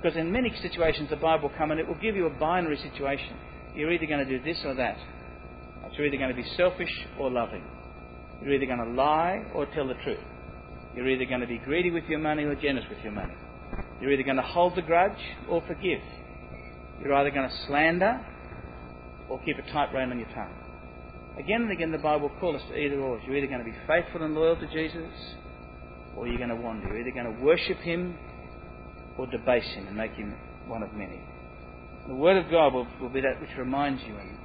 Because 0.00 0.16
in 0.16 0.30
many 0.32 0.54
situations 0.60 1.10
the 1.10 1.16
Bible 1.16 1.48
will 1.48 1.56
come 1.56 1.70
and 1.70 1.80
it 1.80 1.86
will 1.86 1.94
give 1.96 2.16
you 2.16 2.26
a 2.26 2.30
binary 2.30 2.76
situation. 2.76 3.36
You're 3.74 3.92
either 3.92 4.06
going 4.06 4.26
to 4.26 4.38
do 4.38 4.42
this 4.44 4.58
or 4.64 4.74
that. 4.74 4.98
You're 5.92 6.06
either 6.06 6.16
going 6.16 6.34
to 6.34 6.42
be 6.42 6.48
selfish 6.56 6.92
or 7.18 7.30
loving. 7.30 7.64
You're 8.40 8.54
either 8.54 8.66
going 8.66 8.78
to 8.78 8.90
lie 8.90 9.44
or 9.54 9.66
tell 9.66 9.86
the 9.86 9.94
truth. 10.04 10.18
You're 10.94 11.08
either 11.08 11.24
going 11.26 11.40
to 11.40 11.46
be 11.46 11.58
greedy 11.58 11.90
with 11.90 12.04
your 12.04 12.18
money 12.18 12.44
or 12.44 12.54
generous 12.54 12.86
with 12.88 12.98
your 13.02 13.12
money. 13.12 13.34
You're 14.00 14.12
either 14.12 14.22
going 14.22 14.36
to 14.36 14.42
hold 14.42 14.76
the 14.76 14.82
grudge 14.82 15.18
or 15.48 15.62
forgive. 15.66 16.00
You're 17.02 17.14
either 17.14 17.30
going 17.30 17.48
to 17.48 17.56
slander 17.66 18.24
or 19.28 19.40
keep 19.40 19.58
a 19.58 19.72
tight 19.72 19.92
rein 19.92 20.10
on 20.10 20.18
your 20.18 20.28
tongue. 20.28 20.54
Again 21.40 21.62
and 21.62 21.72
again, 21.72 21.90
the 21.90 21.96
Bible 21.96 22.30
calls 22.38 22.56
us 22.56 22.68
to 22.68 22.76
either 22.76 23.00
or. 23.00 23.18
You're 23.20 23.36
either 23.36 23.46
going 23.46 23.64
to 23.64 23.64
be 23.64 23.76
faithful 23.86 24.22
and 24.22 24.34
loyal 24.34 24.56
to 24.56 24.66
Jesus, 24.66 25.08
or 26.14 26.28
you're 26.28 26.36
going 26.36 26.50
to 26.50 26.56
wander. 26.56 26.86
You're 26.86 27.00
either 27.00 27.12
going 27.12 27.34
to 27.34 27.42
worship 27.42 27.78
Him 27.78 28.14
or 29.16 29.26
debase 29.26 29.64
Him 29.72 29.86
and 29.86 29.96
make 29.96 30.12
Him 30.12 30.36
one 30.66 30.82
of 30.82 30.92
many. 30.92 31.18
The 32.08 32.14
Word 32.14 32.36
of 32.36 32.50
God 32.50 32.74
will, 32.74 32.86
will 33.00 33.08
be 33.08 33.22
that 33.22 33.40
which 33.40 33.56
reminds 33.56 34.02
you, 34.02 34.18
and 34.18 34.36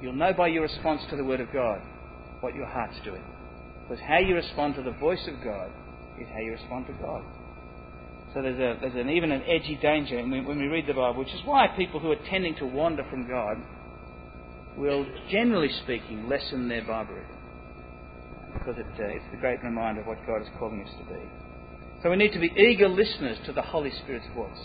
you'll 0.00 0.12
know 0.12 0.32
by 0.32 0.46
your 0.46 0.62
response 0.62 1.02
to 1.10 1.16
the 1.16 1.24
Word 1.24 1.40
of 1.40 1.52
God 1.52 1.82
what 2.38 2.54
your 2.54 2.66
heart's 2.66 3.00
doing. 3.04 3.24
Because 3.82 4.00
how 4.06 4.18
you 4.20 4.36
respond 4.36 4.76
to 4.76 4.82
the 4.82 4.92
voice 4.92 5.26
of 5.26 5.42
God 5.42 5.72
is 6.20 6.28
how 6.28 6.38
you 6.38 6.52
respond 6.52 6.86
to 6.86 6.92
God. 7.02 7.24
So 8.32 8.42
there's, 8.42 8.60
a, 8.60 8.78
there's 8.80 8.94
an, 8.94 9.10
even 9.10 9.32
an 9.32 9.42
edgy 9.42 9.76
danger 9.82 10.22
when 10.22 10.46
we 10.46 10.68
read 10.68 10.86
the 10.86 10.94
Bible, 10.94 11.18
which 11.18 11.34
is 11.34 11.40
why 11.44 11.66
people 11.76 11.98
who 11.98 12.12
are 12.12 12.22
tending 12.30 12.54
to 12.56 12.66
wander 12.66 13.04
from 13.10 13.26
God 13.26 13.56
will, 14.76 15.06
generally 15.30 15.70
speaking, 15.84 16.28
lessen 16.28 16.68
their 16.68 16.84
Bible. 16.84 17.16
Because 18.54 18.76
it, 18.78 18.86
uh, 18.86 19.04
it's 19.04 19.24
the 19.30 19.38
great 19.38 19.62
reminder 19.62 20.02
of 20.02 20.06
what 20.06 20.18
God 20.26 20.42
is 20.42 20.48
calling 20.58 20.82
us 20.82 20.92
to 20.98 21.04
be. 21.12 21.20
So 22.02 22.10
we 22.10 22.16
need 22.16 22.32
to 22.32 22.40
be 22.40 22.52
eager 22.56 22.88
listeners 22.88 23.38
to 23.46 23.52
the 23.52 23.62
Holy 23.62 23.90
Spirit's 24.02 24.26
voice, 24.34 24.58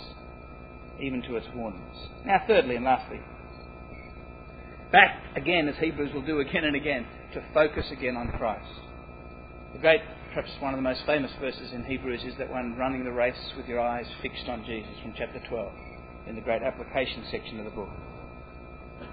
even 1.00 1.22
to 1.24 1.36
its 1.36 1.48
warnings. 1.56 1.96
Now, 2.26 2.42
thirdly 2.48 2.76
and 2.76 2.86
lastly, 2.86 3.22
back 4.92 5.22
again, 5.36 5.68
as 5.68 5.76
Hebrews 5.80 6.14
will 6.14 6.26
do 6.26 6.40
again 6.40 6.64
and 6.64 6.76
again, 6.76 7.06
to 7.34 7.44
focus 7.54 7.86
again 7.92 8.16
on 8.16 8.32
Christ. 8.38 8.68
The 9.74 9.80
great, 9.80 10.02
perhaps 10.34 10.50
one 10.60 10.74
of 10.74 10.78
the 10.78 10.84
most 10.84 11.06
famous 11.06 11.32
verses 11.40 11.72
in 11.74 11.84
Hebrews 11.84 12.24
is 12.24 12.34
that 12.40 12.50
one 12.50 12.76
running 12.78 13.04
the 13.04 13.12
race 13.12 13.54
with 13.56 13.68
your 13.68 13.82
eyes 13.82 14.08
fixed 14.22 14.48
on 14.48 14.66
Jesus 14.66 14.94
from 15.02 15.14
chapter 15.18 15.42
12 15.48 15.72
in 16.28 16.36
the 16.36 16.42
great 16.42 16.64
application 16.64 17.24
section 17.30 17.60
of 17.60 17.66
the 17.66 17.72
book. 17.72 17.90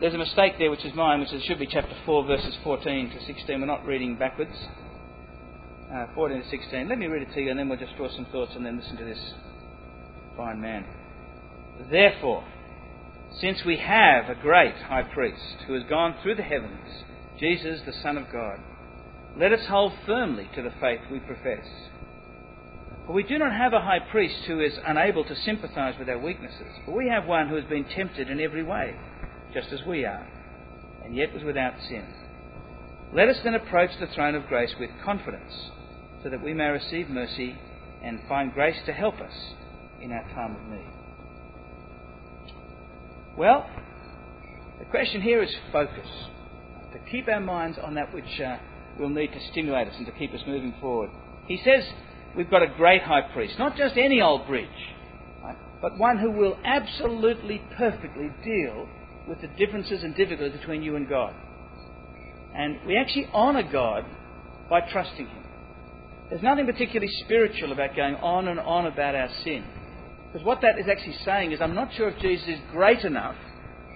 There's 0.01 0.15
a 0.15 0.19
mistake 0.19 0.55
there, 0.59 0.73
which 0.73 0.85
is 0.85 0.93
mine, 0.95 1.21
which 1.21 1.33
is, 1.33 1.43
should 1.45 1.61
be 1.61 1.69
chapter 1.69 1.95
4, 2.05 2.27
verses 2.27 2.57
14 2.65 3.11
to 3.11 3.25
16. 3.27 3.61
We're 3.61 3.67
not 3.67 3.87
reading 3.87 4.17
backwards. 4.17 4.57
Uh, 5.93 6.07
14 6.17 6.43
to 6.43 6.49
16. 6.51 6.89
Let 6.89 6.99
me 6.99 7.07
read 7.07 7.23
it 7.23 7.33
to 7.35 7.41
you, 7.41 7.51
and 7.51 7.59
then 7.59 7.69
we'll 7.69 7.79
just 7.79 7.97
draw 7.97 8.09
some 8.11 8.27
thoughts 8.27 8.53
and 8.57 8.67
then 8.67 8.77
listen 8.77 8.97
to 8.97 9.05
this 9.05 9.35
fine 10.37 10.61
man. 10.61 10.85
Therefore, 11.89 12.45
since 13.41 13.65
we 13.65 13.77
have 13.77 14.29
a 14.29 14.35
great 14.35 14.75
high 14.75 15.05
priest 15.05 15.59
who 15.69 15.75
has 15.75 15.85
gone 15.89 16.17
through 16.23 16.35
the 16.35 16.43
heavens, 16.43 17.05
Jesus, 17.39 17.81
the 17.87 17.93
Son 18.03 18.19
of 18.19 18.33
God, 18.33 18.59
let 19.39 19.53
us 19.53 19.67
hold 19.69 19.93
firmly 20.05 20.51
to 20.57 20.63
the 20.63 20.75
faith 20.81 21.01
we 21.11 21.21
profess. 21.21 21.67
For 23.07 23.13
we 23.13 23.23
do 23.23 23.39
not 23.39 23.53
have 23.53 23.73
a 23.73 23.81
high 23.81 24.01
priest 24.11 24.45
who 24.49 24.61
is 24.61 24.73
unable 24.85 25.25
to 25.25 25.37
sympathize 25.37 25.95
with 26.01 26.09
our 26.09 26.19
weaknesses, 26.19 26.73
but 26.85 26.97
we 26.97 27.09
have 27.09 27.27
one 27.27 27.49
who 27.49 27.55
has 27.55 27.65
been 27.65 27.85
tempted 27.85 28.29
in 28.29 28.41
every 28.41 28.65
way 28.65 28.97
just 29.55 29.73
as 29.73 29.81
we 29.87 30.05
are, 30.05 30.27
and 31.05 31.15
yet 31.15 31.33
was 31.33 31.45
without 31.45 31.75
sin. 31.89 32.05
Let 33.15 33.29
us 33.29 33.37
then 33.45 33.55
approach 33.55 33.91
the 34.01 34.09
throne 34.09 34.35
of 34.35 34.47
grace 34.49 34.75
with 34.81 34.91
confidence, 35.05 35.71
so 36.23 36.31
that 36.31 36.43
we 36.43 36.53
may 36.53 36.69
receive 36.69 37.09
mercy 37.09 37.57
and 38.03 38.21
find 38.29 38.53
grace 38.53 38.77
to 38.87 38.93
help 38.93 39.21
us 39.21 39.33
in 40.01 40.11
our 40.11 40.25
time 40.35 40.57
of 40.57 40.63
need. 40.69 40.93
Well, 43.39 43.67
the 44.81 44.85
question 44.87 45.23
here 45.23 45.43
is 45.43 45.55
focus. 45.73 46.09
To 46.93 46.99
keep 47.11 47.29
our 47.29 47.41
minds 47.41 47.79
on 47.83 47.95
that 47.95 48.13
which 48.13 48.41
uh, 48.41 48.57
will 48.99 49.09
need 49.09 49.33
to 49.33 49.41
stimulate 49.51 49.89
us 49.89 49.95
and 49.97 50.07
to 50.07 50.13
keep 50.13 50.33
us 50.35 50.41
moving 50.47 50.75
forward. 50.81 51.11
He 51.47 51.61
says 51.65 51.85
we've 52.37 52.51
got 52.51 52.63
a 52.63 52.69
great 52.77 53.03
high 53.03 53.23
priest, 53.33 53.59
not 53.59 53.77
just 53.77 53.97
any 53.97 54.21
old 54.21 54.47
bridge, 54.47 54.69
right, 55.43 55.57
but 55.81 55.99
one 55.99 56.19
who 56.19 56.31
will 56.31 56.57
absolutely 56.65 57.63
perfectly 57.77 58.31
deal 58.45 58.89
with 59.29 59.41
the 59.41 59.49
differences 59.49 60.03
and 60.03 60.15
difficulties 60.15 60.59
between 60.59 60.83
you 60.83 60.97
and 60.97 61.09
God. 61.09 61.35
And 62.55 62.79
we 62.87 62.97
actually 62.97 63.29
honour 63.33 63.69
God 63.71 64.05
by 64.71 64.81
trusting 64.93 65.27
Him. 65.27 65.45
There's 66.31 66.43
nothing 66.43 66.67
particularly 66.67 67.13
spiritual 67.25 67.73
about 67.73 67.97
going 67.97 68.15
on 68.17 68.49
and 68.49 68.61
on 68.61 68.87
about 68.87 69.15
our 69.15 69.29
sin. 69.43 69.65
Because 70.33 70.45
what 70.47 70.61
that 70.63 70.79
is 70.79 70.87
actually 70.89 71.17
saying 71.25 71.53
is, 71.53 71.61
I'm 71.61 71.75
not 71.75 71.93
sure 71.95 72.09
if 72.09 72.19
Jesus 72.21 72.49
is 72.49 72.59
great 72.73 73.05
enough 73.05 73.37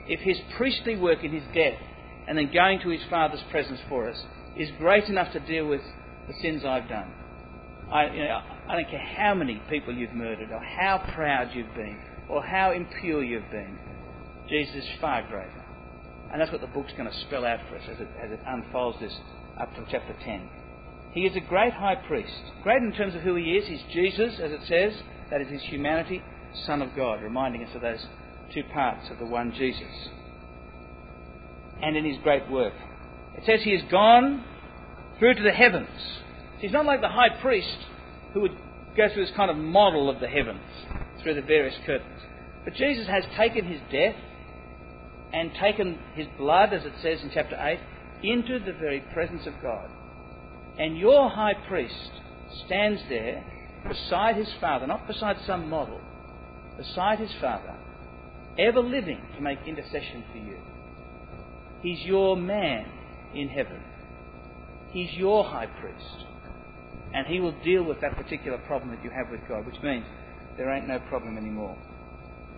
if 0.06 0.20
His 0.20 0.38
priestly 0.56 0.96
work 0.96 1.22
in 1.22 1.32
His 1.32 1.44
death 1.54 1.78
and 2.26 2.36
then 2.36 2.50
going 2.52 2.80
to 2.80 2.90
His 2.90 3.02
Father's 3.10 3.42
presence 3.50 3.80
for 3.88 4.08
us 4.08 4.22
is 4.56 4.68
great 4.78 5.04
enough 5.04 5.32
to 5.32 5.40
deal 5.40 5.66
with 5.66 5.82
the 6.26 6.34
sins 6.42 6.64
I've 6.64 6.88
done. 6.88 7.12
I, 7.92 8.06
you 8.06 8.24
know, 8.24 8.40
I 8.68 8.76
don't 8.76 8.90
care 8.90 9.14
how 9.16 9.34
many 9.34 9.62
people 9.70 9.94
you've 9.94 10.12
murdered, 10.12 10.50
or 10.50 10.60
how 10.60 11.02
proud 11.14 11.50
you've 11.54 11.74
been, 11.74 11.98
or 12.28 12.44
how 12.44 12.72
impure 12.72 13.24
you've 13.24 13.50
been. 13.50 13.78
Jesus 14.48 14.76
is 14.76 14.88
far 15.00 15.22
greater. 15.28 15.64
And 16.32 16.40
that's 16.40 16.52
what 16.52 16.60
the 16.60 16.66
book's 16.68 16.92
going 16.92 17.10
to 17.10 17.20
spell 17.22 17.44
out 17.44 17.60
for 17.68 17.76
us 17.76 17.84
as 17.90 18.00
it, 18.00 18.08
as 18.22 18.30
it 18.30 18.40
unfolds 18.46 19.00
this 19.00 19.16
up 19.60 19.74
to 19.74 19.84
chapter 19.90 20.14
10. 20.24 20.48
He 21.12 21.22
is 21.22 21.36
a 21.36 21.40
great 21.40 21.72
high 21.72 21.96
priest. 21.96 22.32
Great 22.62 22.82
in 22.82 22.92
terms 22.92 23.14
of 23.14 23.22
who 23.22 23.34
he 23.34 23.56
is. 23.56 23.66
He's 23.66 23.82
Jesus, 23.92 24.34
as 24.42 24.52
it 24.52 24.60
says. 24.68 24.92
That 25.30 25.40
is 25.40 25.48
his 25.48 25.62
humanity, 25.62 26.22
Son 26.66 26.82
of 26.82 26.94
God, 26.94 27.22
reminding 27.22 27.64
us 27.64 27.74
of 27.74 27.80
those 27.80 28.06
two 28.52 28.62
parts 28.72 29.10
of 29.10 29.18
the 29.18 29.26
one 29.26 29.52
Jesus. 29.52 30.08
And 31.82 31.96
in 31.96 32.04
his 32.04 32.18
great 32.22 32.50
work. 32.50 32.74
It 33.36 33.44
says 33.46 33.60
he 33.62 33.72
has 33.72 33.90
gone 33.90 34.44
through 35.18 35.34
to 35.34 35.42
the 35.42 35.52
heavens. 35.52 35.88
He's 36.58 36.72
not 36.72 36.86
like 36.86 37.00
the 37.00 37.08
high 37.08 37.40
priest 37.40 37.78
who 38.32 38.40
would 38.40 38.56
go 38.96 39.08
through 39.12 39.26
this 39.26 39.36
kind 39.36 39.50
of 39.50 39.56
model 39.56 40.10
of 40.10 40.20
the 40.20 40.28
heavens 40.28 40.60
through 41.22 41.34
the 41.34 41.42
various 41.42 41.74
curtains. 41.86 42.20
But 42.64 42.74
Jesus 42.74 43.06
has 43.06 43.24
taken 43.36 43.64
his 43.64 43.80
death 43.90 44.16
and 45.32 45.52
taken 45.60 45.98
his 46.14 46.26
blood, 46.38 46.72
as 46.72 46.84
it 46.84 46.94
says 47.02 47.20
in 47.22 47.30
chapter 47.32 47.56
8, 47.60 47.78
into 48.22 48.58
the 48.58 48.72
very 48.72 49.00
presence 49.12 49.46
of 49.46 49.54
God. 49.62 49.90
And 50.78 50.96
your 50.96 51.28
high 51.28 51.54
priest 51.68 52.10
stands 52.66 53.02
there 53.08 53.44
beside 53.88 54.36
his 54.36 54.52
Father, 54.60 54.86
not 54.86 55.06
beside 55.06 55.36
some 55.46 55.68
model, 55.68 56.00
beside 56.76 57.18
his 57.18 57.32
Father, 57.40 57.74
ever 58.58 58.80
living 58.80 59.20
to 59.36 59.40
make 59.42 59.58
intercession 59.66 60.24
for 60.32 60.38
you. 60.38 60.58
He's 61.82 62.00
your 62.04 62.36
man 62.36 62.86
in 63.34 63.48
heaven. 63.48 63.82
He's 64.90 65.12
your 65.12 65.44
high 65.44 65.66
priest. 65.66 66.24
And 67.14 67.26
he 67.26 67.40
will 67.40 67.54
deal 67.64 67.84
with 67.84 68.00
that 68.00 68.16
particular 68.16 68.58
problem 68.58 68.90
that 68.90 69.04
you 69.04 69.10
have 69.10 69.30
with 69.30 69.40
God, 69.48 69.66
which 69.66 69.80
means 69.82 70.04
there 70.56 70.70
ain't 70.70 70.88
no 70.88 70.98
problem 71.08 71.38
anymore. 71.38 71.76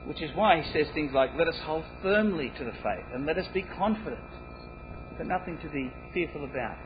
Which 0.05 0.23
is 0.23 0.31
why 0.35 0.61
he 0.61 0.73
says 0.73 0.87
things 0.95 1.13
like, 1.13 1.31
let 1.37 1.49
us 1.49 1.59
hold 1.65 1.85
firmly 2.03 2.53
to 2.59 2.65
the 2.65 2.73
faith 2.73 3.07
and 3.13 3.27
let 3.27 3.39
us 3.39 3.47
be 3.53 3.63
confident. 3.63 4.25
But 5.19 5.27
nothing 5.27 5.59
to 5.63 5.69
be 5.69 5.93
fearful 6.15 6.45
about. 6.45 6.77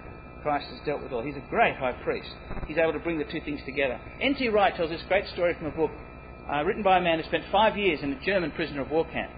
Christ 0.43 0.67
has 0.71 0.81
dealt 0.85 1.03
with 1.03 1.13
all. 1.13 1.23
He's 1.23 1.37
a 1.37 1.51
great 1.51 1.77
high 1.77 1.93
priest. 1.93 2.29
He's 2.67 2.77
able 2.77 2.93
to 2.93 2.99
bring 2.99 3.19
the 3.19 3.25
two 3.25 3.41
things 3.45 3.61
together. 3.65 3.99
N.T. 4.21 4.49
Wright 4.49 4.75
tells 4.77 4.91
this 4.91 5.01
great 5.09 5.27
story 5.29 5.55
from 5.55 5.69
a 5.69 5.71
book 5.71 5.91
uh, 6.53 6.63
written 6.65 6.83
by 6.83 6.99
a 6.99 7.01
man 7.01 7.19
who 7.19 7.25
spent 7.25 7.45
five 7.51 7.79
years 7.79 8.01
in 8.03 8.13
a 8.13 8.21
German 8.21 8.51
prisoner 8.51 8.83
of 8.83 8.91
war 8.91 9.07
camp. 9.07 9.31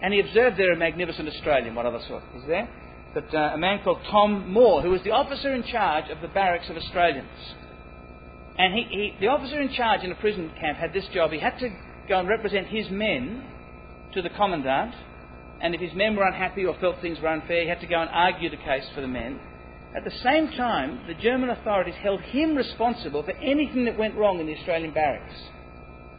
And 0.00 0.14
he 0.14 0.20
observed 0.20 0.56
there 0.56 0.72
a 0.72 0.76
magnificent 0.76 1.28
Australian, 1.28 1.74
what 1.74 1.86
other 1.86 2.00
sort 2.06 2.22
is 2.36 2.44
there? 2.46 2.68
But 3.14 3.34
uh, 3.34 3.54
a 3.54 3.58
man 3.58 3.80
called 3.82 3.98
Tom 4.10 4.48
Moore, 4.52 4.82
who 4.82 4.90
was 4.90 5.02
the 5.02 5.10
officer 5.10 5.52
in 5.52 5.64
charge 5.64 6.08
of 6.10 6.20
the 6.20 6.28
barracks 6.28 6.70
of 6.70 6.76
Australians. 6.76 7.26
And 8.58 8.74
he, 8.74 8.82
he, 8.90 9.16
the 9.20 9.28
officer 9.28 9.60
in 9.60 9.72
charge 9.72 10.02
in 10.02 10.12
a 10.12 10.16
prison 10.16 10.52
camp 10.60 10.78
had 10.78 10.92
this 10.92 11.06
job. 11.12 11.32
He 11.32 11.40
had 11.40 11.58
to 11.58 11.70
go 12.08 12.18
and 12.18 12.28
represent 12.28 12.66
his 12.68 12.90
men 12.90 13.44
to 14.14 14.22
the 14.22 14.30
commandant. 14.30 14.94
And 15.60 15.74
if 15.74 15.80
his 15.80 15.92
men 15.94 16.16
were 16.16 16.26
unhappy 16.26 16.64
or 16.64 16.74
felt 16.80 17.00
things 17.00 17.18
were 17.20 17.28
unfair, 17.28 17.62
he 17.62 17.68
had 17.68 17.80
to 17.80 17.86
go 17.86 18.00
and 18.00 18.10
argue 18.10 18.50
the 18.50 18.56
case 18.56 18.84
for 18.94 19.00
the 19.00 19.08
men. 19.08 19.40
At 19.96 20.04
the 20.04 20.16
same 20.22 20.48
time, 20.52 21.00
the 21.06 21.14
German 21.14 21.50
authorities 21.50 21.94
held 22.02 22.20
him 22.20 22.54
responsible 22.54 23.22
for 23.22 23.32
anything 23.32 23.86
that 23.86 23.98
went 23.98 24.14
wrong 24.14 24.38
in 24.38 24.46
the 24.46 24.56
Australian 24.56 24.92
barracks. 24.92 25.34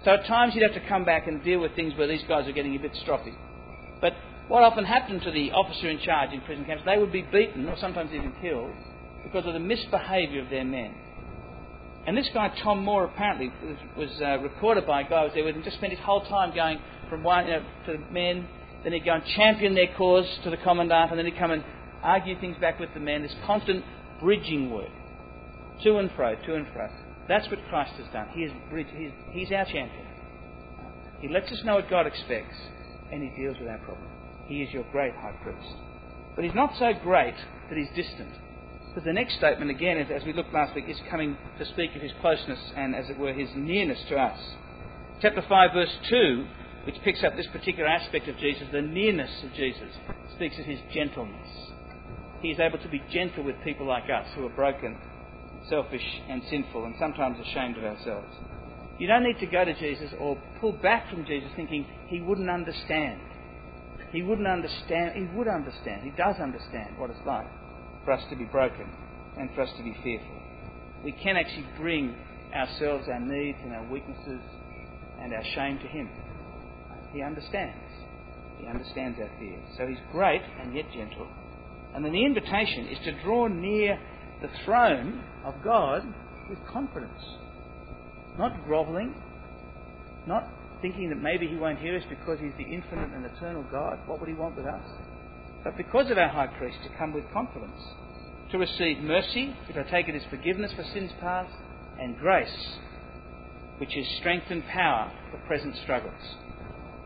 So 0.03 0.11
at 0.11 0.25
times 0.25 0.53
he'd 0.53 0.63
have 0.63 0.73
to 0.73 0.87
come 0.87 1.05
back 1.05 1.27
and 1.27 1.43
deal 1.43 1.59
with 1.59 1.75
things 1.75 1.93
where 1.95 2.07
these 2.07 2.23
guys 2.27 2.45
were 2.45 2.53
getting 2.53 2.75
a 2.75 2.79
bit 2.79 2.93
stroppy. 3.05 3.35
But 4.01 4.13
what 4.47 4.63
often 4.63 4.85
happened 4.85 5.21
to 5.23 5.31
the 5.31 5.51
officer 5.51 5.89
in 5.89 5.99
charge 5.99 6.31
in 6.31 6.41
prison 6.41 6.65
camps, 6.65 6.83
they 6.85 6.97
would 6.97 7.11
be 7.11 7.21
beaten 7.21 7.67
or 7.67 7.77
sometimes 7.77 8.11
even 8.11 8.33
killed 8.41 8.73
because 9.23 9.45
of 9.45 9.53
the 9.53 9.59
misbehaviour 9.59 10.41
of 10.41 10.49
their 10.49 10.65
men. 10.65 10.95
And 12.09 12.17
this 12.17 12.27
guy, 12.33 12.51
Tom 12.63 12.83
Moore, 12.83 13.03
apparently 13.03 13.53
was, 13.63 13.77
was 13.95 14.19
uh, 14.19 14.39
recorded 14.39 14.87
by 14.87 15.01
a 15.01 15.03
guy 15.03 15.19
who 15.19 15.25
was 15.25 15.33
there 15.35 15.43
with 15.43 15.53
him, 15.53 15.61
just 15.61 15.77
spent 15.77 15.93
his 15.93 16.01
whole 16.01 16.25
time 16.25 16.55
going 16.55 16.79
from 17.07 17.21
one 17.21 17.45
you 17.45 17.51
know, 17.51 17.63
to 17.85 17.97
the 17.97 18.11
men, 18.11 18.47
then 18.83 18.93
he'd 18.93 19.05
go 19.05 19.13
and 19.13 19.23
champion 19.35 19.75
their 19.75 19.93
cause 19.95 20.25
to 20.43 20.49
the 20.49 20.57
commandant, 20.57 21.11
and 21.11 21.19
then 21.19 21.27
he'd 21.27 21.37
come 21.37 21.51
and 21.51 21.63
argue 22.01 22.33
things 22.39 22.57
back 22.57 22.79
with 22.79 22.91
the 22.95 22.99
men. 22.99 23.21
This 23.21 23.35
constant 23.45 23.85
bridging 24.19 24.71
work, 24.71 24.89
to 25.83 25.97
and 25.97 26.09
fro, 26.15 26.33
to 26.33 26.55
and 26.55 26.65
fro. 26.73 26.89
That's 27.27 27.47
what 27.47 27.59
Christ 27.69 27.93
has 28.01 28.11
done. 28.11 28.29
He 28.33 28.41
is 28.41 28.51
bridge, 28.71 28.87
he's, 28.91 29.11
he's 29.29 29.51
our 29.51 29.65
champion. 29.65 30.07
He 31.19 31.27
lets 31.27 31.51
us 31.51 31.61
know 31.63 31.75
what 31.75 31.91
God 31.91 32.07
expects, 32.07 32.57
and 33.11 33.21
he 33.21 33.29
deals 33.39 33.57
with 33.59 33.69
our 33.69 33.77
problem. 33.85 34.09
He 34.47 34.63
is 34.63 34.73
your 34.73 34.83
great 34.91 35.13
high 35.13 35.37
priest. 35.43 35.75
But 36.35 36.43
he's 36.43 36.55
not 36.55 36.71
so 36.79 36.91
great 37.03 37.35
that 37.69 37.77
he's 37.77 37.89
distant. 37.95 38.33
Because 38.89 39.05
the 39.05 39.13
next 39.13 39.35
statement, 39.35 39.69
again, 39.69 39.97
as 39.97 40.23
we 40.25 40.33
looked 40.33 40.51
last 40.51 40.73
week, 40.73 40.85
is 40.87 40.97
coming 41.11 41.37
to 41.59 41.65
speak 41.65 41.95
of 41.95 42.01
his 42.01 42.11
closeness 42.21 42.59
and, 42.75 42.95
as 42.95 43.07
it 43.07 43.19
were, 43.19 43.33
his 43.33 43.49
nearness 43.55 43.99
to 44.09 44.17
us. 44.17 44.39
Chapter 45.21 45.43
5, 45.47 45.69
verse 45.73 45.95
2, 46.09 46.45
which 46.85 46.95
picks 47.03 47.23
up 47.23 47.35
this 47.35 47.47
particular 47.51 47.87
aspect 47.87 48.27
of 48.27 48.37
Jesus, 48.37 48.63
the 48.71 48.81
nearness 48.81 49.29
of 49.43 49.53
Jesus, 49.53 49.93
speaks 50.33 50.57
of 50.57 50.65
his 50.65 50.79
gentleness. 50.91 51.47
He 52.41 52.49
is 52.49 52.59
able 52.59 52.79
to 52.79 52.89
be 52.89 53.03
gentle 53.11 53.43
with 53.43 53.61
people 53.63 53.85
like 53.85 54.09
us 54.09 54.25
who 54.33 54.47
are 54.47 54.55
broken, 54.55 54.97
selfish, 55.69 56.21
and 56.27 56.41
sinful, 56.49 56.85
and 56.85 56.95
sometimes 56.97 57.37
ashamed 57.39 57.77
of 57.77 57.83
ourselves. 57.83 58.33
You 58.97 59.07
don't 59.07 59.23
need 59.23 59.39
to 59.39 59.45
go 59.45 59.65
to 59.65 59.79
Jesus 59.79 60.11
or 60.19 60.35
pull 60.59 60.71
back 60.71 61.11
from 61.11 61.25
Jesus 61.25 61.51
thinking 61.55 61.85
he 62.07 62.21
wouldn't 62.21 62.49
understand. 62.49 63.21
He 64.11 64.23
wouldn't 64.23 64.47
understand. 64.47 65.13
He 65.15 65.37
would 65.37 65.47
understand. 65.47 66.01
He 66.03 66.11
does 66.11 66.37
understand 66.41 66.97
what 66.97 67.11
it's 67.11 67.19
like 67.25 67.45
for 68.09 68.13
us 68.13 68.23
to 68.27 68.35
be 68.35 68.45
broken 68.45 68.89
and 69.37 69.51
for 69.53 69.61
us 69.61 69.69
to 69.77 69.83
be 69.83 69.95
fearful. 70.01 70.41
We 71.03 71.11
can 71.11 71.37
actually 71.37 71.67
bring 71.77 72.15
ourselves, 72.55 73.07
our 73.07 73.19
needs, 73.19 73.59
and 73.61 73.71
our 73.71 73.87
weaknesses 73.87 74.41
and 75.21 75.31
our 75.31 75.43
shame 75.53 75.77
to 75.77 75.87
Him. 75.87 76.09
He 77.13 77.21
understands. 77.21 77.77
He 78.57 78.65
understands 78.65 79.19
our 79.21 79.29
fears. 79.37 79.63
So 79.77 79.85
He's 79.85 79.99
great 80.11 80.41
and 80.59 80.73
yet 80.73 80.85
gentle. 80.91 81.27
And 81.93 82.03
then 82.03 82.11
the 82.11 82.25
invitation 82.25 82.87
is 82.87 82.97
to 83.05 83.21
draw 83.21 83.45
near 83.45 83.99
the 84.41 84.49
throne 84.65 85.23
of 85.45 85.53
God 85.63 86.01
with 86.49 86.57
confidence. 86.67 87.21
Not 88.39 88.65
grovelling, 88.65 89.13
not 90.25 90.49
thinking 90.81 91.09
that 91.09 91.21
maybe 91.21 91.45
He 91.45 91.57
won't 91.57 91.77
hear 91.77 91.95
us 91.95 92.03
because 92.09 92.39
He's 92.39 92.57
the 92.57 92.73
infinite 92.73 93.13
and 93.13 93.23
eternal 93.23 93.63
God. 93.71 93.99
What 94.07 94.19
would 94.19 94.29
He 94.29 94.35
want 94.35 94.57
with 94.57 94.65
us? 94.65 94.81
But 95.63 95.77
because 95.77 96.09
of 96.09 96.17
our 96.17 96.29
high 96.29 96.47
priest, 96.47 96.77
to 96.83 96.97
come 96.97 97.13
with 97.13 97.25
confidence, 97.31 97.79
to 98.51 98.57
receive 98.57 98.99
mercy, 98.99 99.55
which 99.67 99.77
I 99.77 99.83
take 99.89 100.07
it 100.07 100.15
is 100.15 100.23
forgiveness 100.29 100.71
for 100.75 100.83
sins 100.93 101.11
past, 101.19 101.53
and 101.99 102.17
grace, 102.17 102.77
which 103.77 103.95
is 103.95 104.07
strength 104.19 104.47
and 104.49 104.65
power 104.67 105.11
for 105.31 105.37
present 105.45 105.75
struggles. 105.83 106.13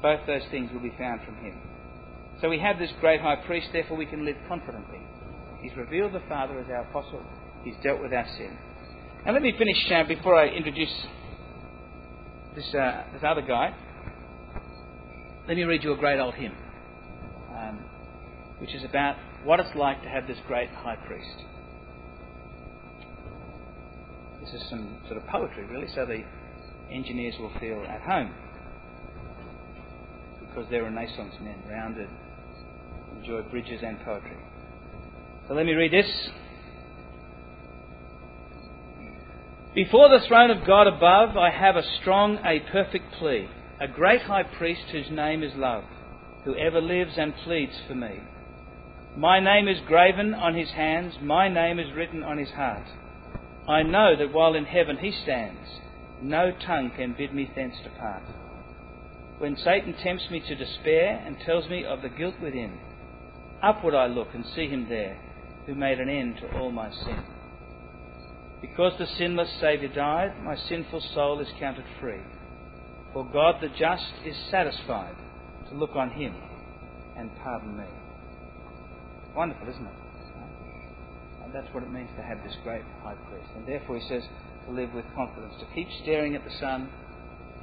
Both 0.02 0.22
those 0.26 0.44
things 0.52 0.72
will 0.72 0.82
be 0.82 0.94
found 0.98 1.22
from 1.26 1.36
Him. 1.36 1.62
So 2.42 2.50
we 2.50 2.60
have 2.60 2.80
this 2.80 2.92
great 3.00 3.22
high 3.22 3.38
priest, 3.46 3.68
therefore 3.74 3.98
we 3.98 4.06
can 4.06 4.26
live 4.26 4.38
confidently. 4.48 5.00
He's 5.62 5.76
revealed 5.78 6.14
the 6.14 6.22
Father 6.28 6.60
as 6.60 6.68
our 6.68 6.82
apostle, 6.82 7.24
He's 7.64 7.76
dealt 7.84 8.02
with 8.02 8.14
our 8.14 8.28
sin. 8.38 8.58
And 9.26 9.34
let 9.34 9.42
me 9.42 9.54
finish 9.58 9.78
uh, 9.92 10.04
before 10.08 10.36
I 10.36 10.48
introduce 10.48 10.94
this, 12.56 12.74
uh, 12.74 13.04
this 13.14 13.22
other 13.26 13.42
guy. 13.42 13.74
Let 15.48 15.58
me 15.58 15.64
read 15.64 15.84
you 15.84 15.94
a 15.94 15.98
great 15.98 16.20
old 16.20 16.36
hymn, 16.36 16.54
um, 17.58 17.80
which 18.60 18.74
is 18.74 18.84
about 18.84 19.16
what 19.44 19.60
it's 19.60 19.76
like 19.76 20.02
to 20.04 20.10
have 20.10 20.28
this 20.28 20.38
great 20.48 20.70
high 20.70 20.96
priest. 20.96 21.44
This 24.42 24.62
is 24.62 24.70
some 24.70 24.98
sort 25.08 25.22
of 25.22 25.28
poetry, 25.28 25.66
really, 25.66 25.88
so 25.94 26.06
the 26.06 26.24
engineers 26.92 27.36
will 27.40 27.52
feel 27.60 27.84
at 27.88 28.02
home. 28.02 28.34
Because 30.40 30.70
they're 30.70 30.84
Renaissance 30.84 31.34
men, 31.42 31.62
rounded, 31.70 32.10
enjoy 33.18 33.42
bridges 33.44 33.82
and 33.84 34.00
poetry. 34.04 34.38
So 35.48 35.54
let 35.54 35.66
me 35.66 35.74
read 35.74 35.92
this. 35.92 36.30
Before 39.74 40.08
the 40.08 40.24
throne 40.28 40.52
of 40.52 40.68
God 40.68 40.88
above, 40.88 41.36
I 41.36 41.50
have 41.50 41.76
a 41.76 41.84
strong, 42.00 42.38
a 42.46 42.60
perfect 42.72 43.14
plea, 43.18 43.50
a 43.82 43.88
great 43.88 44.22
high 44.22 44.44
priest 44.44 44.84
whose 44.92 45.10
name 45.10 45.42
is 45.42 45.54
love, 45.56 45.84
who 46.46 46.56
ever 46.56 46.80
lives 46.80 47.14
and 47.18 47.34
pleads 47.44 47.74
for 47.88 47.96
me. 47.96 48.20
My 49.16 49.40
name 49.40 49.68
is 49.68 49.78
graven 49.86 50.34
on 50.34 50.56
his 50.56 50.72
hands, 50.72 51.14
my 51.22 51.48
name 51.48 51.78
is 51.78 51.94
written 51.96 52.24
on 52.24 52.40
his 52.40 52.50
heart. 52.50 52.88
I 53.70 53.84
know 53.84 54.16
that 54.18 54.34
while 54.34 54.56
in 54.56 54.66
heaven 54.66 54.98
he 54.98 55.12
stands, 55.12 55.70
no 56.20 56.52
tongue 56.66 56.92
can 56.98 57.14
bid 57.16 57.32
me 57.32 57.52
thence 57.56 57.76
depart. 57.84 58.24
When 59.38 59.56
Satan 59.56 59.94
tempts 60.02 60.32
me 60.32 60.40
to 60.40 60.56
despair 60.56 61.24
and 61.28 61.38
tells 61.46 61.70
me 61.70 61.86
of 61.86 62.02
the 62.02 62.10
guilt 62.10 62.34
within, 62.42 62.80
upward 63.62 63.94
I 63.94 64.08
look 64.08 64.30
and 64.34 64.44
see 64.56 64.68
him 64.68 64.90
there, 64.90 65.20
who 65.68 65.76
made 65.76 66.00
an 66.00 66.10
end 66.10 66.38
to 66.38 66.58
all 66.58 66.72
my 66.72 66.90
sin. 66.90 67.24
Because 68.62 68.94
the 68.98 69.06
sinless 69.06 69.54
Saviour 69.62 69.94
died, 69.94 70.44
my 70.44 70.56
sinful 70.56 71.02
soul 71.14 71.40
is 71.40 71.50
counted 71.60 71.86
free. 72.02 72.22
For 73.14 73.24
God 73.32 73.62
the 73.62 73.70
just 73.78 74.12
is 74.26 74.36
satisfied 74.50 75.16
to 75.70 75.76
look 75.76 75.96
on 75.96 76.10
him 76.10 76.34
and 77.16 77.30
pardon 77.44 77.78
me. 77.78 78.03
Wonderful, 79.36 79.70
isn't 79.70 79.86
it? 79.86 80.04
That's 81.54 81.72
what 81.72 81.84
it 81.84 81.92
means 81.92 82.10
to 82.18 82.24
have 82.24 82.42
this 82.44 82.56
great 82.64 82.82
high 83.04 83.14
priest. 83.30 83.50
And 83.56 83.68
therefore 83.68 84.00
he 84.00 84.08
says 84.10 84.24
to 84.66 84.74
live 84.74 84.92
with 84.94 85.06
confidence, 85.16 85.54
to 85.60 85.68
keep 85.76 85.88
staring 86.02 86.36
at 86.36 86.44
the 86.44 86.52
sun. 86.60 86.90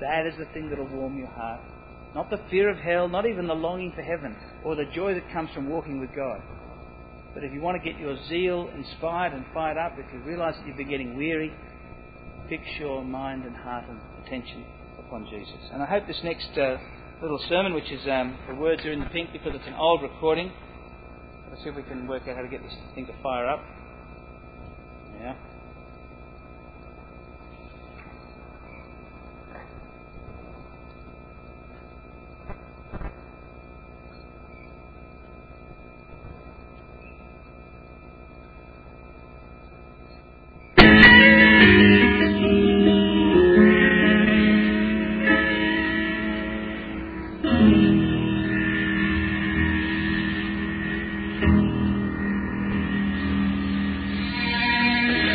That 0.00 0.26
is 0.26 0.34
the 0.38 0.46
thing 0.54 0.70
that 0.70 0.78
will 0.78 0.86
warm 0.86 1.18
your 1.18 1.28
heart. 1.28 1.60
Not 2.14 2.30
the 2.30 2.40
fear 2.50 2.70
of 2.70 2.78
hell, 2.78 3.08
not 3.08 3.26
even 3.26 3.48
the 3.48 3.54
longing 3.54 3.92
for 3.94 4.02
heaven, 4.02 4.36
or 4.64 4.76
the 4.76 4.86
joy 4.94 5.14
that 5.14 5.32
comes 5.32 5.50
from 5.54 5.68
walking 5.68 6.00
with 6.00 6.10
God. 6.14 6.40
But 7.34 7.44
if 7.44 7.52
you 7.52 7.60
want 7.60 7.82
to 7.82 7.90
get 7.90 8.00
your 8.00 8.16
zeal 8.28 8.70
inspired 8.74 9.32
and 9.32 9.44
fired 9.52 9.76
up, 9.76 9.94
if 9.98 10.06
you 10.12 10.20
realise 10.20 10.56
that 10.56 10.66
you've 10.66 10.76
been 10.76 10.88
getting 10.88 11.16
weary, 11.16 11.52
fix 12.48 12.62
your 12.78 13.04
mind 13.04 13.44
and 13.44 13.56
heart 13.56 13.84
and 13.88 14.00
attention 14.24 14.64
upon 14.98 15.26
Jesus. 15.30 15.70
And 15.72 15.82
I 15.82 15.86
hope 15.86 16.06
this 16.06 16.20
next 16.24 16.50
uh, 16.58 16.76
little 17.22 17.40
sermon, 17.48 17.74
which 17.74 17.90
is 17.90 18.00
um, 18.10 18.36
the 18.48 18.54
words 18.54 18.84
are 18.84 18.92
in 18.92 19.00
the 19.00 19.06
pink 19.06 19.32
because 19.32 19.52
it's 19.54 19.66
an 19.66 19.74
old 19.74 20.02
recording. 20.02 20.52
Let's 21.50 21.62
see 21.64 21.70
if 21.70 21.76
we 21.76 21.82
can 21.82 22.06
work 22.06 22.22
out 22.28 22.36
how 22.36 22.42
to 22.42 22.48
get 22.48 22.62
this 22.62 22.72
thing 22.94 23.06
to 23.06 23.12
fire 23.22 23.46
up. 23.46 23.60
Yeah. 25.18 25.34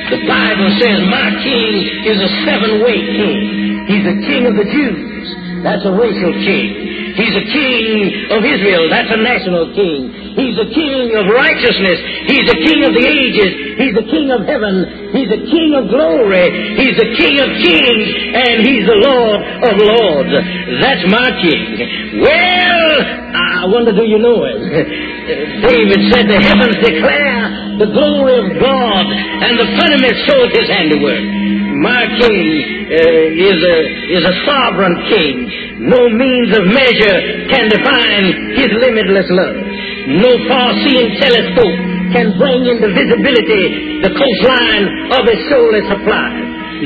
Says, 0.10 1.00
My 1.10 1.30
king 1.42 1.74
is 2.06 2.18
a 2.22 2.30
seven 2.46 2.84
way 2.84 3.00
king. 3.00 3.40
He's 3.88 4.06
the 4.06 4.18
king 4.26 4.44
of 4.46 4.56
the 4.56 4.68
Jews. 4.70 5.26
That's 5.64 5.86
a 5.86 5.94
racial 5.94 6.34
king. 6.46 6.68
He's 7.16 7.36
a 7.36 7.46
king 7.48 8.30
of 8.30 8.44
Israel. 8.44 8.90
That's 8.90 9.10
a 9.10 9.18
national 9.18 9.74
king. 9.74 10.26
He's 10.36 10.56
the 10.60 10.68
King 10.68 11.16
of 11.16 11.32
righteousness. 11.32 12.00
He's 12.28 12.44
the 12.44 12.60
King 12.60 12.80
of 12.84 12.92
the 12.92 13.06
ages. 13.08 13.52
He's 13.80 13.96
the 13.96 14.08
King 14.12 14.28
of 14.36 14.44
heaven. 14.44 15.16
He's 15.16 15.32
the 15.32 15.48
King 15.48 15.70
of 15.80 15.88
glory. 15.88 16.76
He's 16.76 16.96
the 17.00 17.10
King 17.16 17.36
of 17.40 17.50
kings. 17.64 18.08
And 18.36 18.56
He's 18.68 18.84
the 18.84 19.00
Lord 19.00 19.40
of 19.64 19.74
lords. 19.80 20.34
That's 20.84 21.08
my 21.08 21.28
King. 21.40 22.20
Well, 22.20 22.92
I 23.32 23.64
wonder 23.72 23.96
do 23.96 24.04
you 24.04 24.20
know 24.20 24.44
it? 24.44 24.60
David 25.72 26.00
said 26.12 26.28
the 26.28 26.40
heavens 26.44 26.76
declare 26.84 27.35
the 27.80 27.90
glory 27.92 28.36
of 28.40 28.48
God 28.62 29.04
and 29.44 29.54
the 29.60 29.68
firmament 29.76 30.16
shows 30.28 30.50
His 30.56 30.68
handiwork. 30.72 31.24
My 31.84 32.08
King 32.18 32.44
uh, 32.88 33.52
is, 33.52 33.60
a, 33.60 33.78
is 34.16 34.24
a 34.24 34.36
sovereign 34.48 34.96
King. 35.12 35.36
No 35.92 36.08
means 36.08 36.56
of 36.56 36.64
measure 36.72 37.18
can 37.52 37.68
define 37.68 38.56
His 38.56 38.72
limitless 38.80 39.28
love. 39.28 39.58
No 40.24 40.32
far-seeing 40.48 41.20
telescope 41.20 41.78
can 42.16 42.32
bring 42.40 42.64
into 42.64 42.88
visibility 42.96 44.00
the 44.08 44.12
coastline 44.16 44.86
of 45.20 45.28
His 45.28 45.42
soulless 45.52 45.86
supply. 45.92 46.32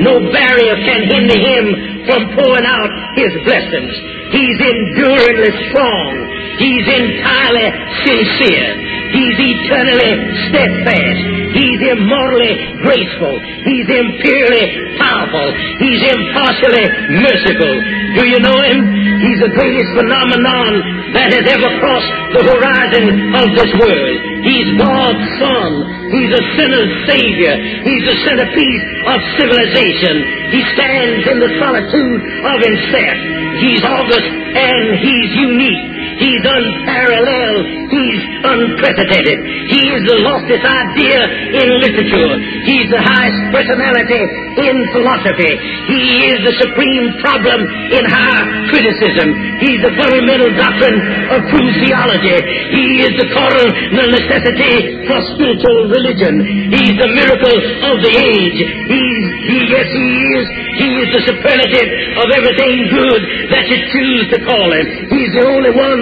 No 0.02 0.18
barrier 0.34 0.76
can 0.86 1.02
hinder 1.06 1.38
Him 1.38 1.66
from 2.10 2.22
pouring 2.34 2.66
out 2.66 2.90
His 3.14 3.30
blessings. 3.46 4.19
He's 4.32 4.60
enduringly 4.62 5.52
strong. 5.70 6.12
He's 6.60 6.86
entirely 6.86 7.68
sincere. 8.06 8.70
He's 9.10 9.38
eternally 9.40 10.14
steadfast. 10.50 11.39
He's 11.54 11.82
immortally 11.82 12.54
graceful. 12.86 13.34
He's 13.66 13.88
imperially 13.90 14.98
powerful. 15.02 15.48
He's 15.82 16.02
impartially 16.06 16.86
merciful. 17.26 17.74
Do 18.18 18.24
you 18.30 18.40
know 18.42 18.60
him? 18.62 18.78
He's 19.26 19.40
the 19.42 19.54
greatest 19.58 19.90
phenomenon 19.98 20.72
that 21.18 21.34
has 21.34 21.46
ever 21.50 21.70
crossed 21.82 22.12
the 22.38 22.44
horizon 22.46 23.06
of 23.34 23.48
this 23.58 23.72
world. 23.82 24.16
He's 24.46 24.70
God's 24.78 25.26
Son. 25.42 25.72
He's 26.14 26.32
a 26.34 26.44
sinner's 26.58 26.94
Savior. 27.10 27.54
He's 27.86 28.04
the 28.06 28.18
centerpiece 28.26 28.86
of 29.10 29.18
civilization. 29.38 30.16
He 30.54 30.62
stands 30.74 31.24
in 31.30 31.38
the 31.42 31.52
solitude 31.62 32.22
of 32.46 32.58
himself. 32.62 33.18
He's 33.60 33.84
august 33.84 34.30
and 34.30 34.86
he's 35.02 35.32
unique. 35.36 35.99
He's 36.20 36.44
unparalleled. 36.44 37.66
He's 37.90 38.22
unprecedented. 38.44 39.40
He 39.72 39.82
is 39.96 40.02
the 40.04 40.18
loftiest 40.22 40.66
idea 40.68 41.20
in 41.58 41.68
literature. 41.80 42.32
He's 42.68 42.88
the 42.92 43.02
highest 43.02 43.40
personality 43.56 44.22
in 44.60 44.76
philosophy. 44.92 45.54
He 45.88 46.04
is 46.36 46.40
the 46.44 46.56
supreme 46.60 47.08
problem 47.24 47.60
in 47.96 48.04
high 48.04 48.44
criticism. 48.70 49.28
He's 49.64 49.80
the 49.80 49.96
fundamental 49.96 50.52
doctrine 50.60 51.00
of 51.34 51.40
true 51.50 51.72
theology. 51.82 52.38
He 52.76 52.86
is 53.08 53.14
the 53.16 53.28
cardinal 53.32 54.08
necessity 54.12 55.08
for 55.08 55.18
spiritual 55.34 55.88
religion. 55.88 56.44
He's 56.76 56.96
the 57.00 57.10
miracle 57.16 57.58
of 57.90 57.96
the 58.04 58.12
age. 58.12 58.60
He's, 58.92 59.26
he, 59.48 59.58
yes, 59.72 59.88
he 59.88 60.08
is. 60.36 60.46
He 60.80 60.90
is 61.04 61.10
the 61.12 61.22
superlative 61.28 61.90
of 62.24 62.28
everything 62.40 62.88
good 62.88 63.22
that 63.52 63.68
you 63.68 63.78
choose 63.92 64.26
to 64.32 64.38
call 64.48 64.68
him. 64.72 64.86
He's 65.12 65.32
the 65.36 65.44
only 65.44 65.72
one 65.76 66.02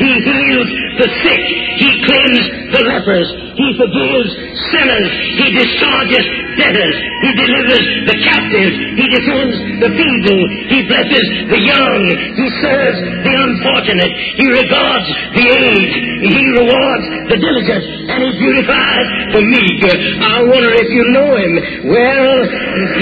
He 0.00 0.12
heals 0.24 0.68
the 0.96 1.08
sick. 1.20 1.42
He 1.76 1.88
cleans 2.08 2.44
the 2.72 2.82
lepers. 2.88 3.28
He 3.52 3.68
forgives 3.76 4.30
sinners. 4.72 5.08
He 5.36 5.46
discharges 5.52 6.24
debtors. 6.56 6.96
He 7.20 7.30
delivers 7.36 7.84
the 8.08 8.16
captives. 8.24 8.76
He 8.96 9.06
defends 9.12 9.56
the 9.84 9.90
feeble. 9.92 10.42
He 10.72 10.78
blesses 10.88 11.26
the 11.52 11.60
young. 11.60 12.00
He 12.32 12.46
serves 12.64 12.98
the 13.28 13.34
unfortunate. 13.44 14.12
He 14.40 14.46
regards 14.48 15.08
the 15.36 15.44
aged. 15.44 15.94
He 16.32 16.40
rewards 16.64 17.06
the 17.28 17.36
diligent. 17.36 17.84
And 18.08 18.18
he 18.24 18.30
beautifies 18.40 19.08
the 19.36 19.42
meek. 19.44 19.80
I 20.24 20.36
wonder 20.48 20.72
if 20.80 20.88
you 20.88 21.04
know 21.12 21.30
him. 21.36 21.52
Well, 21.92 22.36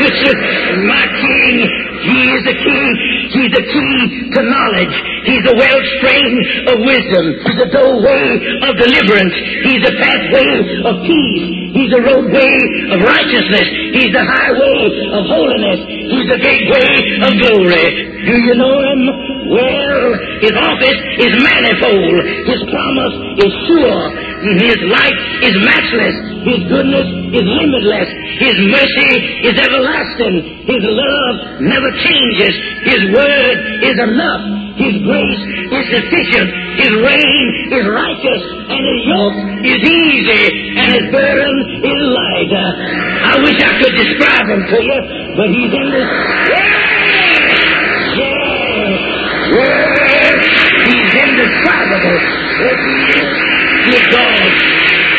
this 0.03 0.17
is 0.35 0.39
my 0.83 1.05
king. 1.15 1.88
He 2.05 2.19
is 2.31 2.43
the 2.47 2.57
key. 2.57 2.87
He's 3.29 3.53
the 3.53 3.65
key 3.65 3.97
to 4.35 4.41
knowledge. 4.47 4.95
He's 5.27 5.45
the 5.45 5.57
wellspring 5.59 6.33
of 6.71 6.77
wisdom. 6.87 7.25
He's 7.45 7.59
the 7.59 7.71
doorway 7.75 8.27
of 8.65 8.73
deliverance. 8.79 9.35
He's 9.67 9.83
the 9.85 9.95
pathway 9.99 10.51
of 10.87 10.95
peace. 11.05 11.47
He's 11.75 11.91
the 11.93 12.03
roadway 12.03 12.55
of 12.95 12.99
righteousness. 13.05 13.67
He's 13.93 14.13
the 14.15 14.25
highway 14.25 14.79
of 15.13 15.23
holiness. 15.29 15.81
He's 15.87 16.29
the 16.33 16.41
gateway 16.41 16.91
of 17.27 17.31
glory. 17.45 17.87
Do 18.25 18.35
you 18.35 18.55
know 18.57 18.77
him? 18.79 19.01
Well, 19.49 20.05
his 20.45 20.55
office 20.57 21.01
is 21.25 21.33
manifold. 21.41 22.21
His 22.49 22.61
promise 22.69 23.15
is 23.45 23.53
sure. 23.69 24.03
His 24.39 24.79
light 24.87 25.19
is 25.43 25.51
matchless. 25.67 26.15
His 26.47 26.63
goodness 26.71 27.11
is 27.35 27.43
limitless. 27.43 28.07
His 28.39 28.55
mercy 28.71 29.13
is 29.51 29.59
everlasting. 29.59 30.63
His 30.63 30.79
love 30.87 31.35
never 31.67 31.91
changes. 31.99 32.55
His 32.87 33.03
word 33.11 33.57
is 33.83 33.99
enough. 33.99 34.79
His 34.79 34.95
grace 35.03 35.43
is 35.75 35.85
sufficient. 35.91 36.55
His 36.79 36.93
reign 37.03 37.47
is 37.75 37.83
righteous. 37.91 38.43
And 38.71 38.83
his 38.87 39.01
yoke 39.11 39.39
is 39.67 39.81
easy. 39.83 40.45
And 40.79 40.87
his 40.95 41.07
burden 41.11 41.55
is 41.83 41.99
light. 42.15 42.55
I 42.55 43.43
wish 43.43 43.59
I 43.59 43.75
could 43.83 43.95
describe 43.99 44.47
him 44.47 44.63
to 44.71 44.79
you, 44.79 44.99
but 45.35 45.51
he's 45.51 45.73
in 45.75 45.87
this. 45.91 46.09
Yeah! 46.47 48.23
Yeah! 48.23 49.51
Yeah! 49.51 50.87
He's 50.87 51.11
indescribable. 51.27 53.58
Dear 53.89 54.05
God. 54.13 54.51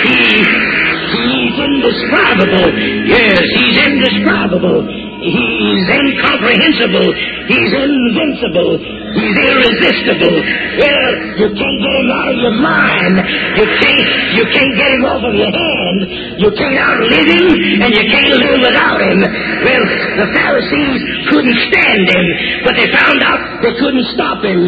He, 0.05 0.15
he's 0.45 1.57
indescribable. 1.57 2.69
Yes, 3.09 3.41
he's 3.57 3.77
indescribable. 3.81 4.85
He's 5.19 5.85
incomprehensible. 5.89 7.09
He's 7.49 7.71
invincible. 7.73 8.77
He's 8.79 9.37
irresistible. 9.41 10.37
Well, 10.79 11.11
you 11.33 11.49
can't 11.57 11.79
get 11.81 11.93
him 11.97 12.09
out 12.13 12.27
of 12.29 12.37
your 12.39 12.55
mind. 12.61 13.15
You 13.57 13.65
can't, 13.81 14.07
you 14.37 14.45
can't 14.53 14.73
get 14.77 14.89
him 14.95 15.03
off 15.03 15.23
of 15.25 15.33
your 15.33 15.49
hand. 15.51 15.99
You 16.39 16.49
can't 16.55 16.77
outlive 16.77 17.25
him, 17.25 17.51
and 17.83 17.91
you 17.91 18.05
can't 18.05 18.31
live 18.37 18.61
without 18.63 19.01
him. 19.01 19.19
Well, 19.65 19.83
the 20.23 20.27
Pharisees 20.39 21.01
couldn't 21.33 21.59
stand 21.73 22.05
him, 22.05 22.25
but 22.63 22.77
they 22.77 22.87
found 22.93 23.19
out 23.25 23.65
they 23.65 23.73
couldn't 23.81 24.07
stop 24.13 24.45
him. 24.45 24.61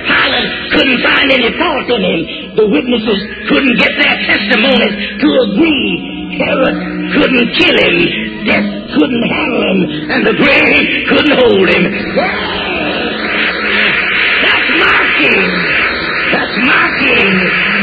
Pilate 0.00 0.49
couldn't 0.70 1.00
find 1.02 1.28
any 1.30 1.50
fault 1.58 1.86
in 1.90 2.02
him. 2.02 2.20
The 2.56 2.66
witnesses 2.66 3.20
couldn't 3.50 3.76
get 3.78 3.92
their 3.98 4.16
testimonies 4.26 4.94
to 5.22 5.28
agree. 5.50 5.90
Herod 6.38 6.76
couldn't 7.14 7.46
kill 7.58 7.76
him. 7.76 7.96
Death 8.46 8.68
couldn't 8.94 9.26
handle 9.26 9.62
him. 9.66 9.78
And 10.14 10.22
the 10.26 10.36
grave 10.38 10.84
couldn't 11.10 11.36
hold 11.36 11.66
him. 11.68 11.84
That's 14.40 14.70
my 14.78 15.00
king. 15.20 15.48
That's 16.32 16.56
my 16.62 16.86
king. 17.02 17.30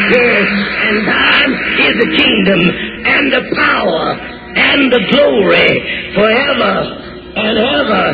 Yes, 0.08 0.48
and 0.88 0.98
thine 1.04 1.52
is 1.84 1.94
the 2.00 2.10
kingdom 2.16 2.62
and 3.04 3.26
the 3.34 3.44
power 3.56 4.06
and 4.56 4.92
the 4.92 5.02
glory 5.12 5.70
forever 6.16 6.74
and 7.36 7.56
ever 7.60 8.06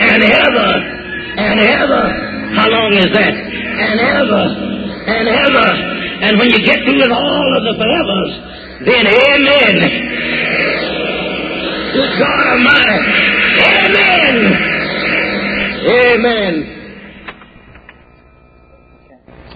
and 0.00 0.22
ever 0.22 0.70
and 1.36 1.60
ever. 1.60 2.02
How 2.54 2.68
long 2.70 2.94
is 2.94 3.10
that? 3.12 3.34
And 3.74 4.00
ever 4.00 4.74
and 5.06 5.28
ever. 5.28 5.68
And 6.24 6.38
when 6.38 6.50
you 6.50 6.64
get 6.64 6.78
through 6.84 7.00
with 7.00 7.10
all 7.10 7.56
of 7.56 7.62
the 7.64 7.74
forevers, 7.76 8.32
then 8.86 9.06
amen. 9.06 9.74
Good 11.92 12.18
God 12.18 12.46
Almighty. 12.52 12.98
Amen. 13.64 14.34
Amen. 15.86 16.54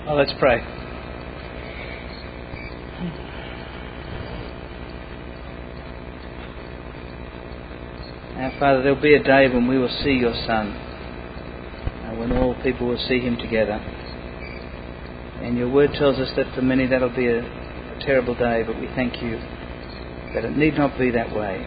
Oh, 0.09 0.15
let's 0.15 0.33
pray. 0.39 0.61
Now, 8.37 8.51
Father, 8.61 8.83
there'll 8.83 9.03
be 9.03 9.15
a 9.15 9.23
day 9.23 9.49
when 9.53 9.67
we 9.67 9.79
will 9.79 9.89
see 10.05 10.13
your 10.13 10.35
Son, 10.47 10.69
and 12.05 12.19
when 12.19 12.33
all 12.33 12.55
people 12.63 12.87
will 12.87 13.05
see 13.09 13.19
him 13.19 13.37
together. 13.37 13.81
And 15.43 15.57
your 15.57 15.71
word 15.71 15.91
tells 15.95 16.19
us 16.19 16.31
that 16.37 16.55
for 16.55 16.63
many 16.63 16.87
that'll 16.87 17.15
be 17.15 17.29
a, 17.29 17.43
terrible 18.01 18.35
day, 18.35 18.63
but 18.65 18.79
we 18.81 18.87
thank 18.95 19.21
you 19.21 19.33
that 20.35 20.45
it 20.45 20.57
need 20.57 20.75
not 20.75 20.97
be 20.99 21.11
that 21.11 21.35
way. 21.35 21.67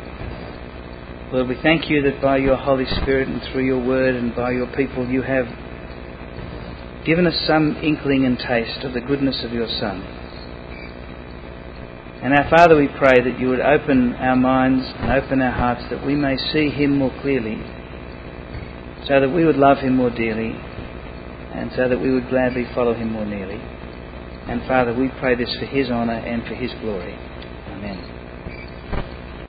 Lord, 1.32 1.47
we 1.47 1.57
thank 1.61 1.89
you 1.89 2.01
that 2.03 2.22
by 2.22 2.38
your 2.38 2.55
Holy 2.55 2.86
Spirit 3.01 3.28
and 3.28 3.41
through 3.51 3.65
your 3.65 3.86
word 3.86 4.15
and 4.15 4.36
by 4.36 4.51
your 4.51 4.67
people 4.76 5.07
you 5.07 5.22
have 5.22 5.45
given 7.05 7.26
us 7.28 7.36
some 7.47 7.76
inkling 7.84 8.26
and 8.26 8.38
taste 8.38 8.84
of 8.84 8.93
the 8.93 9.01
goodness 9.01 9.43
of 9.43 9.51
your 9.51 9.67
Son. 9.67 10.01
And 12.24 12.34
our 12.34 12.49
Father, 12.49 12.78
we 12.78 12.88
pray 12.88 13.19
that 13.24 13.39
you 13.39 13.49
would 13.49 13.61
open 13.61 14.13
our 14.15 14.36
minds 14.36 14.86
and 14.86 15.11
open 15.11 15.41
our 15.41 15.51
hearts 15.51 15.84
that 15.89 16.05
we 16.05 16.15
may 16.15 16.38
see 16.38 16.69
him 16.69 16.97
more 16.97 17.11
clearly, 17.22 17.57
so 19.07 19.19
that 19.19 19.30
we 19.30 19.43
would 19.43 19.57
love 19.57 19.80
him 19.80 19.95
more 19.95 20.11
dearly, 20.11 20.55
and 21.54 21.72
so 21.76 21.88
that 21.89 21.99
we 21.99 22.12
would 22.12 22.30
gladly 22.30 22.66
follow 22.74 22.93
him 22.93 23.12
more 23.12 23.26
nearly. 23.26 23.60
And 24.47 24.62
Father, 24.68 24.93
we 24.93 25.10
pray 25.20 25.36
this 25.36 25.56
for 25.60 25.66
his 25.66 25.89
honour 25.89 26.14
and 26.14 26.43
for 26.47 26.56
his 26.56 26.72
glory. 26.82 27.18